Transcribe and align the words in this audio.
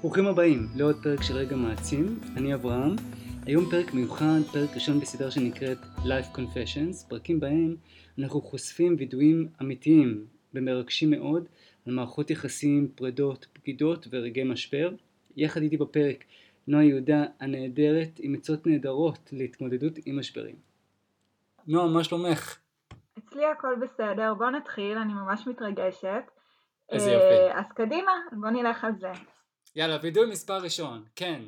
ברוכים 0.00 0.26
הבאים 0.26 0.66
לעוד 0.76 0.96
פרק 1.02 1.22
של 1.22 1.34
רגע 1.34 1.56
מעצים, 1.56 2.06
אני 2.36 2.54
אברהם. 2.54 2.96
היום 3.46 3.64
פרק 3.70 3.94
מיוחד, 3.94 4.40
פרק 4.52 4.70
ראשון 4.74 5.00
בסדרה 5.00 5.30
שנקראת 5.30 5.78
Life 5.98 6.36
Confessions, 6.36 7.08
פרקים 7.08 7.40
בהם 7.40 7.76
אנחנו 8.18 8.40
חושפים 8.40 8.96
וידויים 8.98 9.48
אמיתיים 9.62 10.26
ומרגשים 10.54 11.10
מאוד 11.10 11.48
על 11.86 11.92
מערכות 11.92 12.30
יחסים, 12.30 12.88
פרדות, 12.94 13.46
בגידות 13.54 14.06
ורגעי 14.10 14.44
משבר. 14.44 14.90
יחד 15.36 15.62
איתי 15.62 15.76
בפרק 15.76 16.24
נועה 16.66 16.84
יהודה 16.84 17.24
הנהדרת 17.40 18.18
עם 18.18 18.34
עצות 18.34 18.66
נהדרות 18.66 19.28
להתמודדות 19.32 19.92
עם 20.06 20.18
משברים. 20.18 20.56
נועה, 21.66 21.88
מה 21.88 22.04
שלומך? 22.04 22.58
אצלי 23.18 23.44
הכל 23.46 23.74
בסדר, 23.82 24.34
בוא 24.34 24.50
נתחיל, 24.50 24.98
אני 24.98 25.14
ממש 25.14 25.46
מתרגשת. 25.46 26.22
איזה 26.90 27.10
יופי. 27.10 27.58
אז 27.58 27.72
קדימה, 27.74 28.12
בוא 28.32 28.50
נלך 28.50 28.84
על 28.84 28.92
זה. 29.00 29.12
יאללה, 29.76 29.96
וידוי 30.02 30.30
מספר 30.30 30.58
ראשון, 30.58 31.04
כן. 31.16 31.42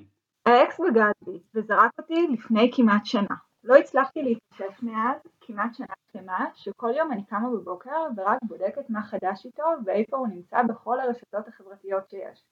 האקס 0.47 0.81
בגד 0.81 1.13
בי 1.27 1.41
וזרק 1.55 1.91
אותי 1.99 2.27
לפני 2.33 2.71
כמעט 2.75 3.07
שנה. 3.07 3.37
לא 3.65 3.75
הצלחתי 3.77 4.23
להתאושש 4.23 4.83
מאז 4.83 5.21
כמעט 5.41 5.75
שנה 5.75 5.95
שלמה, 6.13 6.47
שכל 6.55 6.91
יום 6.97 7.13
אני 7.13 7.25
קמה 7.25 7.51
בבוקר 7.51 8.05
ורק 8.17 8.39
בודקת 8.43 8.91
מה 8.91 9.03
חדש 9.03 9.47
איתו 9.47 9.65
ואיפה 9.85 10.17
הוא 10.17 10.29
נמצא 10.29 10.63
בכל 10.63 11.01
הרשתות 11.01 11.49
החברתיות 11.49 12.11
שיש. 12.11 12.45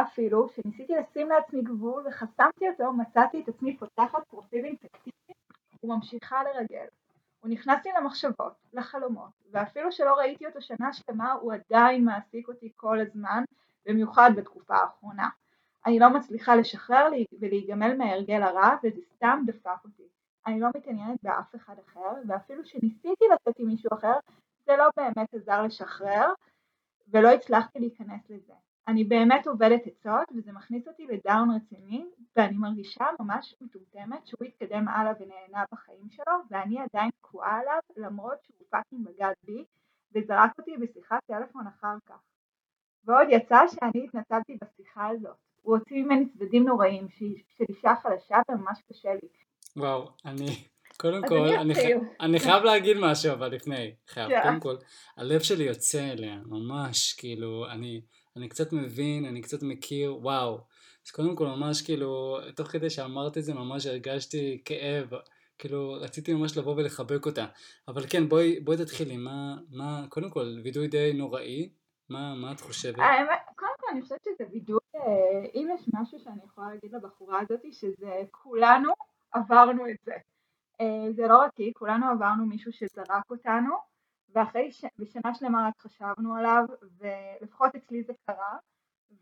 אפילו 0.00 0.48
שניסיתי 0.48 0.92
לשים 0.96 1.28
לעצמי 1.28 1.62
גבול 1.62 2.06
וחסמתי 2.06 2.68
אותו, 2.68 2.92
מצאתי 2.92 3.40
את 3.40 3.48
עצמי 3.48 3.76
פותחת 3.76 4.24
פרופילים 4.28 4.76
טקטיביים 4.76 5.38
וממשיכה 5.84 6.42
לרגל. 6.44 6.86
הוא 7.40 7.50
נכנס 7.50 7.84
לי 7.84 7.92
למחשבות, 7.98 8.54
לחלומות, 8.72 9.30
ואפילו 9.50 9.92
שלא 9.92 10.14
ראיתי 10.14 10.46
אותו 10.46 10.62
שנה 10.62 10.92
שלמה, 10.92 11.32
הוא 11.32 11.52
עדיין 11.52 12.04
מעסיק 12.04 12.48
אותי 12.48 12.72
כל 12.76 13.00
הזמן, 13.00 13.44
במיוחד 13.86 14.30
בתקופה 14.36 14.76
האחרונה. 14.76 15.28
אני 15.86 15.98
לא 15.98 16.08
מצליחה 16.08 16.56
לשחרר 16.56 17.08
ולהיגמל 17.40 17.96
מההרגל 17.96 18.42
הרע, 18.42 18.76
וזה 18.84 19.00
סתם 19.14 19.42
דפק 19.46 19.84
אותי. 19.84 20.08
אני 20.46 20.60
לא 20.60 20.68
מתעניינת 20.76 21.18
באף 21.22 21.54
אחד 21.54 21.74
אחר, 21.88 22.12
ואפילו 22.28 22.64
שניסיתי 22.64 23.24
לצאת 23.34 23.54
עם 23.58 23.66
מישהו 23.66 23.90
אחר, 23.92 24.14
זה 24.66 24.76
לא 24.76 24.84
באמת 24.96 25.34
עזר 25.34 25.62
לשחרר, 25.62 26.32
ולא 27.08 27.28
הצלחתי 27.28 27.78
להיכנס 27.78 28.30
לזה. 28.30 28.52
אני 28.88 29.04
באמת 29.04 29.46
אובדת 29.46 29.80
עצות, 29.86 30.32
וזה 30.36 30.52
מכניס 30.52 30.88
אותי 30.88 31.06
ל 31.06 31.15
down 31.15 31.50
רציני, 31.56 32.06
ואני 32.36 32.56
מרגישה 32.56 33.04
ממש 33.20 33.54
מטומטמת 33.60 34.26
שהוא 34.26 34.46
התקדם 34.46 34.88
הלאה 34.88 35.12
ונהנה 35.20 35.64
בחיים 35.72 36.10
שלו, 36.10 36.32
ואני 36.50 36.80
עדיין 36.80 37.10
תקועה 37.10 37.60
עליו, 37.60 37.78
למרות 37.96 38.38
שהוא 38.42 38.66
fucking 38.70 39.06
בגד 39.06 39.32
בי, 39.44 39.64
וזרק 40.14 40.58
אותי 40.58 40.76
בשיחת 40.76 41.20
טלפון 41.26 41.66
אחר 41.66 41.96
כך. 42.06 42.33
ועוד 43.06 43.26
יצא 43.30 43.58
שאני 43.68 44.04
התנצלתי 44.04 44.56
בשיחה 44.62 45.08
הזאת. 45.08 45.36
הוא 45.62 45.76
הוציא 45.76 45.96
ממני 45.96 46.28
צדדים 46.28 46.64
נוראים 46.64 47.08
של 47.56 47.64
אישה 47.68 47.94
חלשה 48.02 48.36
וממש 48.50 48.78
קשה 48.90 49.14
לי. 49.14 49.28
וואו, 49.76 50.08
אני, 50.24 50.46
קודם 50.96 51.22
כל, 51.28 51.48
אני, 52.20 52.40
חייב 52.40 52.62
להגיד 52.64 52.96
משהו 53.00 53.32
אבל 53.32 53.54
לפני, 53.54 53.94
חייב, 54.08 54.30
yeah. 54.30 54.42
קודם 54.42 54.60
כל, 54.60 54.76
הלב 55.16 55.40
שלי 55.40 55.64
יוצא 55.64 56.12
אליה, 56.12 56.36
ממש, 56.46 57.12
כאילו, 57.12 57.66
אני, 57.70 58.00
אני 58.36 58.48
קצת 58.48 58.72
מבין, 58.72 59.24
אני 59.24 59.42
קצת 59.42 59.62
מכיר, 59.62 60.16
וואו. 60.16 60.60
אז 61.06 61.10
קודם 61.10 61.36
כל 61.36 61.46
ממש 61.46 61.82
כאילו, 61.82 62.38
תוך 62.56 62.68
כדי 62.68 62.90
שאמרת 62.90 63.38
את 63.38 63.44
זה 63.44 63.54
ממש 63.54 63.86
הרגשתי 63.86 64.62
כאב, 64.64 65.10
כאילו 65.58 65.92
רציתי 66.00 66.34
ממש 66.34 66.56
לבוא 66.56 66.74
ולחבק 66.76 67.26
אותה. 67.26 67.46
אבל 67.88 68.04
כן, 68.10 68.28
בואי, 68.28 68.60
בואי 68.60 68.76
תתחילי, 68.76 69.16
מה, 69.16 69.56
מה, 69.70 70.04
קודם 70.08 70.30
כל, 70.30 70.56
וידוי 70.64 70.88
די 70.88 71.12
נוראי, 71.14 71.68
מה, 72.08 72.34
מה 72.34 72.52
את 72.52 72.60
חושבת? 72.60 72.96
קודם 73.56 73.72
כל 73.80 73.86
אני 73.92 74.02
חושבת 74.02 74.24
שזה 74.24 74.50
וידוי, 74.50 74.78
אה, 74.94 75.44
אם 75.54 75.68
יש 75.74 75.88
משהו 75.94 76.18
שאני 76.18 76.40
יכולה 76.44 76.68
להגיד 76.68 76.94
לבחורה 76.94 77.40
הזאת, 77.40 77.60
שזה 77.72 78.22
כולנו 78.30 78.92
עברנו 79.32 79.90
את 79.90 79.96
זה. 80.04 80.14
אה, 80.80 81.12
זה 81.12 81.26
לא 81.26 81.38
רק 81.38 81.50
היא, 81.56 81.72
כולנו 81.74 82.06
עברנו 82.10 82.46
מישהו 82.46 82.72
שזרק 82.72 83.30
אותנו, 83.30 83.74
ואחרי 84.34 84.72
ש... 84.72 84.84
ושנה 84.98 85.34
שלמה 85.34 85.68
רק 85.68 85.78
חשבנו 85.78 86.34
עליו, 86.34 86.64
ולפחות 86.98 87.74
אצלי 87.74 88.02
זה 88.02 88.12
קרה, 88.26 88.56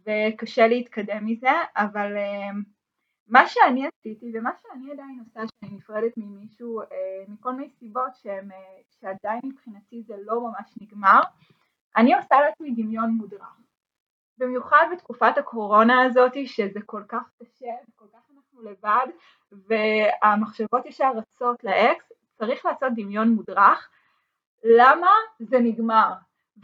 וקשה 0.07 0.67
להתקדם 0.67 1.27
מזה, 1.27 1.51
אבל 1.77 2.17
uh, 2.17 2.57
מה 3.27 3.47
שאני 3.47 3.87
עשיתי 3.87 4.33
ומה 4.35 4.51
שאני 4.63 4.93
עדיין 4.93 5.21
עושה 5.21 5.41
שאני 5.41 5.77
נפרדת 5.77 6.13
ממישהו 6.17 6.81
מכל 7.29 7.53
מיני 7.53 7.71
סיבות 7.71 8.17
שהם, 8.17 8.49
שעדיין 9.01 9.41
מבחינתי 9.45 10.03
זה 10.03 10.15
לא 10.19 10.41
ממש 10.41 10.75
נגמר, 10.81 11.21
אני 11.97 12.15
עושה 12.15 12.41
לעצמי 12.41 12.71
דמיון 12.71 13.11
מודרך. 13.11 13.57
במיוחד 14.39 14.87
בתקופת 14.93 15.39
הקורונה 15.39 16.03
הזאת 16.05 16.33
שזה 16.45 16.81
כל 16.87 17.03
כך 17.09 17.31
קשה 17.43 17.67
וכל 17.89 18.05
כך 18.13 18.31
אנחנו 18.37 18.63
לבד 18.63 19.07
והמחשבות 19.53 20.87
ישר 20.87 21.13
רצות 21.17 21.65
לאקס, 21.65 22.13
צריך 22.39 22.67
לעשות 22.67 22.93
דמיון 22.97 23.29
מודרך 23.29 23.91
למה 24.65 25.11
זה 25.39 25.59
נגמר 25.61 26.13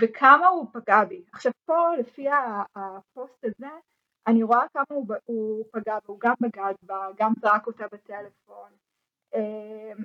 וכמה 0.00 0.46
הוא 0.46 0.66
פגע 0.72 1.04
בי. 1.04 1.24
עכשיו 1.32 1.52
פה 1.64 1.96
לפי 1.98 2.26
הפוסט 2.76 3.44
הזה 3.44 3.70
אני 4.26 4.42
רואה 4.42 4.68
כמה 4.72 4.84
הוא, 4.88 5.06
הוא 5.24 5.64
פגע 5.72 5.94
בה, 5.94 6.06
הוא 6.06 6.20
גם 6.20 6.34
בגד 6.40 6.74
בה, 6.82 7.08
גם 7.16 7.32
זרק 7.40 7.66
אותה 7.66 7.84
בטלפון 7.92 8.70
אמ, 9.34 10.04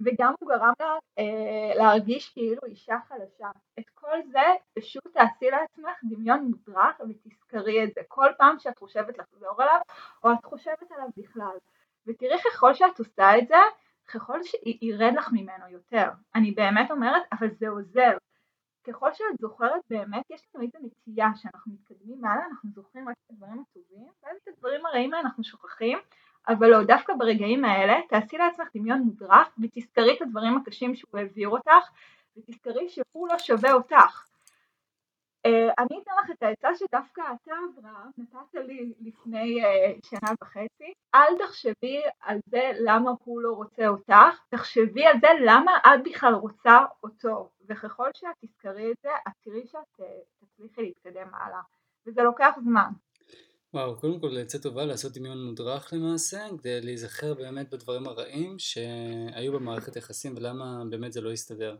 וגם 0.00 0.34
הוא 0.40 0.48
גרם 0.48 0.72
לה 0.80 0.98
אה, 1.18 1.74
להרגיש 1.74 2.32
כאילו 2.32 2.60
אישה 2.66 2.96
חלשה. 3.08 3.48
את 3.78 3.90
כל 3.94 4.18
זה 4.32 4.46
פשוט 4.78 5.06
תעשי 5.12 5.50
לעצמך 5.50 5.96
דמיון 6.04 6.50
מודרך 6.50 7.00
ותזכרי 7.00 7.84
את 7.84 7.88
זה 7.94 8.00
כל 8.08 8.28
פעם 8.38 8.58
שאת 8.58 8.78
חושבת 8.78 9.18
לחזור 9.18 9.62
אליו 9.62 9.80
או 10.24 10.32
את 10.32 10.44
חושבת 10.44 10.92
עליו 10.92 11.08
בכלל. 11.16 11.56
ותראי 12.06 12.38
ככל 12.44 12.74
שאת 12.74 12.98
עושה 12.98 13.38
את 13.38 13.48
זה 13.48 13.56
ככל 14.08 14.38
שירד 14.42 15.14
לך 15.16 15.28
ממנו 15.32 15.68
יותר. 15.68 16.10
אני 16.34 16.50
באמת 16.50 16.90
אומרת, 16.90 17.22
אבל 17.32 17.48
זה 17.58 17.68
עוזר. 17.68 18.16
ככל 18.86 19.12
שאת 19.12 19.38
זוכרת 19.40 19.80
באמת, 19.90 20.24
יש 20.30 20.46
לנו 20.54 20.64
איזו 20.64 20.78
נטייה 20.82 21.28
שאנחנו 21.36 21.72
מתקדמים 21.72 22.20
מעלה, 22.20 22.46
אנחנו 22.46 22.70
זוכרים 22.70 23.08
רק 23.08 23.16
את 23.26 23.30
הדברים 23.30 23.62
הטובים, 23.70 24.08
ואז 24.22 24.36
את 24.42 24.48
הדברים 24.48 24.86
הרעים 24.86 25.14
אנחנו 25.14 25.44
שוכחים, 25.44 25.98
אבל 26.48 26.68
לא, 26.68 26.84
דווקא 26.84 27.12
ברגעים 27.18 27.64
האלה, 27.64 28.00
תעשי 28.08 28.38
לעצמך 28.38 28.68
דמיון 28.76 28.98
מודרך, 28.98 29.48
ותזכרי 29.62 30.16
את 30.16 30.22
הדברים 30.22 30.56
הקשים 30.56 30.94
שהוא 30.94 31.18
העביר 31.18 31.48
אותך, 31.48 31.90
ותזכרי 32.36 32.88
שהוא 32.88 33.28
לא 33.28 33.38
שווה 33.38 33.72
אותך. 33.72 34.24
אה, 35.46 35.68
אני 35.78 36.02
אתן 36.02 36.12
לך 36.24 36.30
את 36.30 36.42
העצה 36.42 36.68
שדווקא 36.74 37.22
אתה 37.22 37.54
אברהם 37.78 38.10
נתת 38.18 38.54
לי 38.54 38.92
לפני 39.00 39.64
אה, 39.64 39.92
שנה 40.04 40.30
וחצי, 40.42 40.92
אל 41.14 41.38
תחשבי 41.38 42.02
על 42.20 42.38
זה 42.46 42.70
למה 42.80 43.10
הוא 43.24 43.40
לא 43.40 43.52
רוצה 43.52 43.86
אותך, 43.88 44.40
תחשבי 44.48 45.06
על 45.06 45.16
זה 45.20 45.28
למה 45.46 45.72
את 45.76 46.00
בכלל 46.04 46.34
רוצה 46.34 46.78
אותו, 47.02 47.50
וככל 47.68 48.08
שאת 48.14 48.36
תזכרי 48.40 48.90
את 48.92 48.96
זה, 49.02 49.10
את 49.28 49.32
תראי 49.40 49.66
שאת 49.66 50.00
אה, 50.00 50.06
תצליחי 50.40 50.82
להתקדם 50.82 51.34
הלאה, 51.34 51.60
וזה 52.06 52.22
לוקח 52.22 52.54
זמן. 52.64 52.90
וואו, 53.74 53.96
קודם 53.96 54.20
כל 54.20 54.38
עצה 54.38 54.58
טובה 54.58 54.84
לעשות 54.84 55.12
דמיון 55.12 55.44
מודרך 55.44 55.92
למעשה, 55.92 56.46
כדי 56.58 56.80
להיזכר 56.80 57.34
באמת 57.34 57.70
בדברים 57.70 58.06
הרעים 58.06 58.58
שהיו 58.58 59.52
במערכת 59.52 59.96
יחסים 59.96 60.34
ולמה 60.36 60.82
באמת 60.90 61.12
זה 61.12 61.20
לא 61.20 61.32
הסתדר. 61.32 61.76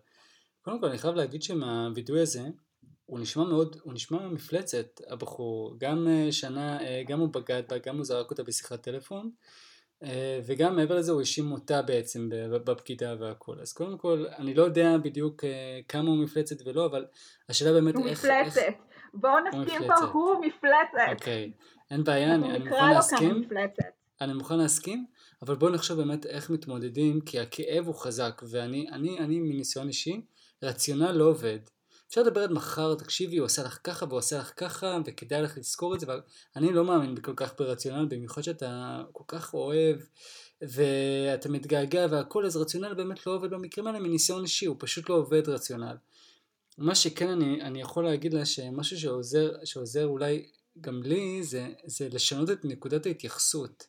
קודם 0.63 0.81
כל 0.81 0.87
אני 0.87 0.99
חייב 0.99 1.15
להגיד 1.15 1.43
שמהווידוי 1.43 2.21
הזה 2.21 2.43
הוא 3.07 3.21
נשמע 3.21 3.45
מאוד, 3.45 3.77
הוא 3.83 3.95
נשמע 3.95 4.29
מפלצת 4.29 5.01
הבחור, 5.09 5.75
גם 5.79 6.09
אה, 6.09 6.33
שנה, 6.33 6.81
אה, 6.81 7.03
גם 7.09 7.21
הוא 7.21 7.29
בגד 7.29 7.63
בה, 7.69 7.79
גם 7.79 7.97
הוא 7.97 8.05
זרק 8.05 8.31
אותה 8.31 8.43
בשיחת 8.43 8.83
טלפון 8.83 9.31
אה, 10.03 10.41
וגם 10.47 10.77
מעבר 10.77 10.97
לזה 10.97 11.13
הוא 11.13 11.21
האשים 11.21 11.53
אותה 11.53 11.83
בעצם 11.83 12.29
בבגידה 12.31 13.15
והכל. 13.21 13.61
אז 13.61 13.73
קודם 13.73 13.99
כל 13.99 14.27
אני 14.39 14.55
לא 14.55 14.63
יודע 14.63 14.97
בדיוק 14.99 15.45
כמה 15.89 16.11
הוא 16.11 16.17
מפלצת 16.17 16.67
ולא 16.67 16.87
אבל 16.87 17.07
השאלה 17.49 17.73
באמת 17.73 17.95
הוא 17.95 18.09
איך... 18.09 18.25
הוא 18.25 18.33
מפלצת, 18.33 18.59
איך... 18.59 18.75
בואו 19.15 19.35
נסכים 19.41 19.83
פה 19.87 20.05
הוא 20.13 20.47
מפלצת. 20.47 21.13
אוקיי, 21.13 21.53
אין 21.91 22.05
בעיה, 22.05 22.35
אני, 22.35 22.51
אני 22.51 22.65
מוכן 22.65 22.91
להסכים. 22.91 23.49
אני 24.21 24.33
מוכן 24.33 24.59
להסכים 24.59 25.07
אבל 25.43 25.55
בואו 25.55 25.71
נחשוב 25.71 25.99
באמת 25.99 26.27
איך 26.27 26.51
מתמודדים 26.51 27.21
כי 27.21 27.41
הכאב 27.41 27.87
הוא 27.87 27.95
חזק 27.95 28.43
ואני 28.51 28.89
אני, 28.93 29.19
אני 29.19 29.41
מניסיון 29.41 29.89
אישי 29.89 30.21
רציונל 30.63 31.13
לא 31.13 31.25
עובד. 31.25 31.59
אפשר 32.09 32.23
לדבר 32.23 32.41
עד 32.41 32.53
מחר, 32.53 32.95
תקשיבי, 32.95 33.37
הוא 33.37 33.45
עושה 33.45 33.63
לך 33.63 33.79
ככה 33.85 34.07
והוא 34.07 34.19
עושה 34.19 34.39
לך 34.39 34.53
ככה, 34.57 34.99
וכדאי 35.07 35.43
לך 35.43 35.59
לזכור 35.59 35.95
את 35.95 36.01
זה, 36.01 36.07
ואני 36.57 36.73
לא 36.73 36.85
מאמין 36.85 37.21
כל 37.21 37.33
כך 37.37 37.55
ברציונל, 37.59 38.05
במיוחד 38.05 38.43
שאתה 38.43 39.03
כל 39.13 39.25
כך 39.29 39.55
אוהב, 39.55 39.97
ואתה 40.63 41.49
מתגעגע 41.49 42.07
והכל, 42.11 42.47
אז 42.47 42.57
רציונל 42.57 42.95
באמת 42.95 43.27
לא 43.27 43.33
עובד 43.33 43.51
במקרים 43.51 43.87
האלה 43.87 43.99
מניסיון 43.99 44.43
אישי, 44.43 44.67
הוא 44.67 44.77
פשוט 44.79 45.09
לא 45.09 45.15
עובד 45.15 45.49
רציונל. 45.49 45.97
מה 46.79 46.95
שכן 46.95 47.29
אני, 47.29 47.63
אני 47.63 47.81
יכול 47.81 48.05
להגיד 48.05 48.35
לה 48.35 48.47
שמשהו 48.47 48.99
שעוזר, 48.99 49.53
שעוזר 49.65 50.07
אולי 50.07 50.47
גם 50.81 51.03
לי, 51.03 51.43
זה, 51.43 51.69
זה 51.85 52.09
לשנות 52.13 52.51
את 52.51 52.65
נקודת 52.65 53.07
ההתייחסות. 53.07 53.87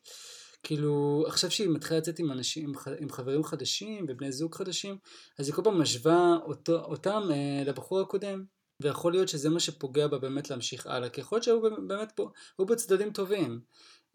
כאילו 0.63 1.23
עכשיו 1.27 1.51
שהיא 1.51 1.69
מתחילה 1.69 1.99
לצאת 1.99 2.19
עם 2.19 2.31
אנשים, 2.31 2.73
עם 2.99 3.09
חברים 3.09 3.43
חדשים 3.43 4.05
ובני 4.09 4.31
זוג 4.31 4.55
חדשים, 4.55 4.97
אז 5.39 5.47
היא 5.47 5.55
כל 5.55 5.61
פעם 5.63 5.81
משווה 5.81 6.37
אותו, 6.45 6.79
אותם 6.83 7.23
אה, 7.31 7.63
לבחור 7.65 8.01
הקודם. 8.01 8.43
ויכול 8.81 9.11
להיות 9.11 9.29
שזה 9.29 9.49
מה 9.49 9.59
שפוגע 9.59 10.07
בה 10.07 10.17
באמת 10.17 10.49
להמשיך 10.49 10.87
הלאה, 10.87 11.09
כי 11.09 11.21
יכול 11.21 11.35
להיות 11.35 11.43
שהיו 11.43 11.61
באמת 11.61 12.11
פה, 12.15 12.29
היו 12.59 12.65
בצדדים 12.65 13.11
טובים. 13.11 13.59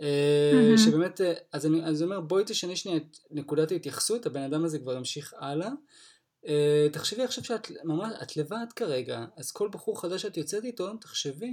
Mm-hmm. 0.01 0.79
שבאמת, 0.85 1.21
אה, 1.21 1.33
אז 1.53 1.67
אני, 1.67 1.85
אז 1.85 2.03
אומר 2.03 2.21
בואי 2.21 2.45
תשני 2.47 2.77
שנייה 2.77 2.97
את 2.97 3.17
נקודת 3.31 3.73
ההתייחסות, 3.73 4.27
הבן 4.27 4.43
אדם 4.43 4.65
הזה 4.65 4.79
כבר 4.79 4.97
ימשיך 4.97 5.35
הלאה. 5.39 5.71
אה, 6.47 6.87
תחשבי 6.93 7.23
עכשיו 7.23 7.45
שאת 7.45 7.71
ממש, 7.85 8.13
את 8.23 8.37
לבד 8.37 8.67
כרגע, 8.77 9.25
אז 9.37 9.51
כל 9.51 9.69
בחור 9.73 10.01
חדש 10.01 10.23
שאת 10.23 10.37
יוצאת 10.37 10.65
איתו, 10.65 10.97
תחשבי 10.97 11.53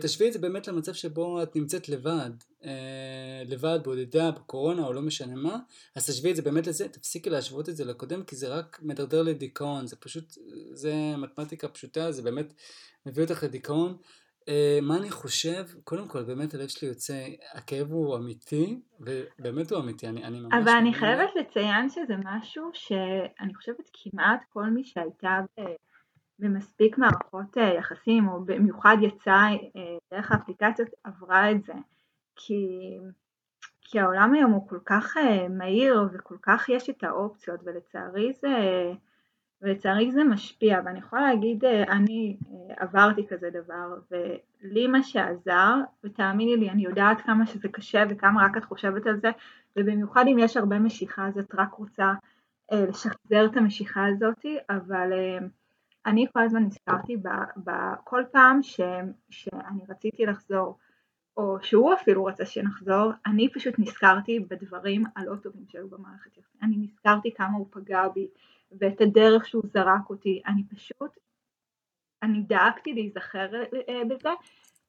תשווי 0.00 0.28
את 0.28 0.32
זה 0.32 0.38
באמת 0.38 0.68
למצב 0.68 0.92
שבו 0.92 1.42
את 1.42 1.56
נמצאת 1.56 1.88
לבד, 1.88 2.30
אה, 2.64 3.42
לבד, 3.46 3.78
בודדה, 3.84 4.30
בקורונה 4.30 4.86
או 4.86 4.92
לא 4.92 5.02
משנה 5.02 5.34
מה, 5.34 5.58
אז 5.96 6.10
תשווי 6.10 6.30
את 6.30 6.36
זה 6.36 6.42
באמת 6.42 6.66
לזה, 6.66 6.88
תפסיקי 6.88 7.30
להשוות 7.30 7.68
את 7.68 7.76
זה 7.76 7.84
לקודם 7.84 8.24
כי 8.24 8.36
זה 8.36 8.48
רק 8.48 8.78
מדרדר 8.82 9.22
לדיכאון, 9.22 9.86
זה 9.86 9.96
פשוט, 9.96 10.24
זה 10.72 10.94
מתמטיקה 11.18 11.68
פשוטה, 11.68 12.12
זה 12.12 12.22
באמת 12.22 12.52
מביא 13.06 13.24
אותך 13.24 13.42
לדיכאון. 13.42 13.96
אה, 14.48 14.78
מה 14.82 14.96
אני 14.96 15.10
חושב, 15.10 15.64
קודם 15.84 16.08
כל 16.08 16.22
באמת 16.22 16.54
הלב 16.54 16.68
שלי 16.68 16.88
יוצא, 16.88 17.26
הכאב 17.54 17.92
הוא 17.92 18.16
אמיתי, 18.16 18.80
ובאמת 19.00 19.70
הוא 19.72 19.80
אמיתי, 19.80 20.08
אני, 20.08 20.24
אני 20.24 20.40
ממש... 20.40 20.52
אבל 20.62 20.72
אני 20.72 20.94
חייבת 20.94 21.28
לציין 21.40 21.88
שזה 21.88 22.14
משהו 22.24 22.70
שאני 22.72 23.54
חושבת 23.54 23.90
כמעט 23.92 24.40
כל 24.52 24.64
מי 24.64 24.84
שהייתה 24.84 25.40
במספיק 26.38 26.98
מערכות 26.98 27.58
אה, 27.58 27.74
יחסים, 27.74 28.28
או 28.28 28.44
במיוחד 28.44 28.96
יצאה 29.00 29.48
אה, 29.52 29.96
דרך 30.12 30.32
האפליקציות, 30.32 30.88
עברה 31.04 31.50
את 31.50 31.64
זה. 31.64 31.72
כי, 32.36 32.90
כי 33.80 34.00
העולם 34.00 34.34
היום 34.34 34.52
הוא 34.52 34.68
כל 34.68 34.78
כך 34.84 35.16
אה, 35.16 35.48
מהיר 35.48 36.08
וכל 36.12 36.36
כך 36.42 36.68
יש 36.68 36.90
את 36.90 37.04
האופציות, 37.04 37.60
ולצערי 37.64 38.32
זה, 38.32 38.56
ולצערי 39.62 40.12
זה 40.12 40.24
משפיע, 40.24 40.80
ואני 40.84 40.98
יכולה 40.98 41.22
להגיד, 41.22 41.64
אני 41.64 42.36
עברתי 42.76 43.26
כזה 43.26 43.50
דבר, 43.50 43.94
ולי 44.10 44.86
מה 44.86 45.02
שעזר, 45.02 45.74
ותאמיני 46.04 46.56
לי, 46.56 46.70
אני 46.70 46.84
יודעת 46.84 47.20
כמה 47.20 47.46
שזה 47.46 47.68
קשה 47.68 48.04
וכמה 48.10 48.44
רק 48.44 48.56
את 48.56 48.64
חושבת 48.64 49.06
על 49.06 49.20
זה, 49.20 49.30
ובמיוחד 49.76 50.24
אם 50.32 50.38
יש 50.38 50.56
הרבה 50.56 50.78
משיכה 50.78 51.26
אז 51.26 51.38
את 51.38 51.54
רק 51.54 51.74
רוצה 51.74 52.12
לשחזר 52.72 53.46
את 53.46 53.56
המשיכה 53.56 54.06
הזאת, 54.06 54.46
אבל 54.70 55.12
אני 56.06 56.26
כל 56.32 56.42
הזמן 56.42 56.62
נזכרתי 56.62 57.16
בכל 57.56 58.24
פעם 58.32 58.62
ש, 58.62 58.80
שאני 59.30 59.80
רציתי 59.88 60.26
לחזור, 60.26 60.78
או 61.36 61.58
שהוא 61.62 61.94
אפילו 61.94 62.24
רצה 62.24 62.46
שנחזור, 62.46 63.12
אני 63.26 63.52
פשוט 63.52 63.74
נזכרתי 63.78 64.40
בדברים 64.40 65.04
הלא 65.16 65.36
טובים 65.36 65.64
שהיו 65.68 65.88
במערכת 65.88 66.38
יחסים. 66.38 66.60
אני 66.62 66.76
נזכרתי 66.76 67.34
כמה 67.34 67.56
הוא 67.56 67.66
פגע 67.70 68.08
בי, 68.08 68.28
ואת 68.78 69.00
הדרך 69.00 69.46
שהוא 69.46 69.62
זרק 69.72 70.10
אותי. 70.10 70.42
אני 70.46 70.64
פשוט, 70.64 71.18
אני 72.22 72.42
דאגתי 72.42 72.94
להיזכר 72.94 73.62
אה, 73.88 74.02
בזה, 74.08 74.30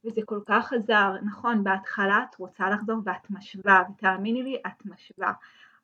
וזה 0.06 0.22
כל 0.26 0.40
כך 0.46 0.74
עזר. 0.74 1.14
נכון, 1.26 1.64
בהתחלה 1.64 2.26
את 2.30 2.36
רוצה 2.36 2.70
לחזור 2.70 2.98
ואת 3.06 3.30
משווה, 3.30 3.84
ותאמיני 3.90 4.44
לי, 4.44 4.62
את 4.68 4.86
משווה. 4.86 5.34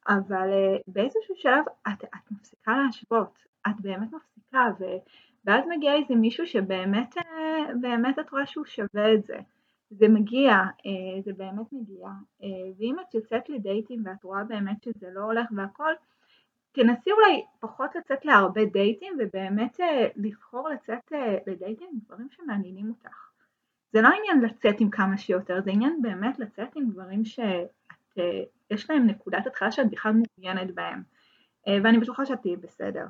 אבל 0.07 0.49
אה, 0.49 0.77
באיזשהו 0.87 1.35
שלב 1.35 1.65
את, 1.87 2.03
את 2.03 2.31
מפסיקה 2.31 2.77
להשוות, 2.77 3.52
את 3.67 3.81
באמת 3.81 4.13
מפסיקה, 4.13 4.67
ו, 4.79 4.83
ואז 5.45 5.63
מגיע 5.69 5.93
איזה 5.93 6.15
מישהו 6.15 6.47
שבאמת 6.47 7.17
אה, 7.17 7.73
באמת 7.81 8.19
את 8.19 8.29
רואה 8.29 8.45
שהוא 8.45 8.65
שווה 8.65 9.13
את 9.13 9.23
זה. 9.23 9.37
זה 9.89 10.07
מגיע, 10.07 10.51
אה, 10.53 11.21
זה 11.25 11.33
באמת 11.33 11.73
מגיע, 11.73 12.07
אה, 12.43 12.47
ואם 12.79 12.95
את 12.99 13.13
יוצאת 13.13 13.49
לדייטים 13.49 14.03
ואת 14.05 14.23
רואה 14.23 14.43
באמת 14.43 14.83
שזה 14.83 15.07
לא 15.13 15.21
הולך 15.21 15.45
והכל, 15.55 15.93
תנסי 16.71 17.11
אולי 17.11 17.43
פחות 17.59 17.95
לצאת 17.95 18.25
להרבה 18.25 18.65
דייטים 18.65 19.13
ובאמת 19.19 19.79
לבחור 20.15 20.69
לצאת 20.69 21.11
לדייטים 21.47 21.87
עם 21.93 21.99
דברים 22.05 22.27
שמעניינים 22.29 22.89
אותך. 22.89 23.29
זה 23.93 24.01
לא 24.01 24.07
עניין 24.07 24.41
לצאת 24.41 24.79
עם 24.79 24.89
כמה 24.89 25.17
שיותר, 25.17 25.61
זה 25.61 25.71
עניין 25.71 26.01
באמת 26.01 26.39
לצאת 26.39 26.75
עם 26.75 26.89
דברים 26.89 27.25
שיש 27.25 28.89
להם 28.89 29.07
נקודת 29.07 29.47
התחלה 29.47 29.71
שאת 29.71 29.89
בכלל 29.89 30.11
מעוניינת 30.11 30.75
בהם. 30.75 31.03
ואני 31.67 31.97
בטוחה 31.97 32.25
שאת 32.25 32.41
תהיי 32.41 32.57
בסדר. 32.57 33.05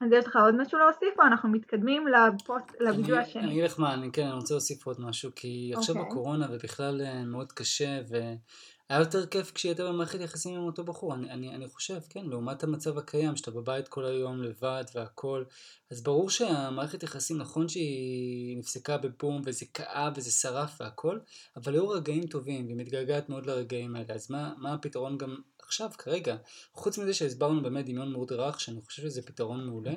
אז 0.00 0.12
יש 0.12 0.26
לך 0.26 0.36
עוד 0.36 0.54
משהו 0.54 0.78
להוסיף 0.78 1.18
או 1.18 1.24
אנחנו 1.24 1.48
מתקדמים 1.48 2.04
לפוסט, 2.08 2.80
לוידאו 2.80 3.16
השני? 3.16 3.42
אני 3.42 3.52
אגיד 3.52 3.64
לך 3.64 3.80
מה, 3.80 3.94
אני 3.94 4.12
כן, 4.12 4.26
אני 4.26 4.34
רוצה 4.34 4.54
להוסיף 4.54 4.86
עוד 4.86 5.00
משהו, 5.00 5.30
כי 5.36 5.72
עכשיו 5.76 5.94
okay. 5.94 5.98
אוקיי. 5.98 6.12
בקורונה 6.12 6.46
ובכלל 6.50 7.00
אה, 7.02 7.24
מאוד 7.24 7.52
קשה, 7.52 8.00
והיה 8.08 9.00
יותר 9.00 9.26
כיף 9.26 9.52
כשהיא 9.52 9.70
הייתה 9.70 9.84
במערכת 9.84 10.20
יחסים 10.20 10.54
עם 10.54 10.66
אותו 10.66 10.84
בחור, 10.84 11.14
אני, 11.14 11.30
אני, 11.30 11.54
אני 11.54 11.68
חושב, 11.68 11.98
כן, 12.08 12.26
לעומת 12.26 12.62
המצב 12.62 12.98
הקיים, 12.98 13.36
שאתה 13.36 13.50
בבית 13.50 13.88
כל 13.88 14.04
היום 14.04 14.42
לבד 14.42 14.84
והכל, 14.94 15.44
אז 15.90 16.02
ברור 16.02 16.30
שהמערכת 16.30 17.02
יחסים, 17.02 17.38
נכון 17.38 17.68
שהיא 17.68 18.58
נפסקה 18.58 18.98
בבום, 18.98 19.42
וזה 19.44 19.66
כאב 19.74 20.12
וזה 20.16 20.30
שרף 20.30 20.80
והכל, 20.80 21.18
אבל 21.56 21.72
היו 21.72 21.88
רגעים 21.88 22.26
טובים, 22.26 22.66
והיא 22.66 22.76
מתגעגעת 22.76 23.28
מאוד 23.28 23.46
לרגעים 23.46 23.96
האלה, 23.96 24.14
אז 24.14 24.30
מה, 24.30 24.52
מה 24.58 24.74
הפתרון 24.74 25.18
גם 25.18 25.36
עכשיו, 25.70 25.90
כרגע, 25.98 26.36
חוץ 26.72 26.98
מזה 26.98 27.14
שהסברנו 27.14 27.62
באמת 27.62 27.86
דמיון 27.86 28.12
מאוד 28.12 28.32
רך, 28.32 28.60
שאני 28.60 28.80
חושב 28.80 29.02
שזה 29.02 29.22
פתרון 29.22 29.66
מעולה, 29.66 29.92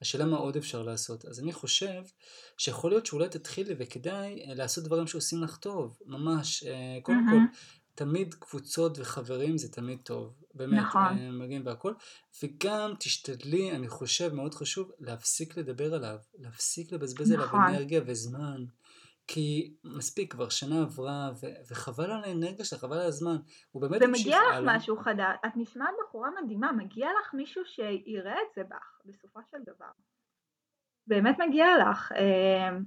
השאלה 0.00 0.24
מה 0.24 0.36
עוד 0.36 0.56
אפשר 0.56 0.82
לעשות. 0.82 1.24
אז 1.24 1.40
אני 1.40 1.52
חושב 1.52 2.02
שיכול 2.58 2.90
להיות 2.90 3.06
שאולי 3.06 3.28
תתחילי 3.28 3.74
וכדאי 3.78 4.44
אה, 4.48 4.54
לעשות 4.54 4.84
דברים 4.84 5.06
שעושים 5.06 5.42
לך 5.42 5.56
טוב, 5.56 5.98
ממש. 6.06 6.64
אה, 6.64 6.98
קודם. 7.02 7.26
כל, 7.30 7.58
תמיד 7.94 8.34
קבוצות 8.34 8.98
וחברים 8.98 9.58
זה 9.58 9.72
תמיד 9.72 9.98
טוב, 10.02 10.34
באמת, 10.54 10.80
נכון. 10.80 11.18
אה, 11.18 11.30
מגיעים 11.30 11.62
והכל, 11.66 11.92
וגם 12.42 12.92
תשתדלי, 12.98 13.72
אני 13.72 13.88
חושב, 13.88 14.34
מאוד 14.34 14.54
חשוב, 14.54 14.90
להפסיק 15.00 15.56
לדבר 15.56 15.94
עליו, 15.94 16.18
להפסיק 16.38 16.92
לבזבז 16.92 17.32
נכון. 17.32 17.60
עליו 17.60 17.74
אנרגיה 17.74 18.00
וזמן. 18.06 18.64
כי 19.28 19.74
מספיק, 19.84 20.32
כבר 20.32 20.48
שנה 20.48 20.82
עברה, 20.82 21.30
ו- 21.42 21.70
וחבל 21.70 22.10
על 22.10 22.24
האנרגיה 22.24 22.64
שלך, 22.64 22.80
חבל 22.80 22.96
על 22.96 23.06
הזמן. 23.06 23.36
הוא 23.70 23.82
באמת 23.82 24.02
המשיך 24.02 24.26
הלאה. 24.26 24.58
ומגיע 24.58 24.72
לך 24.72 24.76
משהו 24.76 24.96
חדש, 24.96 25.36
את 25.46 25.52
נשמעת 25.56 25.94
בחורה 26.04 26.28
מדהימה, 26.42 26.72
מגיע 26.72 27.08
לך 27.20 27.34
מישהו 27.34 27.64
שיראה 27.64 28.34
את 28.34 28.54
זה 28.56 28.62
בך, 28.64 29.00
בסופו 29.04 29.40
של 29.50 29.58
דבר. 29.62 29.90
באמת 31.06 31.36
מגיע 31.38 31.66
לך. 31.78 32.12
אמ, 32.12 32.84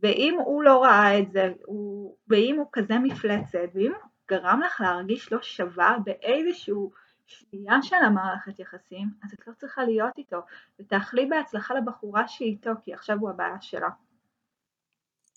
ואם 0.00 0.38
הוא 0.44 0.62
לא 0.62 0.82
ראה 0.82 1.18
את 1.18 1.32
זה, 1.32 1.52
הוא, 1.64 2.16
ואם 2.28 2.56
הוא 2.58 2.66
כזה 2.72 2.98
מפלצת, 2.98 3.68
ואם 3.74 3.92
הוא 3.92 4.10
גרם 4.30 4.60
לך 4.66 4.80
להרגיש 4.80 5.32
לא 5.32 5.42
שווה 5.42 5.96
באיזשהו 6.04 6.92
שנייה 7.26 7.82
של 7.82 7.96
המערכת 7.96 8.58
יחסים, 8.58 9.08
אז 9.24 9.32
את 9.32 9.46
לא 9.46 9.52
צריכה 9.52 9.84
להיות 9.84 10.18
איתו, 10.18 10.40
ותאכלי 10.80 11.26
בהצלחה 11.26 11.74
לבחורה 11.74 12.28
שהיא 12.28 12.50
איתו, 12.50 12.70
כי 12.82 12.94
עכשיו 12.94 13.18
הוא 13.20 13.30
הבעיה 13.30 13.60
שלה. 13.60 13.88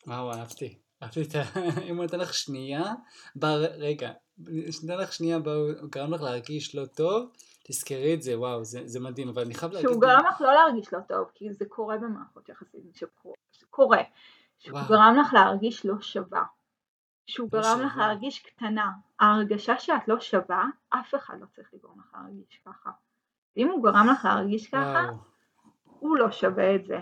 וואו, 0.07 0.31
אהבתי. 0.31 0.79
אהבתי 1.03 1.21
את 1.21 1.35
ה... 1.35 1.59
אם 1.89 1.95
הוא 1.95 2.05
נותן 2.05 2.19
לך 2.19 2.33
שנייה, 2.33 2.93
בר... 3.35 3.65
רגע, 3.77 4.11
נותן 4.83 4.97
לך 4.97 5.13
שנייה, 5.13 5.37
הוא 5.81 5.89
גרם 5.89 6.13
לך 6.13 6.21
להרגיש 6.21 6.75
לא 6.75 6.85
טוב, 6.85 7.31
תזכרי 7.67 8.13
את 8.13 8.21
זה, 8.21 8.39
וואו, 8.39 8.63
זה, 8.63 8.81
זה 8.85 8.99
מדהים, 8.99 9.29
אבל 9.29 9.41
אני 9.41 9.53
חייב 9.53 9.71
להגיד... 9.71 9.89
שהוא 9.89 10.01
גרם 10.01 10.25
לך 10.29 10.41
לא 10.41 10.53
להרגיש 10.53 10.93
לא 10.93 10.99
טוב, 11.07 11.31
כי 11.33 11.53
זה 11.53 11.65
קורה 11.65 11.97
במערכות 11.97 12.49
יחסים, 12.49 12.81
שקורה. 13.51 14.01
שהוא 14.59 14.79
גרם 14.89 15.15
לך 15.21 15.33
להרגיש 15.33 15.85
לא 15.85 16.01
שווה. 16.01 16.43
שהוא 17.27 17.49
לא 17.53 17.61
גרם 17.61 17.81
לך 17.81 17.97
להרגיש 17.97 18.39
קטנה. 18.39 18.91
ההרגשה 19.19 19.79
שאת 19.79 20.07
לא 20.07 20.19
שווה, 20.19 20.65
אף 20.89 21.15
אחד 21.15 21.33
לא 21.41 21.45
צריך 21.55 21.73
לגרום 21.73 21.99
לך 21.99 22.13
להרגיש 22.13 22.61
ככה. 22.65 22.89
אם 23.57 23.67
הוא 23.69 23.83
גרם 23.83 24.07
לך 24.11 24.25
להרגיש 24.25 24.67
ככה, 24.67 25.03
וואו. 25.05 25.15
הוא 25.99 26.17
לא 26.17 26.31
שווה 26.31 26.75
את 26.75 26.85
זה. 26.85 26.99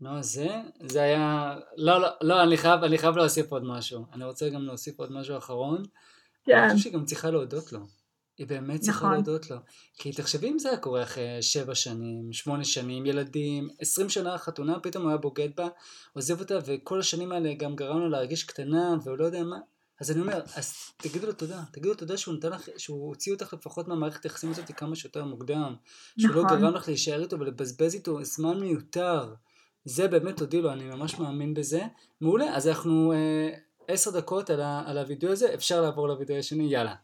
נו, 0.00 0.22
זה, 0.22 0.48
זה 0.82 1.02
היה, 1.02 1.56
לא, 1.76 2.00
לא, 2.00 2.08
לא, 2.20 2.42
אני 2.42 2.56
חייב, 2.56 2.84
אני 2.84 2.98
חייב 2.98 3.16
להוסיף 3.16 3.52
עוד 3.52 3.64
משהו. 3.64 4.04
אני 4.12 4.24
רוצה 4.24 4.48
גם 4.48 4.62
להוסיף 4.62 4.98
עוד 4.98 5.12
משהו 5.12 5.38
אחרון. 5.38 5.82
כן. 6.44 6.58
אני 6.58 6.70
חושב 6.70 6.82
שהיא 6.82 6.92
גם 6.92 7.04
צריכה 7.04 7.30
להודות 7.30 7.72
לו. 7.72 7.80
היא 8.38 8.46
באמת 8.46 8.80
צריכה 8.80 8.98
נכון. 8.98 9.12
להודות 9.12 9.50
לו. 9.50 9.56
כי 9.94 10.12
תחשבי 10.12 10.48
אם 10.48 10.58
זה 10.58 10.68
היה 10.68 10.78
קורה 10.78 11.02
אחרי 11.02 11.42
שבע 11.42 11.74
שנים, 11.74 12.32
שמונה 12.32 12.64
שנים, 12.64 13.06
ילדים, 13.06 13.68
עשרים 13.80 14.08
שנה 14.08 14.38
חתונה, 14.38 14.80
פתאום 14.80 15.02
הוא 15.02 15.10
היה 15.10 15.18
בוגד 15.18 15.48
בה, 15.56 15.68
עוזב 16.12 16.40
אותה, 16.40 16.58
וכל 16.64 17.00
השנים 17.00 17.32
האלה 17.32 17.54
גם 17.54 17.76
גרם 17.76 17.98
לו 17.98 18.08
להרגיש 18.08 18.44
קטנה, 18.44 18.96
והוא 19.04 19.18
לא 19.18 19.24
יודע 19.24 19.42
מה. 19.42 19.58
אז 20.00 20.10
אני 20.10 20.20
אומר, 20.20 20.40
אז 20.54 20.74
תגידו 20.96 21.26
לו 21.26 21.32
תודה, 21.32 21.62
תגידו 21.72 21.88
לו 21.88 21.94
תודה 21.94 22.16
שהוא 22.16 22.34
נתן 22.34 22.50
לך, 22.50 22.68
שהוא 22.76 23.08
הוציא 23.08 23.32
אותך 23.32 23.52
לפחות 23.52 23.88
מהמערכת 23.88 24.24
היחסים 24.24 24.50
הזאת 24.50 24.72
כמה 24.76 24.96
שיותר 24.96 25.24
מוקדם. 25.24 25.74
שהוא 26.18 26.34
לא 26.34 26.42
נכון. 26.42 26.56
לא 26.56 26.62
גרם 26.62 26.74
לך 26.74 26.88
להישאר 26.88 27.22
איתו 27.22 27.38
ולבזבז 27.40 27.94
איתו 27.94 28.24
זמן 28.24 28.60
מיותר. 28.60 29.34
זה 29.88 30.08
באמת 30.08 30.36
תודי 30.36 30.62
לו, 30.62 30.72
אני 30.72 30.84
ממש 30.84 31.20
מאמין 31.20 31.54
בזה. 31.54 31.80
מעולה, 32.20 32.56
אז 32.56 32.68
אנחנו 32.68 33.12
אה, 33.12 33.50
עשר 33.88 34.10
אה, 34.14 34.20
דקות 34.20 34.50
על, 34.50 34.60
ה, 34.60 34.82
על 34.86 34.98
הוידאו 34.98 35.32
הזה, 35.32 35.54
אפשר 35.54 35.80
לעבור 35.80 36.08
לוידאו 36.08 36.36
השני, 36.36 36.64
יאללה. 36.64 36.94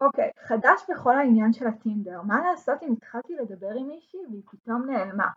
אוקיי, 0.00 0.30
okay, 0.30 0.48
חדש 0.48 0.80
בכל 0.88 1.18
העניין 1.18 1.52
של 1.52 1.66
הטינדר, 1.66 2.22
מה 2.22 2.36
לעשות 2.50 2.82
אם 2.82 2.92
התחלתי 2.92 3.34
לדבר 3.42 3.70
עם 3.78 3.88
מישהי 3.88 4.20
והיא 4.30 4.42
פתאום 4.50 4.90
נעלמה? 4.90 5.28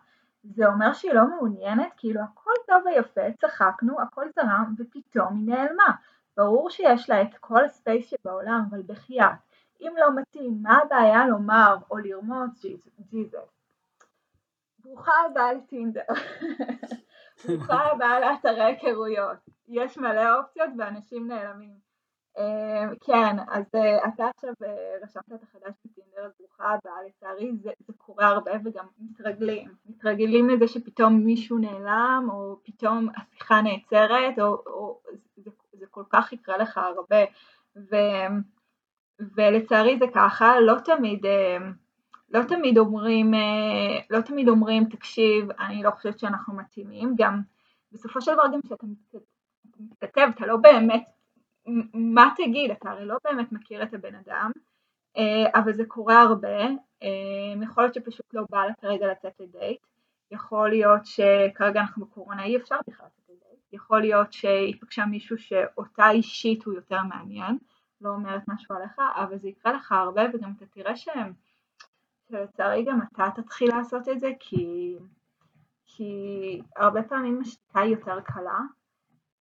זה 0.44 0.66
אומר 0.66 0.92
שהיא 0.92 1.12
לא 1.12 1.26
מעוניינת? 1.26 1.92
כאילו 1.96 2.20
הכל 2.20 2.50
טוב 2.66 2.76
ויפה, 2.86 3.20
צחקנו, 3.40 4.00
הכל 4.00 4.26
זרם 4.36 4.74
ופתאום 4.78 5.36
היא 5.36 5.46
נעלמה. 5.46 5.94
ברור 6.36 6.70
שיש 6.70 7.10
לה 7.10 7.22
את 7.22 7.34
כל 7.40 7.64
הספייס 7.64 8.06
שבעולם, 8.06 8.64
אבל 8.70 8.82
בחייאת, 8.86 9.38
אם 9.80 9.92
לא 9.98 10.20
מתאים, 10.20 10.58
מה 10.62 10.78
הבעיה 10.84 11.26
לומר 11.26 11.76
או 11.90 11.98
לרמוז 11.98 12.50
ג'יזוס? 13.10 13.57
ברוכה 14.88 15.12
הבאה 15.30 15.52
לטינדר. 15.52 16.02
ברוכה 17.48 17.74
הבאה 17.74 18.20
לאתרי 18.20 18.62
היכרויות. 18.62 19.38
יש 19.68 19.98
מלא 19.98 20.38
אופציות 20.38 20.70
ואנשים 20.78 21.28
נעלמים. 21.28 21.74
אה, 22.38 22.88
כן, 23.00 23.36
אז 23.48 23.64
אה, 23.74 24.08
אתה 24.08 24.30
עכשיו 24.36 24.52
אה, 24.64 24.96
רשמת 25.02 25.32
את 25.34 25.42
החדש 25.42 25.74
בטינדר, 25.84 26.24
אז 26.26 26.32
ברוכה 26.38 26.64
הבאה, 26.64 27.02
לצערי 27.06 27.52
זה, 27.62 27.70
זה 27.86 27.92
קורה 27.96 28.26
הרבה 28.26 28.52
וגם 28.64 28.86
מתרגלים, 28.98 29.74
מתרגלים 29.86 30.50
לזה 30.50 30.68
שפתאום 30.68 31.14
מישהו 31.24 31.58
נעלם, 31.58 32.28
או 32.32 32.56
פתאום 32.64 33.08
השיחה 33.16 33.60
נעצרת, 33.60 34.38
או, 34.38 34.62
או 34.66 35.00
זה, 35.36 35.50
זה 35.72 35.86
כל 35.90 36.04
כך 36.10 36.32
יקרה 36.32 36.58
לך 36.58 36.78
הרבה, 36.78 37.24
ו, 37.76 37.96
ולצערי 39.36 39.98
זה 39.98 40.06
ככה, 40.14 40.60
לא 40.60 40.74
תמיד, 40.84 41.26
לא 42.30 42.42
תמיד 42.42 42.78
אומרים, 42.78 43.34
לא 44.10 44.20
תמיד 44.20 44.48
אומרים, 44.48 44.84
תקשיב, 44.84 45.50
אני 45.50 45.82
לא 45.82 45.90
חושבת 45.90 46.18
שאנחנו 46.18 46.54
מתאימים, 46.54 47.14
גם 47.16 47.40
בסופו 47.92 48.20
של 48.20 48.32
דבר 48.32 48.42
גם 48.54 48.60
כשאתה 48.62 48.86
מתכתב, 49.80 50.28
אתה 50.34 50.46
לא 50.46 50.56
באמת 50.56 51.04
מה 51.94 52.28
תגיד, 52.36 52.70
אתה 52.70 52.90
הרי 52.90 53.04
לא 53.04 53.16
באמת 53.24 53.52
מכיר 53.52 53.82
את 53.82 53.94
הבן 53.94 54.14
אדם, 54.14 54.50
אה, 55.16 55.60
אבל 55.60 55.72
זה 55.72 55.84
קורה 55.84 56.22
הרבה, 56.22 56.58
אה, 57.02 57.62
יכול 57.62 57.82
להיות 57.82 57.94
שפשוט 57.94 58.34
לא 58.34 58.42
בא 58.50 58.64
לה 58.64 58.74
כרגע 58.80 59.06
לצאת 59.06 59.32
לדייט, 59.40 59.80
יכול 60.30 60.68
להיות 60.68 61.06
שכרגע 61.06 61.80
אנחנו 61.80 62.06
בקורונה 62.06 62.44
אי 62.44 62.56
אפשר 62.56 62.76
בכלל 62.88 63.06
לצאת 63.06 63.24
לדייט, 63.28 63.72
יכול 63.72 64.00
להיות 64.00 64.32
שהיא 64.32 64.74
פגשה 64.80 65.04
מישהו 65.04 65.38
שאותה 65.38 66.10
אישית 66.10 66.64
הוא 66.64 66.74
יותר 66.74 67.02
מעניין, 67.02 67.58
לא 68.00 68.10
אומרת 68.10 68.42
משהו 68.48 68.74
עליך, 68.74 68.98
אבל 69.14 69.38
זה 69.38 69.48
יקרה 69.48 69.72
לך 69.72 69.92
הרבה 69.92 70.22
וגם 70.34 70.52
אתה 70.56 70.66
תראה 70.66 70.96
שהם, 70.96 71.32
שלצערי 72.30 72.84
גם 72.84 72.98
אתה 73.02 73.42
תתחיל 73.42 73.68
לעשות 73.76 74.08
את 74.08 74.20
זה 74.20 74.30
כי, 74.40 74.94
כי 75.86 76.12
הרבה 76.76 77.02
פעמים 77.02 77.40
השתיקה 77.40 77.80
היא 77.80 77.96
יותר 77.96 78.20
קלה 78.20 78.58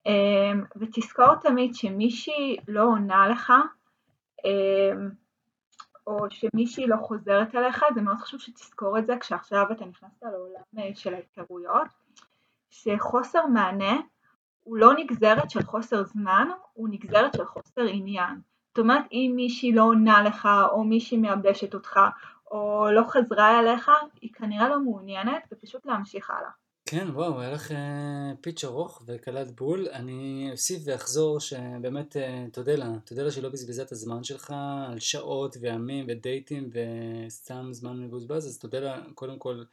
אמ, 0.06 0.64
ותזכור 0.76 1.36
תמיד 1.36 1.76
שמישהי 1.76 2.58
לא 2.68 2.84
עונה 2.84 3.28
לך 3.28 3.54
אמ, 4.46 5.10
או 6.08 6.18
שמישהי 6.30 6.88
לא 6.88 6.98
חוזרת 6.98 7.56
אליך, 7.56 7.86
זה 7.96 8.02
מאוד 8.02 8.18
חשוב 8.18 8.40
שתזכור 8.40 8.98
את 8.98 9.06
זה 9.06 9.18
כשעכשיו 9.20 9.66
אתה 9.72 9.86
נכנסת 9.86 10.24
לעולם 10.24 10.62
אה, 10.78 10.96
של 10.96 11.14
ההיכרויות, 11.14 11.88
שחוסר 12.70 13.46
מענה 13.46 13.98
הוא 14.64 14.78
לא 14.78 14.94
נגזרת 14.98 15.50
של 15.50 15.62
חוסר 15.62 16.04
זמן, 16.04 16.48
הוא 16.74 16.90
נגזרת 16.92 17.34
של 17.34 17.46
חוסר 17.46 17.82
עניין. 17.82 18.42
זאת 18.68 18.80
אומרת, 18.80 19.06
אם 19.12 19.34
מישהי 19.36 19.72
לא 19.72 19.84
עונה 19.84 20.22
לך, 20.22 20.50
או 20.72 20.84
מישהי 20.84 21.18
מייבשת 21.18 21.74
אותך, 21.74 22.00
או 22.52 22.88
לא 22.92 23.02
חזרה 23.08 23.60
אליך, 23.60 23.92
היא 24.22 24.34
כנראה 24.34 24.70
לא 24.70 24.80
מעוניינת, 24.80 25.44
ופשוט 25.52 25.86
להמשיך 25.86 26.30
הלאה. 26.30 26.50
כן, 26.90 27.08
וואו, 27.14 27.42
היה 27.42 27.52
לך 27.52 27.72
אה, 27.72 28.32
פיץ' 28.42 28.64
ארוך 28.64 29.02
וקלט 29.06 29.48
בול. 29.48 29.88
אני 29.92 30.50
אוסיף 30.52 30.82
ואחזור 30.86 31.40
שבאמת 31.40 32.18
אה, 32.18 32.46
תודה 32.54 32.76
לה, 32.76 32.94
תודה 33.06 33.24
לה 33.24 33.32
שהיא 33.32 33.44
לא 33.44 33.50
בזבזה 33.50 33.82
את 33.82 33.92
הזמן 33.92 34.24
שלך 34.24 34.54
על 34.90 35.00
שעות 35.00 35.58
וימים 35.62 36.06
ודייטים 36.08 36.70
וסתם 36.74 37.68
זמן 37.72 38.00
מבוזבז, 38.00 38.48
אז 38.48 38.60
תודה 38.60 38.80
לה 38.80 39.02
קודם 39.16 39.40
כל 39.40 39.64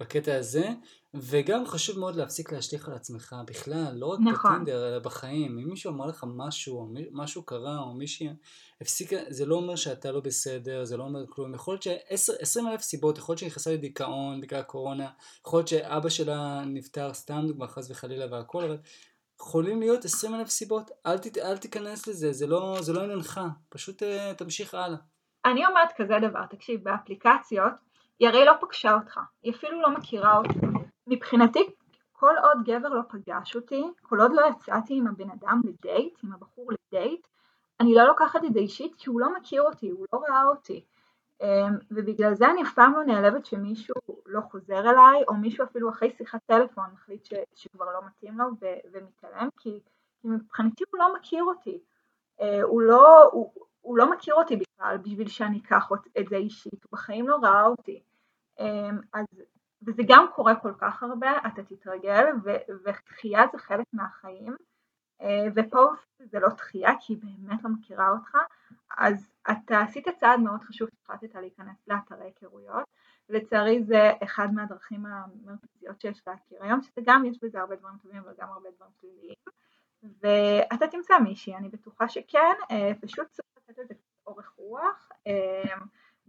בקטע 0.00 0.36
הזה, 0.36 0.68
וגם 1.14 1.66
חשוב 1.66 1.98
מאוד 1.98 2.16
להפסיק 2.16 2.52
להשליך 2.52 2.88
על 2.88 2.94
עצמך 2.94 3.36
בכלל, 3.46 3.94
לא 3.94 4.06
רק 4.06 4.18
נכון. 4.20 4.52
בטינדר, 4.52 4.88
אלא 4.88 4.98
בחיים. 4.98 5.58
אם 5.58 5.68
מישהו 5.68 5.92
אמר 5.92 6.06
לך 6.06 6.24
משהו, 6.28 6.78
או 6.78 6.88
משהו 7.12 7.42
קרה, 7.42 7.78
או 7.78 7.94
מישהי 7.94 8.28
הפסיקה, 8.80 9.16
זה 9.28 9.46
לא 9.46 9.56
אומר 9.56 9.76
שאתה 9.76 10.12
לא 10.12 10.20
בסדר, 10.20 10.84
זה 10.84 10.96
לא 10.96 11.02
אומר 11.02 11.24
כלום. 11.28 11.54
יכול 11.54 11.74
להיות 11.74 11.82
ש-20 11.82 12.68
אלף 12.68 12.80
סיבות, 12.80 13.18
יכול 13.18 13.32
להיות 13.32 13.38
שהיא 13.38 13.48
נכנסה 13.48 13.72
לדיכאון 13.72 14.40
בגלל 14.40 14.60
הקורונה, 14.60 15.10
יכול 15.46 15.58
להיות 15.58 15.68
שאבא 15.68 16.08
שלה 16.08 16.62
נפטר, 16.66 17.14
סתם 17.14 17.44
דוגמא, 17.46 17.66
חס 17.66 17.90
וחלילה 17.90 18.26
והכל, 18.30 18.64
אבל 18.64 18.78
יכולים 19.40 19.80
להיות 19.80 20.04
20 20.04 20.34
אלף 20.34 20.48
סיבות, 20.48 20.90
אל, 21.06 21.18
ת, 21.18 21.38
אל 21.38 21.58
תיכנס 21.58 22.06
לזה, 22.06 22.32
זה 22.32 22.46
לא, 22.46 22.76
זה 22.80 22.92
לא 22.92 23.02
עניינך, 23.02 23.40
פשוט 23.68 24.02
uh, 24.02 24.34
תמשיך 24.34 24.74
הלאה. 24.74 24.98
אני 25.44 25.66
אומרת 25.66 25.88
כזה 25.96 26.14
דבר, 26.28 26.46
תקשיב, 26.50 26.84
באפליקציות, 26.84 27.72
היא 28.18 28.28
הרי 28.28 28.44
לא 28.44 28.52
פגשה 28.60 28.94
אותך, 28.94 29.20
היא 29.42 29.52
אפילו 29.52 29.82
לא 29.82 29.90
מכירה 29.90 30.36
אותך. 30.36 30.56
מבחינתי, 31.06 31.70
כל 32.12 32.34
עוד 32.42 32.64
גבר 32.64 32.88
לא 32.88 33.02
פגש 33.08 33.56
אותי, 33.56 33.84
כל 34.02 34.20
עוד 34.20 34.32
לא 34.32 34.42
יצאתי 34.50 34.94
עם 34.96 35.06
הבן 35.06 35.30
אדם 35.30 35.60
לדייט, 35.64 36.18
עם 36.24 36.32
הבחור 36.32 36.70
לדייט, 36.72 37.26
אני 37.80 37.94
לא 37.94 38.04
לוקחת 38.04 38.44
את 38.44 38.52
זה 38.52 38.58
אישית 38.58 38.94
כי 38.98 39.10
הוא 39.10 39.20
לא 39.20 39.36
מכיר 39.36 39.62
אותי, 39.62 39.90
הוא 39.90 40.06
לא 40.12 40.18
ראה 40.18 40.44
אותי. 40.44 40.84
אמ, 41.42 41.78
ובגלל 41.90 42.34
זה 42.34 42.50
אני 42.50 42.62
אף 42.62 42.74
פעם 42.74 42.92
לא 42.92 43.04
נעלבת 43.04 43.46
שמישהו 43.46 43.94
לא 44.26 44.40
חוזר 44.40 44.80
אליי, 44.90 45.24
או 45.28 45.34
מישהו 45.34 45.64
אפילו 45.64 45.90
אחרי 45.90 46.10
שיחת 46.10 46.40
טלפון 46.46 46.84
מחליט 46.92 47.24
ש, 47.24 47.34
שכבר 47.54 47.84
לא 47.84 48.00
מתאים 48.06 48.38
לו 48.38 48.44
ו- 48.60 48.90
ומתעלם, 48.92 49.48
כי, 49.58 49.80
כי 50.22 50.28
מבחינתי 50.28 50.84
הוא 50.92 50.98
לא 50.98 51.14
מכיר 51.14 51.44
אותי. 51.44 51.78
אה, 52.40 52.62
הוא 52.62 52.82
לא, 52.82 53.28
הוא, 53.32 53.52
הוא 53.80 53.98
לא 53.98 54.10
מכיר 54.10 54.34
אותי 54.34 54.56
בכלל 54.56 54.96
בשביל 54.96 55.28
שאני 55.28 55.58
אקח 55.58 55.88
את 56.20 56.28
זה 56.28 56.36
אישית, 56.36 56.84
הוא 56.84 56.90
בחיים 56.92 57.28
לא 57.28 57.36
ראה 57.42 57.66
אותי. 57.66 58.02
אמ, 58.58 58.98
אז, 59.12 59.26
וזה 59.82 60.02
גם 60.08 60.26
קורה 60.34 60.54
כל 60.54 60.72
כך 60.78 61.02
הרבה, 61.02 61.38
אתה 61.46 61.62
תתרגל, 61.62 62.24
ודחייה 62.84 63.42
זה 63.52 63.58
חלק 63.58 63.86
מהחיים, 63.92 64.56
אה, 65.20 65.46
ופה 65.54 65.86
זה 66.18 66.38
לא 66.40 66.48
דחייה 66.48 66.90
כי 67.00 67.12
היא 67.12 67.18
באמת 67.22 67.64
לא 67.64 67.70
מכירה 67.70 68.10
אותך, 68.10 68.36
אז 68.98 69.30
אתה 69.50 69.80
עשית 69.80 70.08
צעד 70.20 70.40
מאוד 70.40 70.62
חשוב 70.62 70.88
שהחלטת 70.90 71.34
להיכנס 71.34 71.76
לאתרי 71.88 72.24
היכרויות, 72.24 72.84
ולצערי 73.28 73.82
זה 73.82 74.12
אחד 74.22 74.54
מהדרכים 74.54 75.06
המרכזיות 75.06 76.00
שיש 76.00 76.22
להכיר 76.26 76.64
היום, 76.64 76.82
שזה 76.82 77.00
גם 77.04 77.24
יש 77.24 77.38
בזה 77.42 77.60
הרבה 77.60 77.76
דברים 77.76 77.98
טובים 78.02 78.18
אבל 78.18 78.34
גם 78.38 78.48
הרבה 78.48 78.68
דברים 78.76 78.92
שליליים, 79.00 79.34
ואתה 80.02 80.86
תמצא 80.86 81.18
מישהי, 81.18 81.56
אני 81.56 81.68
בטוחה 81.68 82.08
שכן, 82.08 82.54
אה, 82.70 82.92
פשוט 83.00 83.26
צריך 83.30 83.48
לתת 83.68 83.78
לזה 83.78 83.94
אורך 84.26 84.52
רוח 84.56 85.08
אה, 85.26 85.74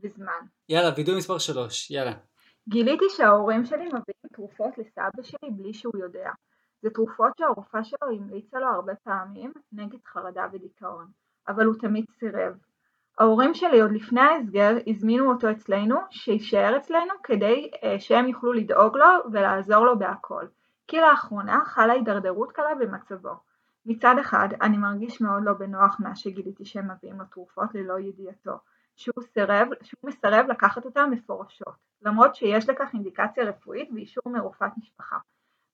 וזמן. 0.04 0.46
יאללה, 0.70 0.90
וידוי 0.98 1.18
מספר 1.18 1.38
3, 1.38 1.92
יאללה. 1.92 2.14
גיליתי 2.70 3.06
שההורים 3.10 3.66
שלי 3.66 3.86
מביאים 3.86 4.30
תרופות 4.34 4.78
לסבא 4.78 5.24
שלי 5.24 5.50
בלי 5.52 5.74
שהוא 5.74 5.98
יודע. 6.00 6.32
זה 6.82 6.90
תרופות 6.90 7.32
שהרופאה 7.38 7.84
שלו 7.84 8.10
המליצה 8.12 8.60
לו 8.60 8.68
הרבה 8.68 8.96
פעמים 8.96 9.52
נגד 9.72 9.98
חרדה 10.06 10.46
ודיכאון, 10.54 11.08
אבל 11.48 11.66
הוא 11.66 11.76
תמיד 11.80 12.06
סירב. 12.20 12.54
ההורים 13.20 13.54
שלי 13.54 13.82
עוד 13.82 13.92
לפני 13.92 14.22
ההסגר 14.22 14.78
הזמינו 14.88 15.32
אותו 15.32 15.52
אצלנו, 15.52 15.96
שיישאר 16.10 16.78
אצלנו 16.78 17.14
כדי 17.24 17.72
uh, 17.74 18.00
שהם 18.00 18.28
יוכלו 18.28 18.54
לדאוג 18.54 18.98
לו 18.98 19.32
ולעזור 19.32 19.86
לו 19.86 20.00
בהכל, 20.00 20.46
כי 20.88 20.98
לאחרונה 20.98 21.62
חלה 21.66 21.94
הידרדרות 21.94 22.52
קלה 22.52 22.76
במצבו. 22.80 23.34
מצד 23.86 24.16
אחד 24.22 24.50
אני 24.62 24.78
מרגיש 24.78 25.22
מאוד 25.22 25.44
לא 25.44 25.54
בנוח 25.54 25.98
מה 26.00 26.16
שגיליתי 26.16 26.66
שהם 26.66 26.92
מביאים 26.92 27.20
לו 27.20 27.26
תרופות 27.26 27.76
ללא 27.76 28.00
ידיעתו, 28.00 28.58
שהוא, 29.00 29.24
סירב, 29.34 29.68
שהוא 29.82 30.10
מסרב 30.10 30.46
לקחת 30.50 30.86
אותן 30.86 31.10
מפורשות, 31.12 31.74
למרות 32.02 32.36
שיש 32.36 32.70
לכך 32.70 32.90
אינדיקציה 32.94 33.44
רפואית 33.44 33.90
ואישור 33.96 34.24
מרופאת 34.26 34.72
משפחה. 34.78 35.18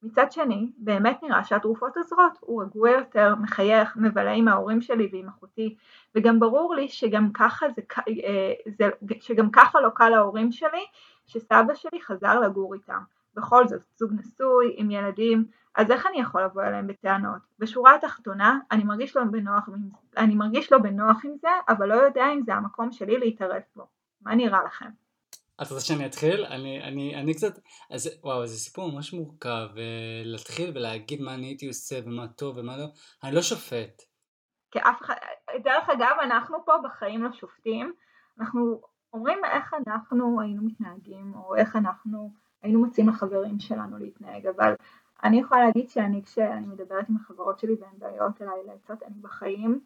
מצד 0.04 0.32
שני, 0.32 0.72
באמת 0.78 1.24
נראה 1.24 1.44
שהתרופות 1.44 1.98
עוזרות, 1.98 2.38
הוא 2.40 2.64
רגוע 2.64 2.90
יותר, 2.90 3.36
מחייך, 3.36 3.98
מבלה 3.98 4.32
עם 4.32 4.48
ההורים 4.48 4.82
שלי 4.82 5.10
ועם 5.12 5.28
אחותי, 5.28 5.76
וגם 6.16 6.40
ברור 6.40 6.76
לי 6.76 6.88
שגם 6.88 7.32
ככה, 7.34 7.66
זה, 7.76 7.82
אה, 8.26 8.54
זה, 8.78 8.90
שגם 9.20 9.52
ככה 9.52 9.82
לא 9.82 9.90
קל 9.90 10.10
להורים 10.10 10.52
שלי, 10.52 10.86
שסבא 11.26 11.74
שלי 11.76 12.02
חזר 12.02 12.40
לגור 12.40 12.74
איתם. 12.74 13.00
בכל 13.36 13.68
זאת, 13.68 13.82
זוג 13.98 14.12
נשוי, 14.14 14.74
עם 14.78 14.92
ילדים, 14.92 15.46
אז 15.76 15.92
איך 15.92 16.06
אני 16.06 16.22
יכול 16.22 16.44
לבוא 16.44 16.64
אליהם 16.64 16.88
בטענות? 16.88 17.42
בשורה 17.60 17.96
התחתונה, 17.96 18.60
אני 18.72 18.84
מרגיש 18.84 19.16
לא 19.16 19.24
בנוח, 19.24 19.70
אני 20.18 20.36
מרגיש 20.36 20.72
לא 20.72 20.78
בנוח 20.78 21.26
עם 21.26 21.32
זה, 21.42 21.48
אבל 21.70 21.88
לא 21.88 21.96
יודע 21.96 22.26
אם 22.34 22.42
זה 22.46 22.54
המקום 22.54 22.92
שלי 22.92 23.18
להתערב 23.18 23.62
בו. 23.76 23.88
מה 24.22 24.36
נראה 24.36 24.64
לכם? 24.64 24.90
את 25.62 25.72
רוצה 25.72 25.86
שאני 25.86 26.06
אתחיל? 26.06 26.46
אני, 26.46 26.84
אני, 26.84 27.16
אני 27.16 27.34
קצת, 27.34 27.60
אז 27.90 28.10
וואו, 28.24 28.48
זה 28.48 28.58
סיפור 28.58 28.92
ממש 28.92 29.14
מורכב, 29.14 29.68
להתחיל 30.24 30.72
ולהגיד 30.76 31.22
מה 31.22 31.34
אני 31.34 31.46
הייתי 31.46 31.68
עושה 31.68 31.96
ומה 32.06 32.28
טוב 32.28 32.58
ומה 32.58 32.78
לא, 32.78 32.86
אני 33.24 33.36
לא 33.36 33.42
שופט. 33.42 34.02
כי 34.72 34.80
אף 34.80 35.02
אחד, 35.02 35.16
דרך 35.64 35.90
אגב, 35.90 36.16
אנחנו 36.22 36.66
פה 36.66 36.74
בחיים 36.84 37.24
לא 37.24 37.32
שופטים, 37.32 37.94
אנחנו 38.40 38.82
אומרים 39.14 39.46
איך 39.46 39.74
אנחנו 39.88 40.42
היינו 40.42 40.64
מתנהגים, 40.66 41.34
או 41.36 41.56
איך 41.56 41.76
אנחנו 41.76 42.32
היינו 42.64 42.82
מציעים 42.82 43.10
לחברים 43.10 43.60
שלנו 43.60 43.98
להתנהג, 43.98 44.48
אבל 44.48 44.74
אני 45.26 45.40
יכולה 45.40 45.66
להגיד 45.66 45.90
שאני 45.90 46.24
כשאני 46.24 46.68
מדברת 46.68 47.10
עם 47.10 47.16
החברות 47.16 47.60
שלי 47.60 47.76
והן 47.80 48.00
באות 48.00 48.42
אליי 48.42 48.64
לעצות, 48.66 49.04
אני 49.04 49.20
בחיים 49.22 49.80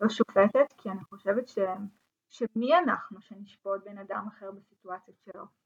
לא 0.00 0.08
שופטת, 0.08 0.72
כי 0.78 0.90
אני 0.90 1.04
חושבת 1.04 1.48
שהם 1.48 1.86
שמי 2.28 2.78
אנחנו 2.78 3.20
שנשפוט 3.20 3.84
בן 3.84 3.98
אדם 3.98 4.26
אחר 4.28 4.50
בסיטואציות 4.50 5.16
שלו. 5.24 5.61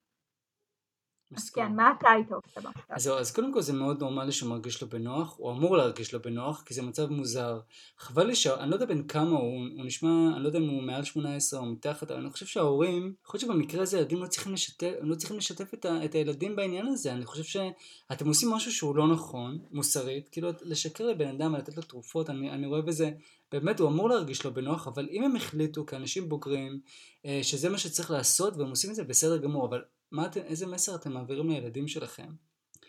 אז 1.35 1.51
כן, 1.51 1.73
מה 1.77 1.93
אתה 1.99 2.11
היית 2.11 2.33
עושה 2.33 2.61
במצב? 2.61 2.81
אז, 2.89 3.11
אז 3.21 3.33
קודם 3.33 3.53
כל 3.53 3.63
זה 3.63 3.73
מאוד 3.73 4.01
נורמלי 4.01 4.33
שהוא 4.33 4.51
מרגיש 4.51 4.83
לו 4.83 4.89
בנוח, 4.89 5.35
הוא 5.39 5.53
אמור 5.53 5.77
להרגיש 5.77 6.15
לו 6.15 6.23
בנוח, 6.23 6.63
כי 6.67 6.75
זה 6.75 6.83
מצב 6.83 7.11
מוזר. 7.11 7.61
חבל 7.99 8.27
לי 8.27 8.35
ש... 8.35 8.47
אני 8.47 8.71
לא 8.71 8.75
יודע 8.75 8.87
בין 8.87 9.07
כמה 9.07 9.31
הוא, 9.31 9.67
הוא 9.77 9.85
נשמע, 9.85 10.11
אני 10.35 10.43
לא 10.43 10.49
יודע 10.49 10.59
אם 10.59 10.69
הוא 10.69 10.83
מעל 10.83 11.05
18 11.05 11.61
או 11.61 11.67
מתחת, 11.67 12.11
אבל 12.11 12.21
אני 12.21 12.31
חושב 12.31 12.47
שההורים, 12.47 13.15
יכול 13.25 13.39
להיות 13.39 13.51
שבמקרה 13.51 13.83
הזה 13.83 13.99
ילדים 13.99 14.23
לא 14.23 14.27
צריכים 14.27 14.53
לשתף, 14.53 14.93
לא 15.01 15.15
צריכים 15.15 15.37
לשתף 15.37 15.75
את, 15.75 15.85
ה, 15.85 16.05
את 16.05 16.15
הילדים 16.15 16.57
בעניין 16.57 16.87
הזה, 16.87 17.13
אני 17.13 17.25
חושב 17.25 17.45
שאתם 17.45 18.29
עושים 18.29 18.51
משהו 18.51 18.73
שהוא 18.73 18.97
לא 18.97 19.09
נכון, 19.09 19.59
מוסרית, 19.73 20.29
כאילו 20.29 20.49
לשקר 20.63 21.07
לבן 21.07 21.29
אדם 21.29 21.55
ולתת 21.55 21.77
לו 21.77 21.83
תרופות, 21.83 22.31
אני, 22.31 22.51
אני 22.51 22.67
רואה 22.67 22.83
בזה, 22.83 23.11
באמת 23.53 23.81
הוא 23.81 23.89
אמור 23.89 24.09
להרגיש 24.09 24.45
לו 24.45 24.55
בנוח, 24.55 24.89
אבל 24.89 25.09
אם 25.11 25.23
הם 25.23 25.37
החליטו 25.37 25.87
כאנשים 25.87 26.29
בוגרים, 26.29 26.81
אה, 27.27 27.41
שזה 27.43 27.69
מה 27.69 27.79
שצריך 27.79 28.11
לעשות 28.11 28.57
והם 28.57 28.71
עושים 28.71 28.91
את 28.91 28.95
זה 28.95 29.05
בסדר 29.05 29.37
גמור, 29.37 29.69
אבל 29.69 29.83
מה 30.11 30.27
אתם, 30.27 30.41
איזה 30.41 30.67
מסר 30.67 30.95
אתם 30.95 31.13
מעבירים 31.13 31.51
לילדים 31.51 31.89
שלכם? 31.89 32.29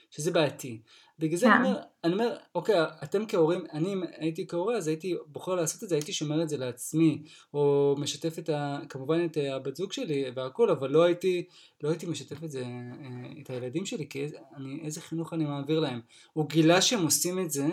שזה 0.10 0.32
בעייתי. 0.32 0.82
בגלל 1.20 1.38
זה 1.38 1.48
אני 1.48 1.56
כן. 1.56 1.64
אומר, 1.66 1.80
אני 2.04 2.14
אומר, 2.14 2.36
אוקיי, 2.56 2.76
אתם 3.04 3.26
כהורים, 3.28 3.64
אני 3.74 3.94
אם 3.94 4.04
הייתי 4.18 4.48
כהורה 4.48 4.78
אז 4.78 4.88
הייתי 4.88 5.16
בוחר 5.28 5.56
לעשות 5.56 5.84
את 5.84 5.90
זה, 5.90 5.96
הייתי 5.96 6.14
שומר 6.14 6.44
את 6.44 6.50
זה 6.50 6.58
לעצמי, 6.58 7.24
או 7.54 7.96
משתף 7.98 8.40
את 8.40 8.50
ה... 8.50 8.80
כמובן 8.90 9.26
את 9.26 9.38
הבת 9.38 9.76
זוג 9.76 9.94
שלי 9.94 10.26
והכל, 10.36 10.70
אבל 10.70 10.90
לא 10.90 11.04
הייתי, 11.04 11.46
לא 11.84 11.90
הייתי 11.90 12.06
משתף 12.06 12.44
את 12.44 12.52
זה, 12.52 12.64
אה, 12.64 13.42
את 13.42 13.50
הילדים 13.50 13.86
שלי, 13.86 14.10
כי 14.10 14.26
אני, 14.56 14.80
איזה 14.84 15.02
חינוך 15.02 15.34
אני 15.34 15.46
מעביר 15.46 15.80
להם. 15.80 16.02
הוא 16.34 16.50
גילה 16.50 16.82
שהם 16.82 17.04
עושים 17.04 17.40
את 17.40 17.52
זה, 17.52 17.68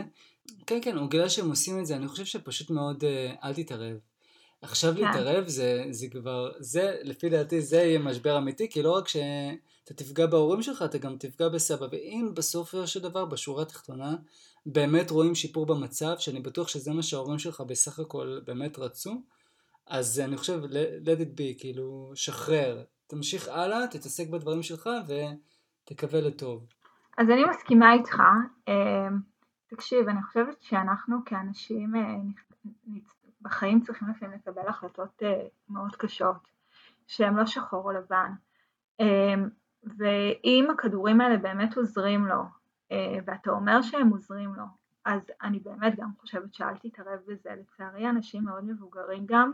כן 0.66 0.78
כן, 0.82 0.96
הוא 0.96 1.10
גילה 1.10 1.28
שהם 1.28 1.48
עושים 1.48 1.78
את 1.78 1.86
זה, 1.86 1.96
אני 1.96 2.08
חושב 2.08 2.24
שפשוט 2.24 2.70
מאוד 2.70 3.04
אה, 3.04 3.34
אל 3.44 3.54
תתערב. 3.54 3.96
עכשיו 4.64 4.94
כן. 4.94 5.00
להתערב 5.00 5.48
זה, 5.48 5.84
זה 5.90 6.06
כבר, 6.08 6.52
זה 6.58 6.96
לפי 7.02 7.28
דעתי 7.28 7.60
זה 7.60 7.76
יהיה 7.76 7.98
משבר 7.98 8.38
אמיתי, 8.38 8.70
כי 8.70 8.82
לא 8.82 8.96
רק 8.96 9.08
שאתה 9.08 9.94
תפגע 9.94 10.26
בהורים 10.26 10.62
שלך, 10.62 10.82
אתה 10.82 10.98
גם 10.98 11.16
תפגע 11.18 11.48
בסבא, 11.48 11.86
ואם 11.90 12.30
בסופו 12.34 12.86
של 12.86 13.00
דבר, 13.00 13.24
בשורה 13.24 13.62
התחתונה, 13.62 14.16
באמת 14.66 15.10
רואים 15.10 15.34
שיפור 15.34 15.66
במצב, 15.66 16.14
שאני 16.18 16.40
בטוח 16.40 16.68
שזה 16.68 16.92
מה 16.92 17.02
שההורים 17.02 17.38
שלך 17.38 17.60
בסך 17.60 17.98
הכל 17.98 18.40
באמת 18.46 18.78
רצו, 18.78 19.22
אז 19.86 20.20
אני 20.20 20.36
חושב, 20.36 20.60
let 21.04 21.20
it 21.20 21.38
be, 21.38 21.60
כאילו, 21.60 22.12
שחרר, 22.14 22.82
תמשיך 23.06 23.48
הלאה, 23.48 23.86
תתעסק 23.86 24.28
בדברים 24.28 24.62
שלך 24.62 24.90
ותקווה 25.06 26.20
לטוב. 26.20 26.66
אז 27.18 27.30
אני 27.30 27.44
מסכימה 27.50 27.92
איתך, 27.92 28.16
אה, 28.68 29.08
תקשיב, 29.66 30.08
אני 30.08 30.22
חושבת 30.22 30.62
שאנחנו 30.62 31.16
כאנשים 31.26 31.96
אה, 31.96 32.16
בחיים 33.44 33.80
צריכים 33.80 34.08
לפעמים 34.08 34.38
לקבל 34.38 34.68
החלטות 34.68 35.22
אה, 35.22 35.46
מאוד 35.68 35.96
קשות, 35.96 36.48
שהן 37.06 37.34
לא 37.34 37.46
שחור 37.46 37.84
או 37.84 37.92
לבן. 37.92 38.32
אמ, 39.00 39.48
ואם 39.98 40.68
הכדורים 40.70 41.20
האלה 41.20 41.36
באמת 41.36 41.76
עוזרים 41.76 42.26
לו, 42.26 42.42
אה, 42.92 43.16
ואתה 43.26 43.50
אומר 43.50 43.82
שהם 43.82 44.08
עוזרים 44.08 44.54
לו, 44.54 44.64
אז 45.04 45.20
אני 45.42 45.58
באמת 45.58 45.96
גם 45.96 46.10
חושבת 46.20 46.54
שאל 46.54 46.76
תתערב 46.76 47.20
בזה. 47.26 47.50
לצערי 47.60 48.10
אנשים 48.10 48.44
מאוד 48.44 48.64
מבוגרים 48.64 49.26
גם 49.26 49.52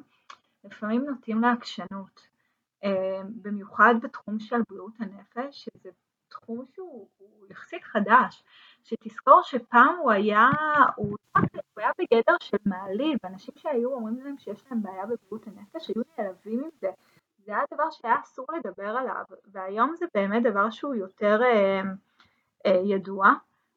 לפעמים 0.64 1.04
נוטים 1.04 1.40
לעקשנות, 1.42 2.28
אמ, 2.84 2.90
במיוחד 3.42 3.94
בתחום 4.02 4.38
של 4.38 4.56
בריאות 4.68 4.94
הנפש, 5.00 5.64
שזה 5.64 5.90
תחום 6.28 6.64
שהוא 6.74 7.08
יחסית 7.50 7.84
חדש, 7.84 8.44
שתזכור 8.84 9.40
שפעם 9.44 9.96
הוא 10.02 10.10
היה, 10.12 10.48
הוא 10.96 11.16
היה 11.80 11.90
בגדר 11.98 12.36
של 12.40 12.56
מעליב, 12.66 13.18
אנשים 13.24 13.54
שהיו 13.56 13.92
אומרים 13.92 14.20
להם 14.24 14.38
שיש 14.38 14.64
להם 14.70 14.82
בעיה 14.82 15.06
בבריאות 15.06 15.46
הנפש 15.46 15.88
היו 15.88 16.02
נעלבים 16.18 16.64
עם 16.64 16.70
זה, 16.80 16.90
זה 17.44 17.52
היה 17.52 17.64
דבר 17.74 17.90
שהיה 17.90 18.14
אסור 18.22 18.46
לדבר 18.56 18.88
עליו, 18.88 19.24
והיום 19.46 19.94
זה 19.96 20.06
באמת 20.14 20.42
דבר 20.42 20.70
שהוא 20.70 20.94
יותר 20.94 21.42
אה, 21.42 21.80
אה, 22.66 22.80
ידוע, 22.84 23.32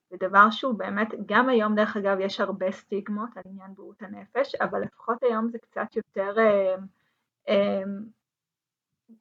זה 0.09 0.17
דבר 0.19 0.49
שהוא 0.51 0.73
באמת, 0.73 1.07
גם 1.25 1.49
היום 1.49 1.75
דרך 1.75 1.97
אגב 1.97 2.19
יש 2.19 2.39
הרבה 2.39 2.71
סטיגמות 2.71 3.29
על 3.35 3.43
עניין 3.45 3.73
בריאות 3.73 4.01
הנפש, 4.01 4.55
אבל 4.55 4.81
לפחות 4.81 5.23
היום 5.23 5.49
זה 5.49 5.57
קצת 5.57 5.95
יותר 5.95 6.35
אה, 6.39 6.75
אה, 7.49 7.83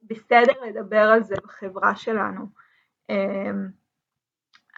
בסדר 0.03 0.53
לדבר 0.67 1.11
על 1.15 1.23
זה 1.23 1.35
בחברה 1.45 1.97
שלנו. 1.97 2.47
אה, 3.11 3.51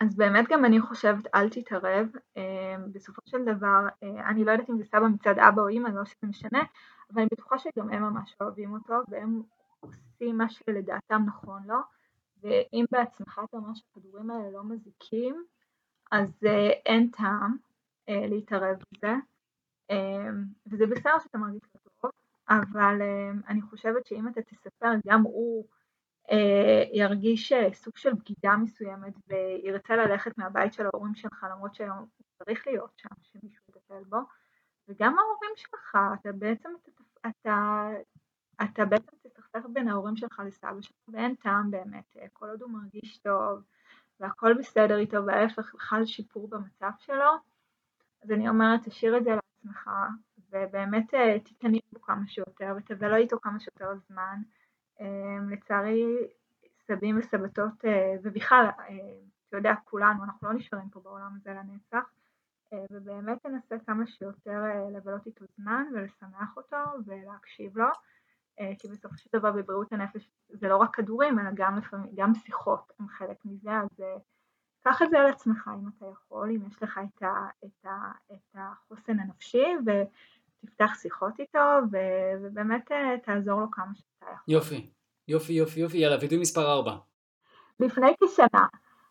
אז 0.01 0.17
באמת 0.17 0.45
גם 0.49 0.65
אני 0.65 0.81
חושבת 0.81 1.35
אל 1.35 1.49
תתערב, 1.49 2.09
אה, 2.37 2.77
בסופו 2.93 3.21
של 3.27 3.45
דבר 3.45 3.87
אה, 4.03 4.29
אני 4.29 4.45
לא 4.45 4.53
יודעת 4.53 4.71
אם 4.71 4.79
זה 4.79 4.85
סבא 4.85 5.07
מצד 5.07 5.39
אבא 5.39 5.63
או 5.63 5.69
אני 5.69 5.97
לא 5.97 6.05
שזה 6.05 6.27
משנה, 6.27 6.63
אבל 7.13 7.21
אני 7.21 7.29
בטוחה 7.33 7.59
שגם 7.59 7.91
הם 7.91 8.03
ממש 8.03 8.37
אוהבים 8.41 8.73
אותו 8.73 8.95
והם 9.09 9.43
עושים 9.81 10.39
מה 10.39 10.49
שלדעתם 10.49 11.23
נכון 11.27 11.63
לו, 11.67 11.79
ואם 12.43 12.85
בעצמך 12.91 13.41
אתה 13.45 13.57
אומר 13.57 13.75
שהכדורים 13.75 14.31
האלה 14.31 14.51
לא 14.51 14.65
מזיקים, 14.65 15.45
אז 16.13 16.29
אה, 16.47 16.71
אין 16.87 17.11
טעם 17.11 17.57
להתערב 18.09 18.77
בזה, 18.93 19.15
וזה 20.67 20.87
בסדר 20.87 21.19
שאתה 21.23 21.39
מרגיש 21.39 21.63
לא 22.03 22.11
אבל 22.49 23.03
אני 23.49 23.63
חושבת 23.63 24.07
שאם 24.07 24.29
אתה 24.29 24.43
תספר 24.43 24.91
גם 25.07 25.23
הוא 25.23 25.65
ירגיש 26.93 27.53
אה, 27.53 27.73
סוג 27.73 27.97
של 27.97 28.13
בגידה 28.13 28.57
מסוימת 28.57 29.15
וירצה 29.29 29.97
ללכת 29.97 30.39
מהבית 30.39 30.73
של 30.73 30.87
ההורים 30.87 31.15
שלך 31.15 31.47
למרות 31.51 31.75
שהיום 31.75 32.07
צריך 32.39 32.67
להיות 32.67 32.93
שם, 32.97 33.09
שמישהו 33.23 33.65
יטפל 33.69 34.05
בו. 34.09 34.19
וגם 34.89 35.17
ההורים 35.19 35.51
שלך, 35.57 35.99
אתה 36.21 36.33
בעצם 36.33 36.71
אתה, 37.21 37.29
אתה, 37.29 37.89
אתה 38.65 38.85
בעצם 38.85 39.17
תסכסך 39.23 39.67
בין 39.73 39.89
ההורים 39.89 40.17
שלך 40.17 40.43
לסבא 40.47 40.81
שלך 40.81 40.97
ואין 41.09 41.35
טעם 41.35 41.71
באמת, 41.71 42.17
אה, 42.17 42.27
כל 42.33 42.49
עוד 42.49 42.63
הוא 42.63 42.71
מרגיש 42.71 43.19
טוב 43.19 43.63
והכל 44.21 44.55
בסדר 44.59 44.99
איתו 44.99 45.27
וההפך 45.27 45.75
חל 45.79 46.05
שיפור 46.05 46.49
במצב 46.49 46.91
שלו. 46.99 47.33
אז 48.23 48.31
אני 48.31 48.49
אומרת 48.49 48.81
תשאיר 48.85 49.17
את 49.17 49.25
זה 49.25 49.31
לעצמך 49.31 49.91
ובאמת 50.51 51.15
תתעניין 51.45 51.83
בו 51.93 52.01
כמה 52.03 52.27
שיותר 52.27 52.75
ותבלה 52.77 53.17
איתו 53.17 53.37
כמה 53.43 53.61
שיותר 53.61 53.95
זמן 54.09 54.39
לצערי 55.51 56.29
סבים 56.87 57.19
וסבתות 57.19 57.85
אה, 57.85 58.15
ובכלל, 58.23 58.67
אה, 58.79 58.95
אתה 59.49 59.57
יודע, 59.57 59.75
כולנו, 59.85 60.25
אנחנו 60.25 60.49
לא 60.49 60.55
נשארים 60.55 60.89
פה 60.89 61.01
בעולם 61.01 61.37
הזה 61.37 61.51
לנצח 61.51 62.11
אה, 62.73 62.85
ובאמת 62.91 63.47
ננסה 63.47 63.77
כמה 63.87 64.07
שיותר 64.07 64.63
לבלות 64.93 65.27
איתו 65.27 65.45
זמן 65.57 65.87
ולשמח 65.95 66.57
אותו 66.57 66.77
ולהקשיב 67.07 67.79
לו 67.79 67.89
כי 68.79 68.89
בסופו 68.89 69.17
של 69.17 69.31
דבר 69.33 69.53
בבריאות 69.53 69.93
הנפש 69.93 70.31
זה 70.49 70.69
לא 70.69 70.77
רק 70.77 70.97
כדורים 70.97 71.39
אלא 71.39 71.51
גם 71.55 71.79
לפעמים, 71.79 72.11
גם 72.15 72.35
שיחות 72.35 72.93
הם 72.99 73.09
חלק 73.09 73.45
מזה 73.45 73.71
אז 73.71 74.05
קח 74.81 75.03
את 75.03 75.11
זה 75.11 75.19
על 75.19 75.27
עצמך 75.27 75.71
אם 75.75 75.89
אתה 75.89 76.07
יכול, 76.07 76.51
אם 76.51 76.67
יש 76.67 76.83
לך 76.83 77.01
את, 77.05 77.23
ה, 77.23 77.49
את, 77.65 77.85
ה, 77.87 78.13
את 78.33 78.55
החוסן 78.55 79.21
הנפשי 79.21 79.67
ותפתח 80.65 80.95
שיחות 80.95 81.41
איתו 81.41 81.59
ובאמת 82.43 82.91
תעזור 83.25 83.61
לו 83.61 83.71
כמה 83.71 83.93
שיותר 83.95 84.35
יופי, 84.49 84.91
יופי, 85.29 85.53
יופי, 85.53 85.81
יופי, 85.81 85.99
יאללה, 85.99 86.17
וידוי 86.21 86.39
מספר 86.39 86.73
4. 86.73 86.97
לפני 87.81 88.15
כשנה 88.25 88.67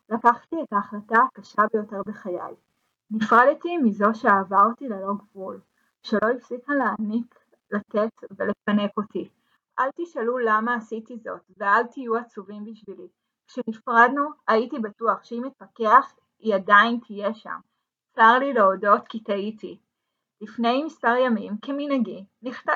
לקחתי 0.08 0.56
את 0.62 0.72
ההחלטה 0.72 1.18
הקשה 1.32 1.62
ביותר 1.72 2.02
בחיי. 2.06 2.54
נפרדתי 3.10 3.78
מזו 3.78 4.06
שאהבה 4.14 4.62
אותי 4.62 4.88
ללא 4.88 5.12
גבול, 5.14 5.60
שלא 6.02 6.30
הפסיקה 6.36 6.72
להעניק, 6.74 7.34
לתת 7.70 8.12
ולפנק 8.30 8.90
אותי. 8.96 9.28
אל 9.78 9.88
תשאלו 9.96 10.38
למה 10.38 10.74
עשיתי 10.74 11.18
זאת, 11.18 11.40
ואל 11.56 11.86
תהיו 11.86 12.16
עצובים 12.16 12.64
בשבילי. 12.64 13.08
כשנפרדנו, 13.46 14.22
הייתי 14.48 14.78
בטוח 14.78 15.24
שאם 15.24 15.46
אתפכח, 15.46 16.12
היא 16.38 16.54
עדיין 16.54 16.98
תהיה 17.06 17.34
שם. 17.34 17.58
צר 18.14 18.38
לי 18.38 18.52
להודות 18.52 19.08
כי 19.08 19.20
טעיתי. 19.20 19.78
לפני 20.40 20.82
מספר 20.84 21.16
ימים, 21.16 21.52
כמנהגי, 21.62 22.24